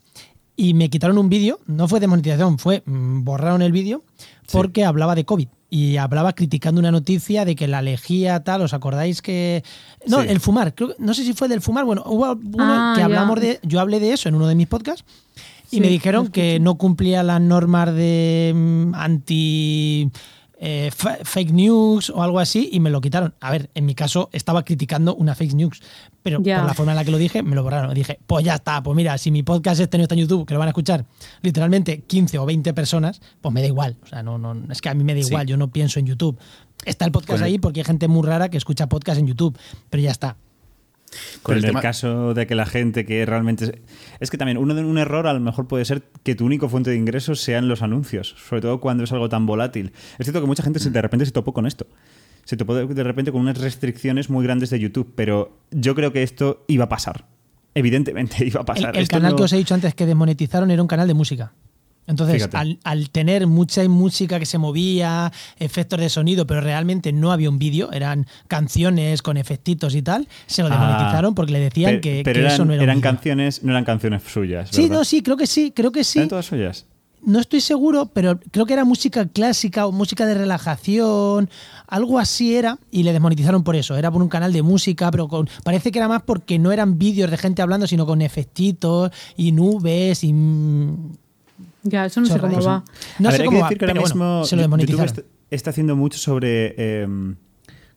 [0.56, 4.04] Y me quitaron un vídeo, no fue desmonetización, fue mm, borraron el vídeo
[4.52, 8.74] porque hablaba de COVID y hablaba criticando una noticia de que la lejía tal, ¿os
[8.74, 9.64] acordáis que
[10.08, 13.40] no, el fumar, no sé si fue del fumar, bueno, hubo uno ah, que hablamos
[13.40, 15.06] de yo hablé de eso en uno de mis podcasts
[15.72, 20.10] y me dijeron que no cumplía las normas de mm, anti
[20.62, 23.34] eh, fake news o algo así y me lo quitaron.
[23.40, 25.82] A ver, en mi caso estaba criticando una fake news,
[26.22, 27.94] pero por la forma en la que lo dije, me lo borraron.
[27.94, 30.54] Dije, pues ya está, pues mira, si mi podcast este no está en YouTube, que
[30.54, 31.06] lo van a escuchar
[31.42, 33.96] literalmente 15 o 20 personas, pues me da igual.
[34.04, 36.06] O sea, no, no, es que a mí me da igual, yo no pienso en
[36.06, 36.38] YouTube.
[36.86, 39.58] Está el podcast ahí porque hay gente muy rara que escucha podcast en YouTube,
[39.90, 40.36] pero ya está.
[41.44, 43.82] Con el, caso de que la gente que realmente...
[44.20, 46.70] Es que también uno de un error a lo mejor puede ser que tu único
[46.70, 49.92] fuente de ingresos sean los anuncios, sobre todo cuando es algo tan volátil.
[50.18, 51.88] Es cierto que mucha gente de repente se topó con esto.
[52.46, 56.24] Se topó de repente con unas restricciones muy grandes de YouTube, pero yo creo que
[56.24, 57.26] esto iba a pasar.
[57.76, 58.98] Evidentemente iba a pasar.
[58.98, 61.54] El, canal que os he dicho antes que desmonetizaron era un canal de música.
[62.10, 62.50] Entonces,
[62.84, 67.60] al, tener mucha música que se movía, efectos de sonido, pero realmente no había un
[67.60, 72.24] vídeo, eran canciones con efectitos y tal, se lo ah, desmonetizaron porque le decían que,
[72.26, 74.70] eso no era eran canciones, no eran canciones suyas.
[74.72, 76.18] Sí, no, sí, creo que sí, creo que sí.
[76.18, 76.88] ¿Eran todas suyas?
[77.22, 81.50] No estoy seguro, pero creo que era música clásica o música de relajación,
[81.86, 83.96] algo así era, y le desmonetizaron por eso.
[83.98, 86.98] Era por un canal de música, pero con, parece que era más porque no eran
[86.98, 90.34] vídeos de gente hablando, sino con efectitos y nubes y
[91.84, 92.84] ya, eso no sé cómo va.
[93.20, 97.36] No sé cómo va, bueno, se lo YouTube está haciendo mucho sobre em,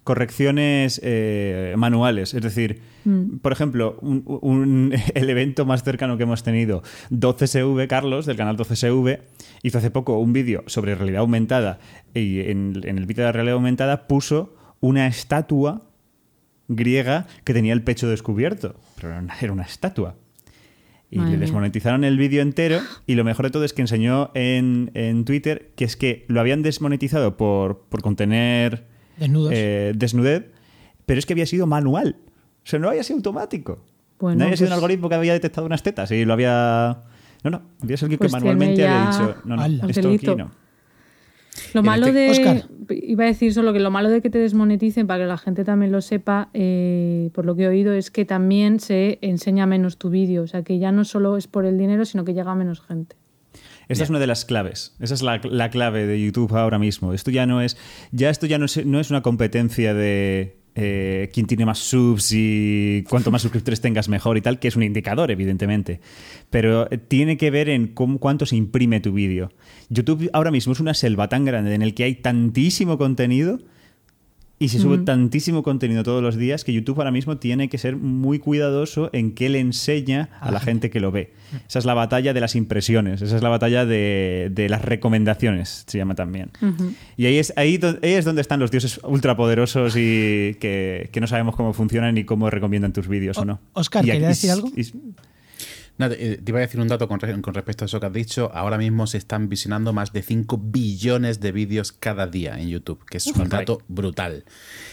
[0.05, 2.35] correcciones eh, manuales.
[2.35, 3.39] Es decir, mm.
[3.39, 3.99] por ejemplo,
[5.15, 9.21] el evento más cercano que hemos tenido, 12SV, Carlos, del canal 12SV,
[9.63, 11.79] hizo hace poco un vídeo sobre realidad aumentada
[12.15, 15.83] y en, en el vídeo de la realidad aumentada puso una estatua
[16.69, 18.77] griega que tenía el pecho descubierto.
[18.97, 20.17] Pero era una estatua.
[21.13, 25.25] Y le desmonetizaron el vídeo entero y lo mejor de todo es que enseñó en,
[25.27, 28.87] Twitter que es que lo habían desmonetizado por, por contener
[29.21, 30.47] eh, desnudez,
[31.05, 32.17] pero es que había sido manual.
[32.65, 33.85] O sea, no había sido automático.
[34.21, 37.03] no había sido un pues algoritmo que había detectado unas tetas y lo había...
[37.45, 40.62] No, no, había sido que pues manualmente había dicho, no, no, esto aquí no.
[41.75, 42.31] Lo malo este- de.
[42.31, 42.69] Óscar.
[42.91, 45.65] Iba a decir solo que lo malo de que te desmoneticen, para que la gente
[45.65, 49.97] también lo sepa, eh, por lo que he oído, es que también se enseña menos
[49.97, 50.43] tu vídeo.
[50.43, 52.81] O sea, que ya no solo es por el dinero, sino que llega a menos
[52.81, 53.17] gente.
[53.89, 54.95] Esta es una de las claves.
[55.01, 57.13] Esa es la, la clave de YouTube ahora mismo.
[57.13, 57.77] Esto ya no es.
[58.11, 62.33] Ya esto ya no es, no es una competencia de eh, quién tiene más subs
[62.33, 66.01] y cuanto más suscriptores tengas mejor y tal, que es un indicador, evidentemente.
[66.51, 69.53] Pero eh, tiene que ver en cómo, cuánto se imprime tu vídeo.
[69.91, 73.59] YouTube ahora mismo es una selva tan grande en el que hay tantísimo contenido
[74.65, 77.97] y se sube tantísimo contenido todos los días que YouTube ahora mismo tiene que ser
[77.97, 81.33] muy cuidadoso en qué le enseña a la gente que lo ve.
[81.69, 85.85] Esa es la batalla de las impresiones, esa es la batalla de, de las recomendaciones,
[85.87, 86.51] se llama también.
[87.17, 91.27] Y ahí es, ahí, ahí es donde están los dioses ultrapoderosos y que, que no
[91.27, 93.61] sabemos cómo funcionan ni cómo recomiendan tus vídeos o, O- no.
[93.75, 94.69] Óscar, Y ¿querías decir algo?
[94.77, 94.83] y-
[95.99, 98.07] Nada, eh, te iba a decir un dato con, re- con respecto a eso que
[98.07, 98.51] has dicho.
[98.55, 103.05] Ahora mismo se están visionando más de 5 billones de vídeos cada día en YouTube,
[103.05, 104.45] que es un dato brutal.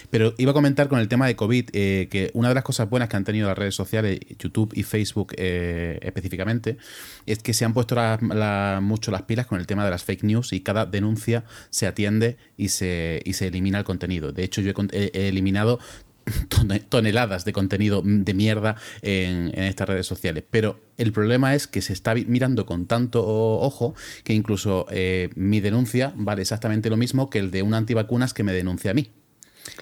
[0.09, 2.89] Pero iba a comentar con el tema de COVID eh, que una de las cosas
[2.89, 6.77] buenas que han tenido las redes sociales, YouTube y Facebook eh, específicamente,
[7.26, 10.03] es que se han puesto la- la- mucho las pilas con el tema de las
[10.03, 14.31] fake news y cada denuncia se atiende y se, y se elimina el contenido.
[14.34, 15.80] De hecho, yo he he- eliminado
[16.89, 20.43] toneladas de contenido de mierda en, en estas redes sociales.
[20.49, 25.60] Pero el problema es que se está mirando con tanto ojo que incluso eh, mi
[25.60, 29.11] denuncia vale exactamente lo mismo que el de un antivacunas que me denuncia a mí.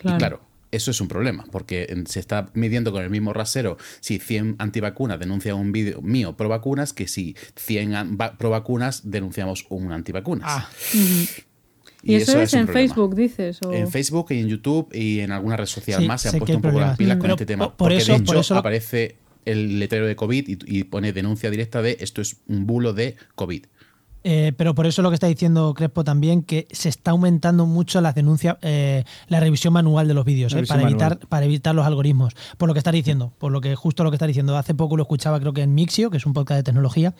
[0.01, 0.15] Claro.
[0.15, 4.19] Y claro, eso es un problema, porque se está midiendo con el mismo rasero si
[4.19, 9.09] 100 antivacunas denuncian un vídeo mío pro vacunas que si 100 an- va- pro vacunas
[9.09, 10.45] denunciamos un antivacunas.
[10.49, 10.69] Ah,
[12.07, 12.67] Y, eso, es, en.
[12.67, 13.59] Facebook, dices.
[13.63, 13.71] O...
[13.73, 16.55] En Facebook y en YouTube y en alguna red social Sí, más se han puesto
[16.55, 17.65] un poco las pilas con Pero este tema.
[17.65, 21.13] por- por porque eso- de por eso aparece el letrero de COVID y, y pone
[21.13, 23.65] denuncia directa de esto es un bulo de COVID.
[24.29, 28.01] Eh, pero por eso lo que está diciendo Crespo también, que se está aumentando mucho
[28.01, 31.85] las denuncias, eh, la revisión manual de los vídeos, eh, para, evitar, para evitar los
[31.85, 32.33] algoritmos.
[32.57, 34.57] Por lo que estás diciendo, por lo que justo lo que estás diciendo.
[34.57, 37.13] Hace poco lo escuchaba, creo que en Mixio, que es un podcast de tecnología,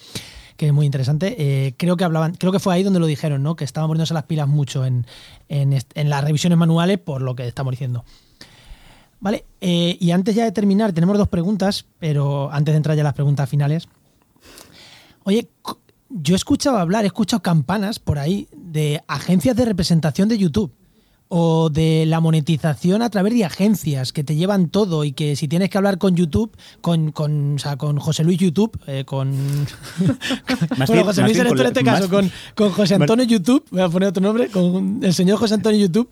[0.58, 1.36] que es muy interesante.
[1.38, 3.56] Eh, creo que hablaban, creo que fue ahí donde lo dijeron, ¿no?
[3.56, 5.06] Que estaban poniéndose las pilas mucho en,
[5.48, 8.04] en, las revisiones manuales, por lo que estamos diciendo.
[9.20, 13.02] Vale, eh, y antes ya de terminar, tenemos dos preguntas, pero antes de entrar ya
[13.02, 13.88] a las preguntas finales.
[15.24, 15.48] Oye,
[16.10, 20.72] yo he escuchado hablar, he escuchado campanas por ahí de agencias de representación de YouTube
[21.30, 25.48] o de la monetización a través de agencias que te llevan todo y que si
[25.48, 29.32] tienes que hablar con YouTube, con, con, o sea, con José Luis YouTube, eh, con...
[29.36, 29.68] Más
[30.88, 33.66] bueno, bien- José Luis eres en este más- caso, con, con José más- Antonio YouTube,
[33.72, 36.10] voy a poner otro nombre, con el señor José Antonio YouTube,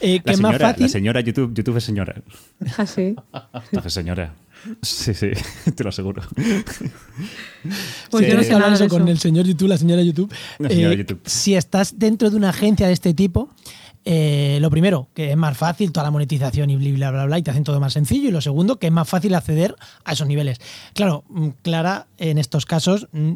[0.00, 0.82] eh, que La es más señora, fácil...
[0.82, 2.22] la señora YouTube, YouTube es señora.
[2.76, 3.14] Ah, sí.
[3.72, 4.34] Entonces, señora.
[4.82, 5.28] Sí, sí,
[5.76, 6.20] te lo aseguro.
[6.34, 6.84] Pues
[7.64, 7.70] Sí,
[8.10, 10.32] yo no tienes sé que hablar eso con el señor YouTube, la señora YouTube.
[10.58, 11.20] La señora Eh, YouTube.
[11.24, 13.50] Si estás dentro de una agencia de este tipo,
[14.10, 17.38] eh, lo primero, que es más fácil toda la monetización y bla, bla, bla, bla,
[17.38, 18.30] y te hacen todo más sencillo.
[18.30, 20.58] Y lo segundo, que es más fácil acceder a esos niveles.
[20.94, 23.34] Claro, mm, Clara, en estos casos mm,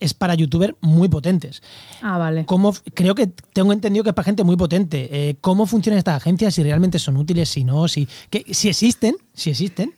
[0.00, 1.62] es para youtubers muy potentes.
[2.00, 2.46] Ah, vale.
[2.46, 5.10] ¿Cómo, creo que tengo entendido que es para gente muy potente.
[5.12, 6.54] Eh, ¿Cómo funcionan estas agencias?
[6.54, 9.92] Si realmente son útiles, si no, si, que, si existen, si existen.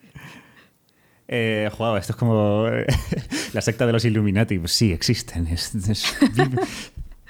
[1.28, 2.86] Eh, wow, esto es como eh,
[3.52, 4.58] la secta de los Illuminati.
[4.58, 5.46] Pues sí, existen.
[5.46, 5.70] Es-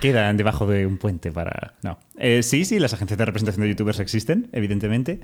[0.00, 1.74] quedan debajo de un puente para...
[1.82, 1.98] No.
[2.18, 5.20] Eh, sí, sí, las agencias de representación de youtubers existen, evidentemente.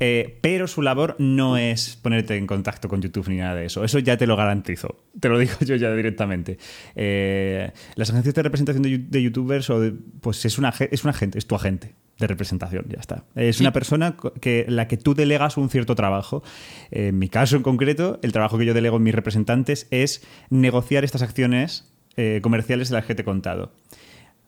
[0.00, 3.82] Eh, pero su labor no es ponerte en contacto con YouTube ni nada de eso.
[3.84, 4.96] Eso ya te lo garantizo.
[5.18, 6.58] Te lo digo yo ya directamente.
[6.94, 11.38] Eh, las agencias de representación de, youtubers o de- pues es una, es un agente,
[11.38, 13.24] es tu agente de representación, ya está.
[13.36, 13.62] Es Sí.
[13.62, 16.42] una persona que la que tú delegas un cierto trabajo.
[16.90, 21.04] En mi caso en concreto, el trabajo que yo delego en mis representantes es negociar
[21.04, 23.72] estas acciones eh, comerciales de las que te he contado.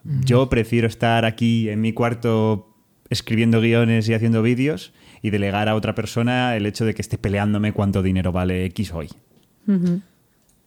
[0.05, 2.75] Yo prefiero estar aquí en mi cuarto
[3.11, 7.19] escribiendo guiones y haciendo vídeos y delegar a otra persona el hecho de que esté
[7.19, 9.09] peleándome cuánto dinero vale X hoy.
[9.67, 10.01] Tiene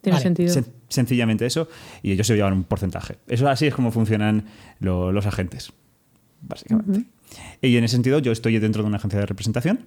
[0.06, 0.54] Vale, sentido.
[0.54, 1.68] Sen- sencillamente eso,
[2.04, 3.18] y ellos se llevan un porcentaje.
[3.28, 4.46] Eso así es como funcionan
[4.80, 5.72] lo- los agentes,
[6.42, 7.06] básicamente.
[7.62, 9.80] Y en ese sentido, yo estoy dentro de una agencia de representación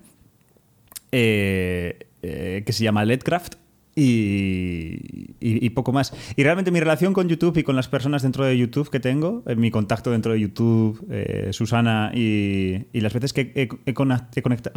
[1.13, 3.55] eh, eh, que se llama Ledcraft.
[3.99, 6.13] Y, y- poco más.
[6.37, 9.43] Y realmente mi relación con YouTube y con las personas dentro de YouTube que tengo,
[9.47, 13.93] eh, mi contacto dentro de YouTube, eh, Susana y, y las veces que he,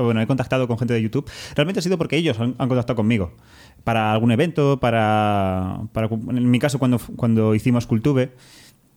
[0.02, 2.96] bueno, he contactado con gente de YouTube, realmente ha sido porque ellos han, han contactado
[2.96, 3.34] conmigo
[3.84, 8.32] para algún evento, para, para en mi caso cuando, cuando hicimos Cultube,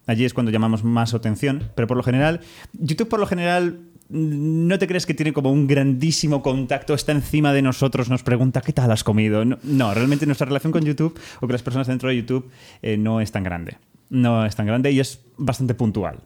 [0.06, 2.40] allí es cuando llamamos más atención, pero por lo general,
[2.74, 3.80] YouTube por lo general
[4.12, 8.60] no te crees que tiene como un grandísimo contacto, está encima de nosotros, nos pregunta
[8.60, 9.44] qué tal has comido.
[9.44, 12.50] No, no, realmente nuestra relación con YouTube o con las personas dentro de YouTube
[12.82, 13.78] eh, no es tan grande.
[14.10, 16.18] No es tan grande y es bastante puntual.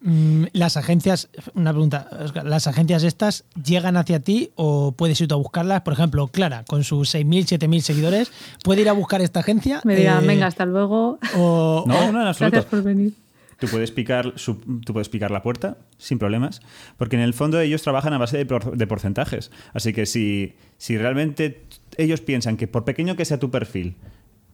[0.00, 2.08] Mm, las agencias, una pregunta,
[2.44, 5.80] ¿las agencias estas llegan hacia ti o puedes ir tú a buscarlas?
[5.80, 8.30] Por ejemplo, Clara, con sus 6.000, 7.000 seguidores,
[8.62, 9.80] ¿puede ir a buscar esta agencia?
[9.84, 11.18] Me dirán, Eh, venga, hasta luego.
[11.36, 12.56] o- No, no, en absoluto.
[12.56, 13.14] Gracias por venir.
[13.58, 16.60] Tú puedes, picar su- tú puedes picar la puerta sin problemas,
[16.96, 19.50] porque en el fondo ellos trabajan a base de, por- de porcentajes.
[19.72, 21.62] Así que si, si realmente
[21.96, 23.94] ellos piensan que por pequeño que sea tu perfil,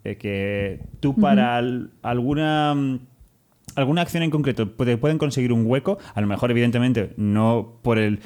[0.05, 2.75] eh, que tú para al- alguna,
[3.75, 7.99] alguna acción en concreto te pueden conseguir un hueco, a lo mejor evidentemente no por
[7.99, 8.21] el...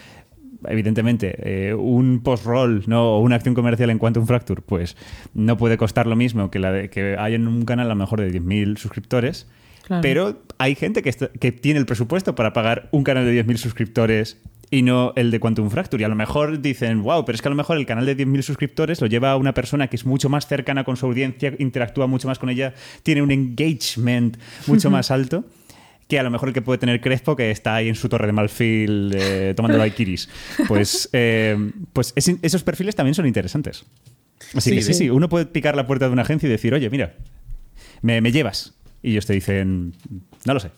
[0.67, 1.35] Evidentemente,
[1.69, 3.17] eh, un post-roll ¿no?
[3.17, 4.97] o una acción comercial en Quantum Fracture, pues
[5.35, 7.97] no puede costar lo mismo que la de que hay en un canal a lo
[7.97, 9.47] mejor de 10.000 suscriptores,
[9.87, 10.01] Claro.
[10.03, 13.57] pero hay gente que, está- que tiene el presupuesto para pagar un canal de 10.000
[13.59, 14.39] suscriptores
[14.71, 16.01] y no el de Quantum Fracture.
[16.01, 18.17] Y a lo mejor dicen, wow, pero es que a lo mejor el canal de
[18.17, 21.53] 10.000 suscriptores lo lleva a una persona que es mucho más cercana con su audiencia,
[21.59, 24.37] interactúa mucho más con ella, tiene un engagement
[24.67, 25.45] mucho más alto
[26.09, 28.27] que a lo mejor el que puede tener Crespo que está ahí en su torre
[28.27, 30.29] de Malfil eh, tomando daiquiris.
[30.69, 31.57] Pues, eh,
[31.93, 33.85] pues es- esos perfiles también son interesantes.
[34.55, 34.99] Así Sí, que sí, sí.
[35.05, 37.15] sí, uno puede picar la puerta de una agencia y decir, oye, mira,
[38.03, 38.75] me, me llevas.
[39.05, 39.93] Y ellos te dicen,
[40.47, 40.71] no lo sé.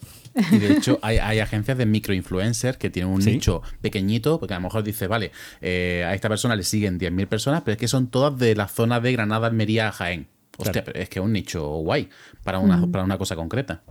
[0.52, 3.30] Y de hecho, hay, hay agencias de microinfluencers que tienen un Sí.
[3.30, 5.30] nicho pequeñito, porque a lo mejor dice, vale,
[5.60, 8.68] eh, a esta persona le siguen 10.000 personas, pero es que son todas de la
[8.68, 10.26] zona de Granada, Almería, Jaén.
[10.58, 10.84] Hostia, Claro.
[10.86, 12.08] pero es que es un nicho guay
[12.42, 13.82] para una, para una cosa concreta.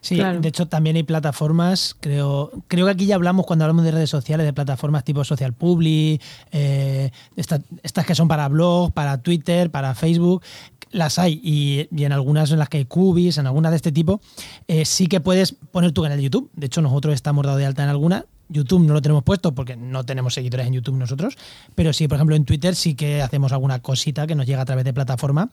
[0.00, 0.40] Sí, Claro.
[0.40, 4.10] de hecho también hay plataformas, creo, creo que aquí ya hablamos cuando hablamos de redes
[4.10, 6.20] sociales, de plataformas tipo Social Publi,
[6.50, 10.42] eh, esta- estas que son para blog, para Twitter, para Facebook,
[10.90, 14.20] las hay y, en algunas en las que hay cubis, en algunas de este tipo,
[14.66, 16.50] eh, sí que puedes poner tu canal de YouTube.
[16.54, 18.24] De hecho nosotros estamos dado de alta en alguna.
[18.48, 21.36] YouTube no lo tenemos puesto porque no tenemos seguidores en YouTube nosotros,
[21.74, 24.64] pero sí, por ejemplo, en Twitter sí que hacemos alguna cosita que nos llega a
[24.64, 25.50] través de plataforma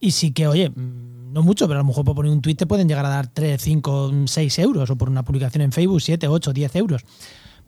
[0.00, 2.54] y sí que, oye, mm, no mucho, pero a lo mejor por poner un tweet
[2.54, 6.00] te pueden llegar a dar 3, 5, 6 euros, o por una publicación en Facebook
[6.00, 7.04] 7, 8, 10 euros.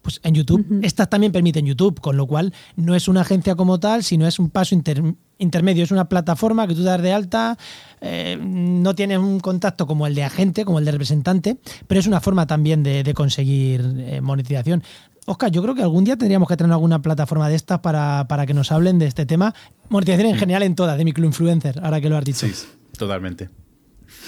[0.03, 3.79] Pues en YouTube, estas también permiten YouTube, con lo cual no es una agencia como
[3.81, 5.03] tal, sino es un paso inter-
[5.39, 7.59] intermedio, es una plataforma que tú das de alta,
[8.01, 12.07] eh, no tienes un contacto como el de agente, como el de representante, pero es
[12.07, 14.83] una forma también de, de conseguir eh, monetización.
[15.27, 18.47] Oscar, yo creo que algún día tendríamos que tener alguna plataforma de estas para, para
[18.47, 19.55] que nos hablen de este tema.
[19.91, 22.47] Monetización en general en todas, de microinfluencer, ahora que lo has dicho.
[22.47, 22.53] Sí,
[22.97, 23.51] totalmente.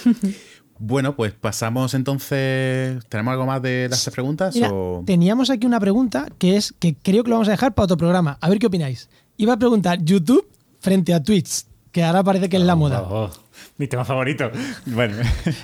[0.81, 3.03] bueno, pues pasamos entonces.
[3.07, 4.55] ¿Tenemos algo más de las preguntas?
[4.55, 5.03] Mira, o...
[5.05, 7.97] teníamos aquí una pregunta que es que creo que lo vamos a dejar para otro
[7.97, 8.37] programa.
[8.41, 9.09] A ver qué opináis.
[9.37, 10.47] Iba a preguntar YouTube
[10.79, 13.01] frente a Twitch, que ahora parece que es la moda.
[13.03, 13.29] Oh, oh,
[13.77, 14.49] mi tema favorito.
[14.87, 15.17] Bueno.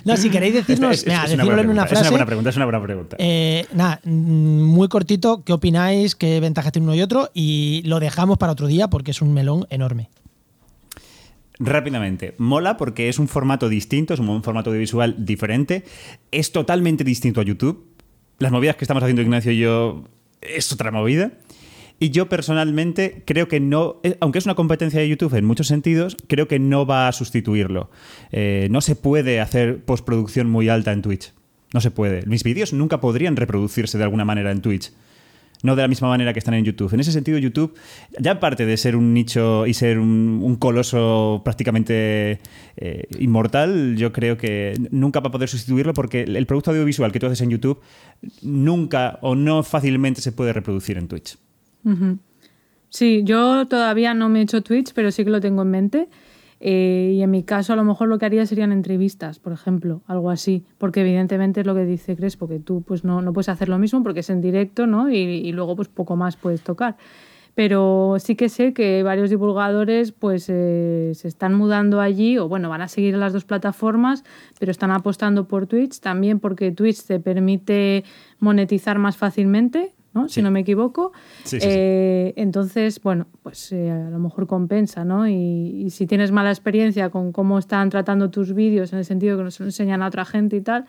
[0.05, 2.09] No, si queréis decirnos, Es- una en una pregunta, Es una frase.
[2.11, 3.15] buena pregunta, es una buena pregunta.
[3.19, 4.09] Eh, nada, mm,
[4.63, 6.15] muy cortito, ¿qué opináis?
[6.15, 7.29] ¿Qué ventajas tiene uno y otro?
[7.33, 10.09] Y lo dejamos para otro día porque es un melón enorme.
[11.59, 15.83] Rápidamente, mola porque es un formato distinto, es un formato audiovisual diferente,
[16.31, 17.87] es totalmente distinto a YouTube.
[18.37, 20.03] Las movidas que estamos haciendo Ignacio y yo
[20.41, 21.31] es otra movida.
[21.99, 25.65] Y yo personalmente creo que no, eh, aunque es una competencia de YouTube en muchos
[25.65, 27.89] sentidos, creo que no va a sustituirlo.
[28.31, 31.33] Eh, no se puede hacer postproducción muy alta en Twitch.
[31.73, 32.23] No se puede.
[32.27, 34.91] Mis vídeos nunca podrían reproducirse de alguna manera en Twitch.
[35.63, 36.93] No de la misma manera que están en YouTube.
[36.93, 37.75] En ese sentido, YouTube,
[38.19, 42.39] ya aparte de ser un nicho y ser un, coloso prácticamente
[42.77, 47.19] eh, inmortal, yo creo que nunca va a poder sustituirlo porque el producto audiovisual que
[47.19, 47.79] tú haces en YouTube
[48.41, 51.37] nunca o no fácilmente se puede reproducir en Twitch.
[52.89, 56.07] Sí, yo todavía no me he hecho Twitch, pero sí que lo tengo en mente.
[56.59, 60.01] Eh, y en mi caso, a lo mejor lo que haría serían entrevistas, por ejemplo,
[60.07, 60.65] algo así.
[60.77, 63.77] Porque evidentemente es lo que dice Crespo, que tú pues no, no puedes hacer lo
[63.77, 65.09] mismo porque es en directo, ¿no?
[65.11, 66.97] Y, luego pues poco más puedes tocar.
[67.55, 72.69] Pero sí que sé que varios divulgadores pues eh, se están mudando allí o bueno,
[72.69, 74.23] van a seguir las dos plataformas,
[74.59, 78.03] pero están apostando por Twitch también porque Twitch te permite
[78.39, 80.27] monetizar más fácilmente, ¿no?
[80.27, 80.35] Sí.
[80.35, 81.11] Si no me equivoco.
[81.43, 81.67] Sí, sí, sí.
[81.69, 85.27] Eh, entonces, bueno, pues eh, a lo mejor compensa, ¿no?
[85.27, 85.33] Y,
[85.85, 89.43] y si tienes mala experiencia con cómo están tratando tus vídeos, en el sentido que
[89.43, 90.85] no se lo enseñan a otra gente y tal,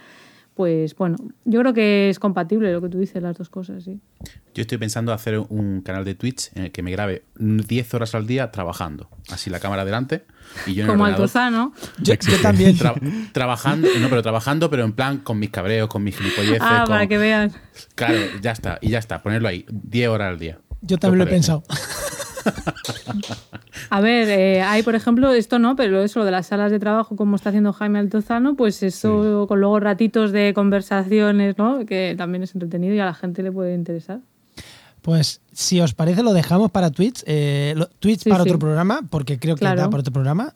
[0.59, 4.01] pues bueno, yo creo que es compatible lo que tú dices, las dos cosas, sí.
[4.55, 8.16] Yo estoy pensando hacer un canal de Twitch en el que me grabe 10 horas
[8.16, 9.09] al día trabajando.
[9.30, 10.24] Así la cámara delante
[10.66, 11.72] y yo en Como Altozano.
[12.02, 12.76] Yo, yo también.
[12.76, 16.59] tra- trabajando, no, pero trabajando, pero en plan con mis cabreos, con mis gilipolleces.
[16.60, 17.52] Ah, con- para que vean.
[17.94, 20.59] Claro, ya está, y ya está, ponerlo ahí, 10 horas al día.
[20.80, 21.62] Yo también lo he pensado.
[23.90, 26.78] A ver, eh, hay, por ejemplo, esto no, pero eso lo de las salas de
[26.78, 31.86] trabajo, como está haciendo Jaime Altozano, pues eso con luego ratitos de conversaciones, ¿no?
[31.86, 34.20] Que también es entretenido y a la gente le puede interesar.
[35.02, 37.22] Pues si os parece, lo dejamos para Twitch.
[37.26, 38.50] eh, lo- Twitch Sí, para sí.
[38.50, 39.80] otro programa, porque creo que Claro.
[39.82, 40.54] da para otro programa.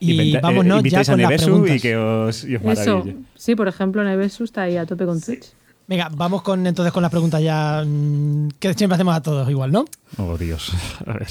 [0.00, 1.76] Y Inventa- eh, vámonos ya invitáis a con las Nevesu preguntas.
[1.76, 3.04] y que os, y os Eso,
[3.36, 5.46] sí, por ejemplo, Nevesu está ahí a tope con Twitch.
[5.86, 9.70] Venga, vamos con entonces con las preguntas ya mm, que siempre hacemos a todos igual,
[9.70, 9.84] ¿no?
[10.16, 10.72] Oh, Dios.
[11.06, 11.28] A ver.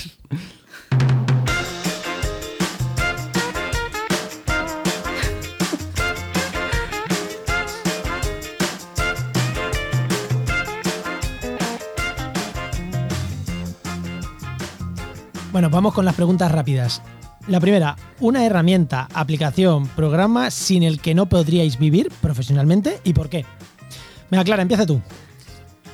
[15.52, 17.02] Bueno, vamos con las preguntas rápidas.
[17.48, 23.30] La primera, una herramienta, aplicación, programa sin el que no podríais vivir profesionalmente y por
[23.30, 23.46] qué.
[24.34, 25.00] Venga, Clara, empieza tú.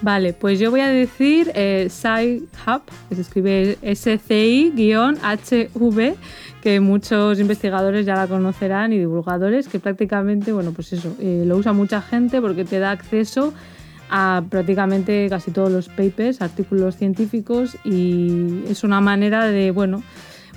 [0.02, 4.16] Vale, pues yo voy a decir eh, SciHub, que se escribe SCI-HV,
[6.62, 11.58] que muchos investigadores ya la conocerán y divulgadores, que prácticamente, bueno, pues eso, eh, lo
[11.58, 13.54] usa mucha gente porque te da acceso
[14.10, 20.02] a prácticamente casi todos los papers, artículos científicos y es una manera de, bueno,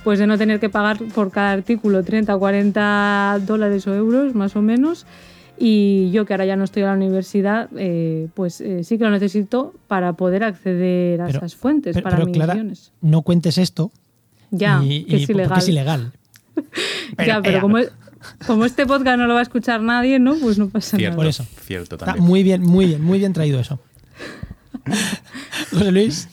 [0.05, 4.35] pues de no tener que pagar por cada artículo 30 o 40 dólares o euros
[4.35, 5.05] más o menos.
[5.57, 9.03] Y yo que ahora ya no estoy a la universidad, eh, pues eh, sí que
[9.03, 12.91] lo necesito para poder acceder a Pero- esas fuentes, Pero, para pero, mis Clara, guiones.
[13.01, 13.91] no cuentes esto.
[14.51, 15.57] Ya, y- que y es ilegal.
[15.59, 16.11] es ilegal.
[17.25, 17.77] ya, pero como,
[18.47, 20.35] como este podcast no lo va a escuchar nadie, ¿no?
[20.35, 21.15] Pues no pasa Cierto, nada.
[21.17, 21.45] Por eso.
[21.61, 22.25] cierto Está también.
[22.25, 23.79] muy bien, muy bien, muy bien traído eso.
[25.71, 26.29] José Luis,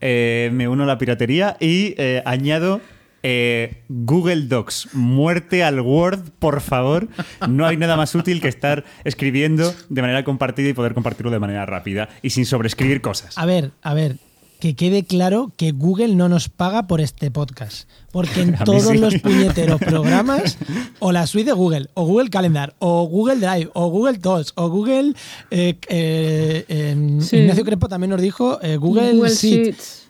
[0.00, 2.80] Eh, me uno a la piratería y eh, añado
[3.22, 4.88] eh, Google Docs.
[4.94, 7.08] Muerte al Word, por favor.
[7.48, 11.38] No hay nada más útil que estar escribiendo de manera compartida y poder compartirlo de
[11.38, 13.36] manera rápida y sin sobreescribir cosas.
[13.38, 14.16] a ver, a ver,
[14.60, 17.88] que quede claro que Google no nos paga por este podcast.
[18.12, 18.98] Porque en todos sí.
[18.98, 20.56] los puñeteros programas,
[21.00, 24.68] o la suite de Google, o Google Calendar, o Google Drive, o Google Docs, o
[24.68, 25.14] Google.
[25.50, 27.38] eh, eh, em, Sí.
[27.38, 29.64] Ignacio Crespo también nos dijo eh, Google, Google Sheet.
[29.64, 30.01] Sheets.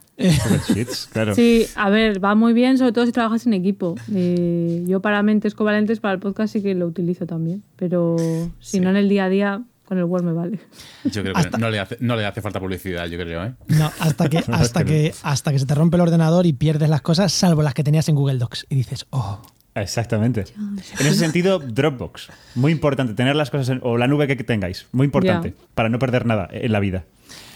[1.12, 1.34] Claro.
[1.34, 3.94] Sí, a ver, va muy bien, sobre todo si trabajas en equipo.
[4.14, 8.16] Eh, yo para mentes covalentes, para el podcast sí que lo utilizo también, pero
[8.60, 8.80] si Sí.
[8.80, 10.60] no en el día a día, con el Word me vale.
[11.04, 13.54] Yo creo que Hasta- no le, hace, no le hace falta publicidad, yo creo, ¿eh?
[13.68, 17.02] No, hasta que, hasta, que, hasta que se te rompe el ordenador y pierdes las
[17.02, 18.66] cosas, salvo las que tenías en Google Docs.
[18.68, 19.40] Y dices, oh.
[19.74, 20.44] Exactamente.
[20.58, 22.28] En ese sentido, Dropbox.
[22.54, 23.14] Muy importante.
[23.14, 24.86] Tener las cosas en- o la nube que tengáis.
[24.92, 25.54] Muy importante.
[25.74, 27.04] Para no perder nada en la vida.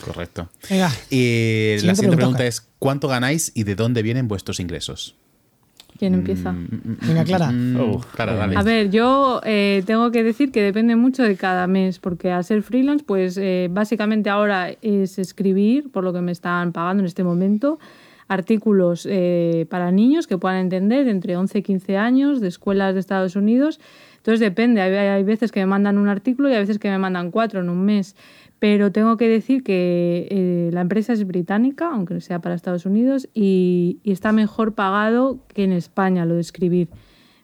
[0.04, 0.48] Correcto.
[0.70, 5.14] Venga, Y la Siguiente pregunta, es: ¿cuánto ganáis y de dónde vienen vuestros ingresos?
[5.98, 6.54] ¿Quién empieza?
[6.54, 7.50] venga, Clara.
[7.50, 8.56] Mm, Oh, Clara, oh, dale.
[8.56, 12.44] A ver, yo eh, tengo que decir que depende mucho de cada mes, porque al
[12.44, 17.06] ser freelance, pues eh, básicamente ahora es escribir, por lo que me están pagando en
[17.06, 17.78] este momento,
[18.28, 23.00] artículos eh, para niños que puedan entender entre 11 y 15 años de escuelas de
[23.00, 23.80] Estados Unidos.
[24.16, 26.98] Entonces depende, hay, hay veces que me mandan un artículo y hay veces que me
[26.98, 28.16] mandan cuatro en un mes.
[28.58, 33.28] Pero tengo que decir que eh, la empresa es británica, aunque sea para Estados Unidos,
[33.34, 36.88] y, y está mejor pagado que en España lo de escribir.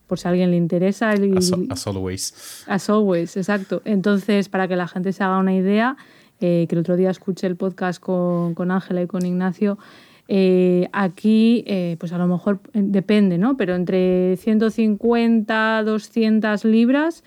[0.06, 1.12] Por si a alguien le interesa.
[1.12, 2.64] el- As, as always.
[2.66, 3.82] As always, exacto.
[3.84, 5.96] Entonces, para que la gente se haga una idea,
[6.40, 9.78] eh, que el otro día escuché el podcast con con Ángela y con Ignacio,
[10.28, 13.56] eh, aquí, eh, pues a lo mejor eh, depende, ¿no?
[13.56, 17.24] Pero entre 150, 200 libras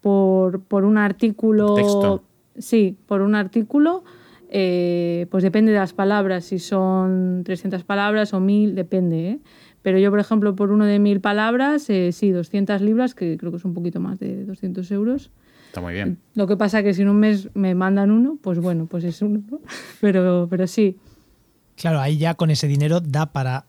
[0.00, 1.74] por, por un artículo.
[1.74, 2.22] Texto.
[2.58, 4.04] Sí, por un artículo.
[4.50, 9.38] eh, pues depende de las palabras, si son 300 palabras o 1000, depende, ¿eh?
[9.80, 13.50] Pero yo, por ejemplo, por uno de 1000 palabras, eh, sí, 200 libras, que creo
[13.50, 15.30] que es un poquito más de 200 euros.
[15.68, 16.18] Está muy bien.
[16.34, 19.22] Lo que pasa que si en un mes me mandan uno, pues bueno, pues es
[19.22, 19.42] uno.
[19.50, 19.60] ¿no?
[20.02, 20.98] Pero, pero sí,
[21.82, 23.64] Claro, ahí ya con ese dinero da para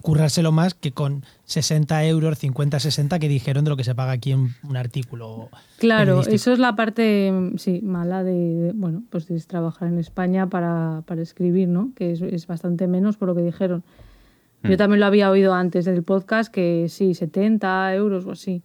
[0.00, 4.12] currárselo más que con 60 euros, 50, 60 que dijeron de lo que se paga
[4.12, 5.48] aquí en un artículo.
[5.80, 9.98] Claro, eso es la parte mm, sí, mala de, de, bueno, pues de trabajar en
[9.98, 11.90] España para, para escribir, ¿no?
[11.96, 13.82] Que es, es bastante menos por lo que dijeron.
[14.62, 18.62] Yo también lo había oído antes del podcast que sí, 70 euros o así.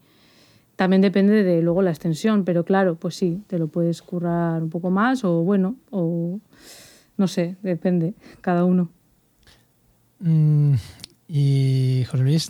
[0.75, 4.69] También depende de luego la extensión, pero claro, pues sí, te lo puedes currar un
[4.69, 6.39] poco más o bueno, o
[7.17, 8.89] no sé, depende, cada uno.
[10.19, 10.75] Mm,
[11.27, 12.47] y José Luis,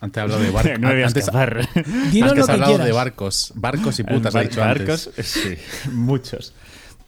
[0.00, 0.78] Antes he hablado de barcos.
[0.80, 1.68] no me antes, escapar.
[2.12, 2.86] dinos antes lo he que hablado quieras.
[2.86, 3.52] de barcos.
[3.56, 5.26] Barcos y putas, ha Bar- dicho barcos, antes.
[5.26, 5.54] sí,
[5.92, 6.54] muchos.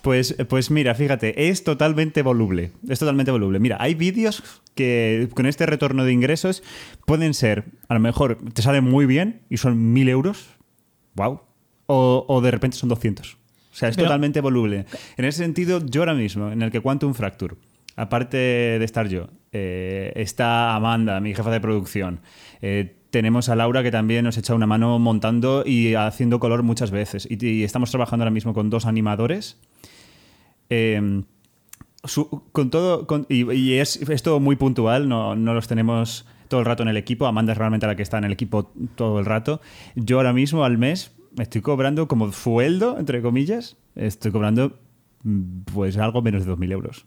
[0.03, 2.73] Pues, pues mira, fíjate, es totalmente voluble.
[2.89, 3.59] Es totalmente voluble.
[3.59, 4.43] Mira, hay vídeos
[4.75, 6.63] que con este retorno de ingresos
[7.07, 10.47] pueden ser, a lo mejor te salen muy bien y son mil euros.
[11.15, 11.41] ¡Wow!
[11.87, 13.39] O, o de repente son 200.
[13.75, 14.87] O sea, es Pero- totalmente voluble.
[15.17, 17.57] En ese sentido, yo ahora mismo, en el que Quantum Fracture,
[17.97, 22.21] aparte de estar yo, eh, está Amanda, mi jefa de producción.
[22.63, 26.91] eh, tenemos a Laura que también nos echa una mano montando y haciendo color muchas
[26.91, 27.29] veces.
[27.31, 29.57] Y, y estamos trabajando ahora mismo con dos animadores.
[30.71, 31.23] Eh,
[32.05, 36.27] su- con todo, con- y, y es, es todo muy puntual, no, no los tenemos
[36.49, 37.27] todo el rato en el equipo.
[37.27, 39.61] Amanda es realmente la que está en el equipo todo el rato.
[39.95, 44.79] Yo ahora mismo al mes estoy cobrando como sueldo, entre comillas, estoy cobrando
[45.73, 47.07] pues algo menos de 2.000 euros.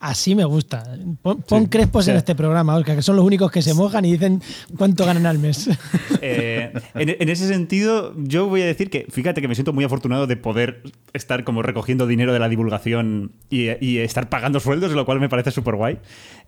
[0.00, 0.82] Así me gusta.
[1.20, 1.68] Pon, pon Sí.
[1.68, 4.12] crespos O sea- en este programa, Oscar, que son los únicos que se mojan y
[4.12, 4.40] dicen
[4.78, 5.68] cuánto ganan al mes.
[6.24, 9.82] Eh, en, en ese sentido, yo voy a decir que, fíjate que me siento muy
[9.84, 14.92] afortunado de poder estar como recogiendo dinero de la divulgación y, y estar pagando sueldos,
[14.92, 15.98] lo cual me parece súper guay.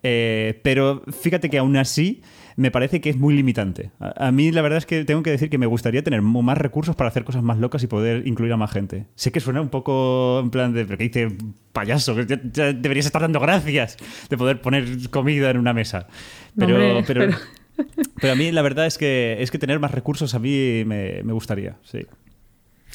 [0.04, 2.22] Eh, pero fíjate que aún así
[2.56, 3.90] me parece que es muy limitante.
[4.00, 6.56] A, a mí la verdad es que tengo que decir que me gustaría tener más
[6.58, 9.06] recursos para hacer cosas más locas y poder incluir a más gente.
[9.14, 11.28] Sé que suena un poco en plan de, ¿pero qué dice
[11.72, 12.14] payaso?
[12.14, 13.96] Que ya- ya deberías estar dando gracias
[14.30, 16.06] de poder poner comida en una mesa.
[16.54, 17.38] No, Pero, pero, pero-
[18.20, 21.22] pero a mí la verdad es que, es que tener más recursos a mí me,
[21.24, 22.06] me gustaría, sí.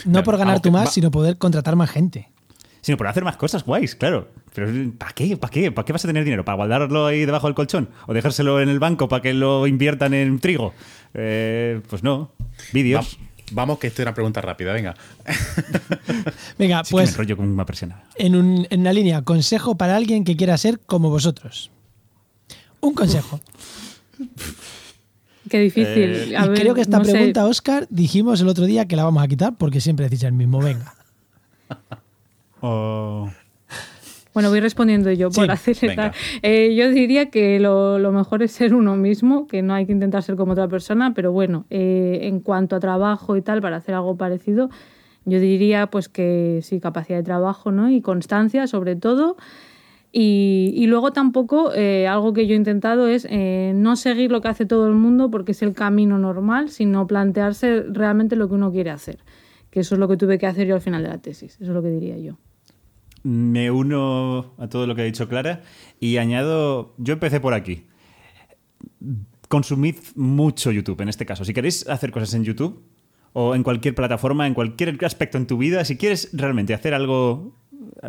[0.06, 2.30] No por ganar tú más, va- sino poder contratar más gente.
[2.82, 4.30] Sino por hacer más cosas guays, claro.
[4.54, 5.38] Pero ¿para qué?
[5.38, 5.72] ¿Para qué?
[5.72, 6.44] ¿Para qué vas a tener dinero?
[6.46, 7.90] ¿Para guardarlo ahí debajo del colchón?
[8.08, 10.74] ¿O dejárselo en el banco para que lo inviertan en trigo?
[11.14, 12.32] Eh, pues no.
[12.74, 13.18] Vídeos.
[13.22, 14.96] Va- vamos, que esto es una pregunta rápida, venga.
[16.58, 17.66] Venga, Sí que me pues enrollo con una
[18.16, 21.72] en, un- en una línea, consejo para alguien que quiera ser como vosotros.
[22.82, 23.40] Un consejo.
[25.50, 26.32] Qué difícil.
[26.34, 27.12] Eh, A y ver, creo que esta no sé.
[27.12, 30.34] pregunta, Oscar, dijimos el otro día que la vamos a quitar porque siempre decís el
[30.34, 30.60] mismo.
[30.60, 30.94] Venga.
[32.62, 33.30] O-
[34.34, 36.14] Bueno, voy respondiendo yo por Sí, acelerar.
[36.44, 39.92] Eh, yo diría que lo, lo mejor es ser uno mismo, que no hay que
[39.92, 43.78] intentar ser como otra persona, pero bueno, eh, en cuanto a trabajo y tal, para
[43.78, 44.70] hacer algo parecido,
[45.26, 47.90] yo diría pues que sí, capacidad de trabajo ¿no?
[47.90, 49.36] y constancia sobre todo.
[50.12, 54.48] Y, y luego tampoco, eh, algo que yo he intentado es no seguir lo que
[54.48, 58.72] hace todo el mundo porque es el camino normal, sino plantearse realmente lo que uno
[58.72, 59.20] quiere hacer.
[59.70, 61.64] Que eso es lo que tuve que hacer yo al final de la tesis, eso
[61.64, 62.38] es lo que diría yo.
[63.24, 65.62] Me uno a todo lo que ha dicho Clara
[66.00, 67.86] y añado, yo empecé por aquí.
[69.48, 71.44] Consumid mucho YouTube en este caso.
[71.44, 72.84] Si queréis hacer cosas en YouTube
[73.34, 77.56] o en cualquier plataforma, en cualquier aspecto en tu vida, si quieres realmente hacer algo,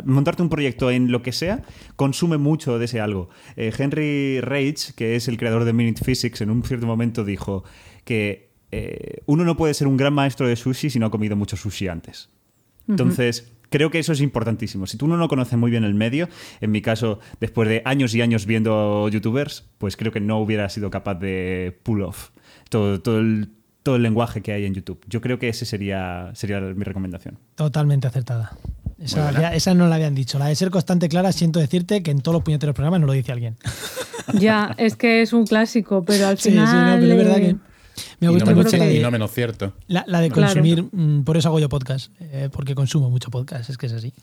[0.05, 1.63] montarte un proyecto en lo que sea,
[1.95, 3.29] consume mucho de ese algo.
[3.55, 7.63] Eh, Henry Rage, que es el creador de Minute Physics, en un cierto momento dijo
[8.05, 11.35] que eh, uno no puede ser un gran maestro de sushi si no ha comido
[11.35, 12.29] mucho sushi antes.
[12.87, 14.85] Entonces, creo que eso es importantísimo.
[14.85, 16.29] Si tú no, no conoces muy bien el medio,
[16.61, 20.69] en mi caso, después de años y años viendo youtubers, pues creo que no hubiera
[20.69, 22.29] sido capaz de pull off
[22.69, 23.49] todo, todo, el,
[23.81, 25.01] todo el lenguaje que hay en YouTube.
[25.07, 27.39] Yo creo que ese sería, sería mi recomendación.
[27.55, 28.55] Totalmente acertada.
[28.99, 30.37] Esa, ya- esa no la habían dicho.
[30.37, 33.13] La de ser constante clara, siento decirte que en todos los puñeteros programas no lo
[33.13, 33.57] dice alguien.
[34.33, 36.85] Ya, es que es un clásico, pero al Sí, sí, final.
[36.95, 37.70] no, pero es verdad eh, que
[38.19, 39.73] me y, no gusta menos, y no menos cierto.
[39.87, 40.53] la, la de Claro.
[40.53, 40.83] consumir.
[40.91, 44.13] mm, Por eso hago yo podcast, eh, porque consumo mucho podcast, es que es así.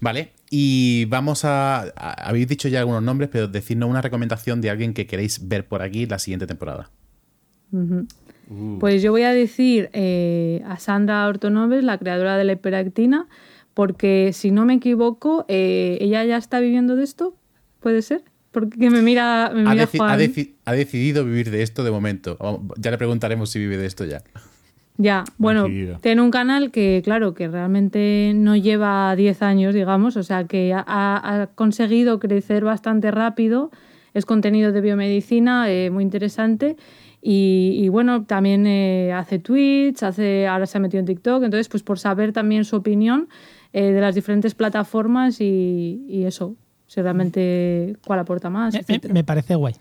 [0.00, 4.70] Vale, y vamos a, a- Habéis dicho ya algunos nombres, pero decidnos una recomendación de
[4.70, 6.90] alguien que queréis ver por aquí la siguiente temporada.
[7.72, 8.06] Ujú.
[8.78, 13.26] Pues yo voy a decir eh, a Sandra Ortonoves, la creadora de la hiperactina,
[13.74, 17.36] porque si no me equivoco, eh, ella ya está viviendo de esto,
[17.80, 18.22] ¿puede ser?
[18.56, 20.10] Porque me mira, me Ha, mira deci- Juan.
[20.12, 22.38] ha deci- ha decidido vivir de esto de momento.
[22.78, 24.22] Ya le preguntaremos si vive de esto ya.
[24.96, 25.98] Ya, bueno, Decidido.
[25.98, 30.72] tiene un canal que, claro, que realmente no lleva 10 años, digamos, o sea, que
[30.72, 33.70] ha, ha conseguido crecer bastante rápido.
[34.14, 36.76] Es contenido de biomedicina eh, muy interesante.
[37.20, 41.42] Y, y bueno, también eh, hace tweets, hace, ahora se ha metido en TikTok.
[41.44, 43.28] Entonces, pues por saber también su opinión
[43.74, 46.56] eh, de las diferentes plataformas y, y eso,
[46.86, 48.72] si realmente cuál aporta más.
[48.74, 49.14] Me- me, etcétera.
[49.14, 49.74] me parece guay.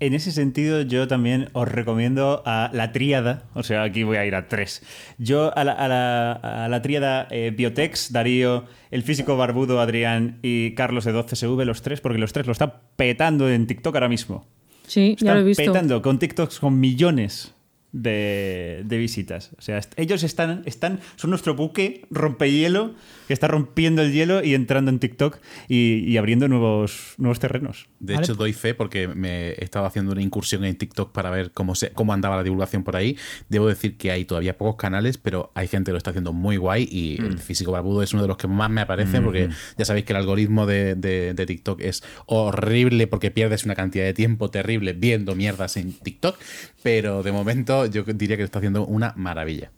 [0.00, 4.26] En ese sentido, yo también os recomiendo a la tríada, o sea, aquí voy a
[4.26, 4.82] ir a tres.
[5.16, 10.40] Yo a la, a la, a la tríada eh, Biotex, Darío, el físico barbudo Adrián
[10.42, 14.08] y Carlos de 12SV, los tres, porque los tres lo están petando en TikTok ahora
[14.08, 14.44] mismo.
[14.88, 15.62] sí, ya Están lo he visto.
[15.64, 17.54] petando con TikToks con millones
[17.92, 19.52] de, de visitas.
[19.56, 22.94] O sea, ellos están, están, son nuestro buque rompehielo
[23.26, 25.38] que está rompiendo el hielo y entrando en TikTok
[25.68, 27.88] y, y abriendo nuevos, nuevos terrenos.
[28.00, 28.24] De Vale.
[28.24, 31.74] hecho, doy fe porque me he estado haciendo una incursión en TikTok para ver cómo,
[31.74, 33.16] se, cómo andaba la divulgación por ahí.
[33.48, 36.56] Debo decir que hay todavía pocos canales, pero hay gente que lo está haciendo muy
[36.56, 37.24] guay y Mm.
[37.26, 40.12] el físico barbudo es uno de los que más me aparece porque ya sabéis que
[40.12, 44.92] el algoritmo de, de- de TikTok es horrible porque pierdes una cantidad de tiempo terrible
[44.94, 46.36] viendo mierdas en TikTok,
[46.82, 49.70] pero de momento yo diría que lo está haciendo una maravilla.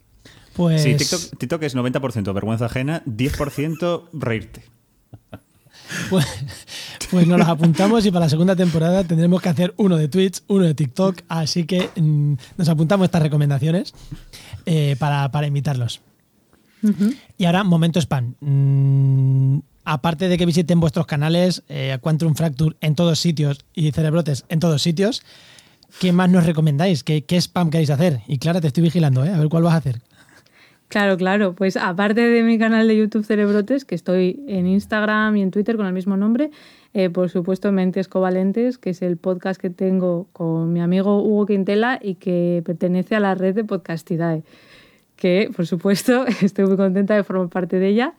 [0.54, 4.62] Pues Sí, TikTok, TikTok es 90% vergüenza ajena, 10% reírte.
[6.08, 6.26] Pues,
[7.10, 10.42] pues nos las apuntamos y para la segunda temporada tendremos que hacer uno de Twitch,
[10.48, 13.92] uno de TikTok, así que mm, nos apuntamos estas recomendaciones
[14.66, 16.00] eh, para, para invitarlos.
[17.38, 18.34] Y ahora, momento spam.
[18.40, 24.44] Mm, aparte de que visiten vuestros canales, eh, Quantum Fracture en todos sitios y Cerebrotes
[24.48, 25.22] en todos sitios,
[26.00, 27.04] ¿qué más nos recomendáis?
[27.04, 28.20] ¿Qué, ¿Qué spam queréis hacer?
[28.26, 29.32] Y Clara, te estoy vigilando, ¿eh?
[29.32, 30.02] A ver cuál vas a hacer.
[30.94, 31.56] Claro, claro.
[31.56, 35.76] Pues aparte de mi canal de YouTube Cerebrotes, que estoy en Instagram y en Twitter
[35.76, 36.52] con el mismo nombre,
[36.92, 41.46] eh, por supuesto Mentes Covalentes, que es el podcast que tengo con mi amigo Hugo
[41.46, 44.44] Quintela y que pertenece a la red de Podcastidae
[45.16, 48.14] que por supuesto estoy muy contenta de formar parte de ella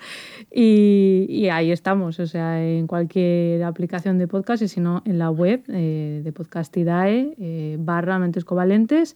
[0.51, 5.29] y, ahí estamos, o sea, en cualquier aplicación de podcast y si no en la
[5.29, 9.15] web eh, de Podcastidae eh, barra Mentes Covalentes.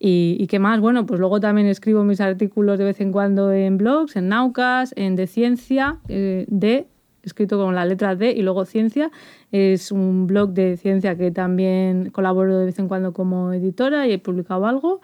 [0.00, 0.80] Y, qué más?
[0.80, 4.94] Bueno, pues luego también escribo mis artículos de vez en cuando en blogs, en Naucas,
[4.96, 6.86] en De Ciencia, eh, de,
[7.24, 9.10] escrito con la letra D y luego Ciencia.
[9.50, 14.12] Es un blog de ciencia que también colaboro de vez en cuando como editora y
[14.12, 15.00] he publicado algo.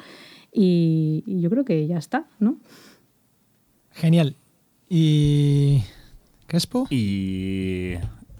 [0.52, 2.58] Y, yo creo que ya está, ¿no?
[3.90, 4.36] Genial.
[4.88, 5.82] ¿Y
[6.46, 6.86] Crespo?
[6.90, 7.94] Y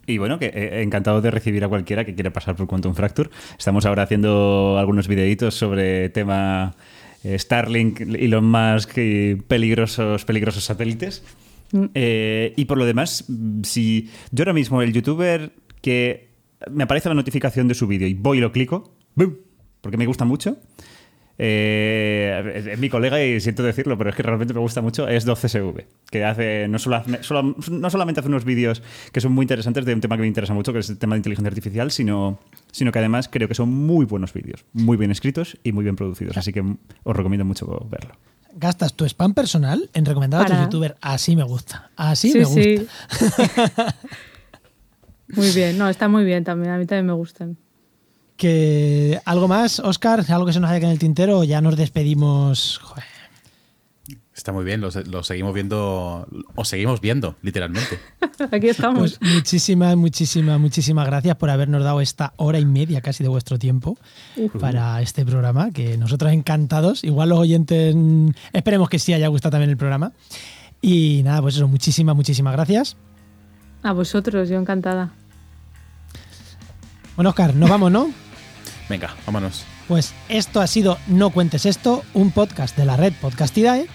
[0.07, 3.31] y bueno, que eh, encantado de recibir a cualquiera que quiera pasar por Quantum Fracture.
[3.59, 6.75] Estamos ahora haciendo algunos videitos sobre tema
[7.23, 11.23] eh, Starlink y los más peligrosos, peligrosos satélites.
[11.73, 11.85] Mm.
[11.95, 13.25] Eh, y por lo demás,
[13.63, 16.29] si yo ahora mismo el youtuber que
[16.71, 19.39] me aparece la notificación de su vídeo y voy y lo clico, ¡boom!
[19.81, 20.57] porque me gusta mucho,
[21.37, 25.27] eh, es mi colega y siento decirlo, pero es que realmente me gusta mucho, es
[25.27, 27.03] 12SV, que hace no, solo,
[27.71, 28.83] no solamente hace unos vídeos
[29.13, 31.15] que son muy interesantes de un tema que me interesa mucho, que es el tema
[31.15, 32.39] de inteligencia artificial, sino,
[32.71, 35.97] sino que además creo que son muy buenos vídeos, muy bien escritos y muy bien
[35.97, 36.65] producidos, así que
[37.03, 38.15] os recomiendo mucho verlo.
[38.57, 40.97] ¿Gastas tu spam personal en recomendar a tu youtuber?
[41.01, 42.63] Así me gusta, así me gusta.
[42.63, 42.87] Sí.
[45.35, 47.59] muy bien, no, está muy bien también, a mí también me gustan.
[48.37, 50.25] Que, ¿Algo más, Oscar?
[50.29, 52.81] ¿Algo que se nos haya quedado en el tintero o ya nos despedimos?
[54.35, 58.01] Está muy bien, lo, seguimos viendo, o seguimos viendo, literalmente.
[58.51, 59.19] Aquí estamos.
[59.19, 63.61] Pues muchísimas, muchísimas, muchísimas gracias por habernos dado esta hora y media casi de vuestro
[63.61, 63.97] tiempo
[64.59, 67.05] para este programa, que nosotros encantados.
[67.05, 70.13] Igual los oyentes, mm, esperemos que sí haya gustado también el programa.
[70.83, 72.97] Y nada, pues eso, muchísimas, muchísimas gracias.
[73.85, 75.13] A vosotros, yo encantada.
[77.15, 78.11] Bueno, Oscar, nos vamos, ¿no?
[78.89, 79.65] Venga, vámonos.
[79.89, 83.87] Pues esto ha sido No Cuentes Esto, un podcast de la red Podcastidae.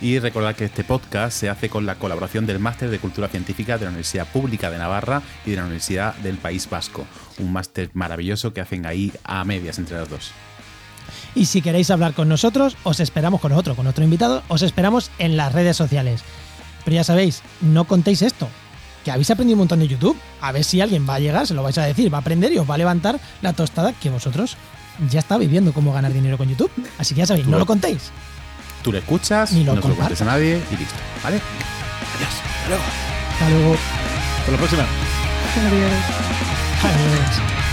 [0.00, 3.78] Y recordad que este podcast se hace con la colaboración del Máster de Cultura Científica
[3.78, 7.06] de la Universidad Pública de Navarra y de la Universidad del País Vasco.
[7.38, 10.32] Un máster maravilloso que hacen ahí a medias entre los dos.
[11.34, 15.10] Y si queréis hablar con nosotros, os esperamos con otro, con otro invitado, os esperamos
[15.18, 16.22] en las redes sociales.
[16.84, 18.48] Pero ya sabéis, no contéis esto,
[19.06, 20.16] que habéis aprendido un montón de YouTube.
[20.40, 22.52] A ver si alguien va a llegar, se lo vais a decir, va a aprender
[22.52, 24.56] y os va a levantar la tostada que vosotros
[25.08, 26.72] ya estáis viendo cómo ganar dinero con YouTube.
[26.98, 28.10] Así que ya sabéis, no lo contéis.
[28.82, 30.94] Tú lo escuchas, Ni lo no se lo cuentes a nadie y listo.
[31.22, 31.40] ¿Vale?
[32.16, 32.30] Adiós.
[32.56, 32.84] Hasta luego.
[33.32, 33.76] Hasta luego.
[34.40, 34.82] Hasta la próxima.
[35.68, 35.92] Adiós.
[36.82, 37.65] Adiós.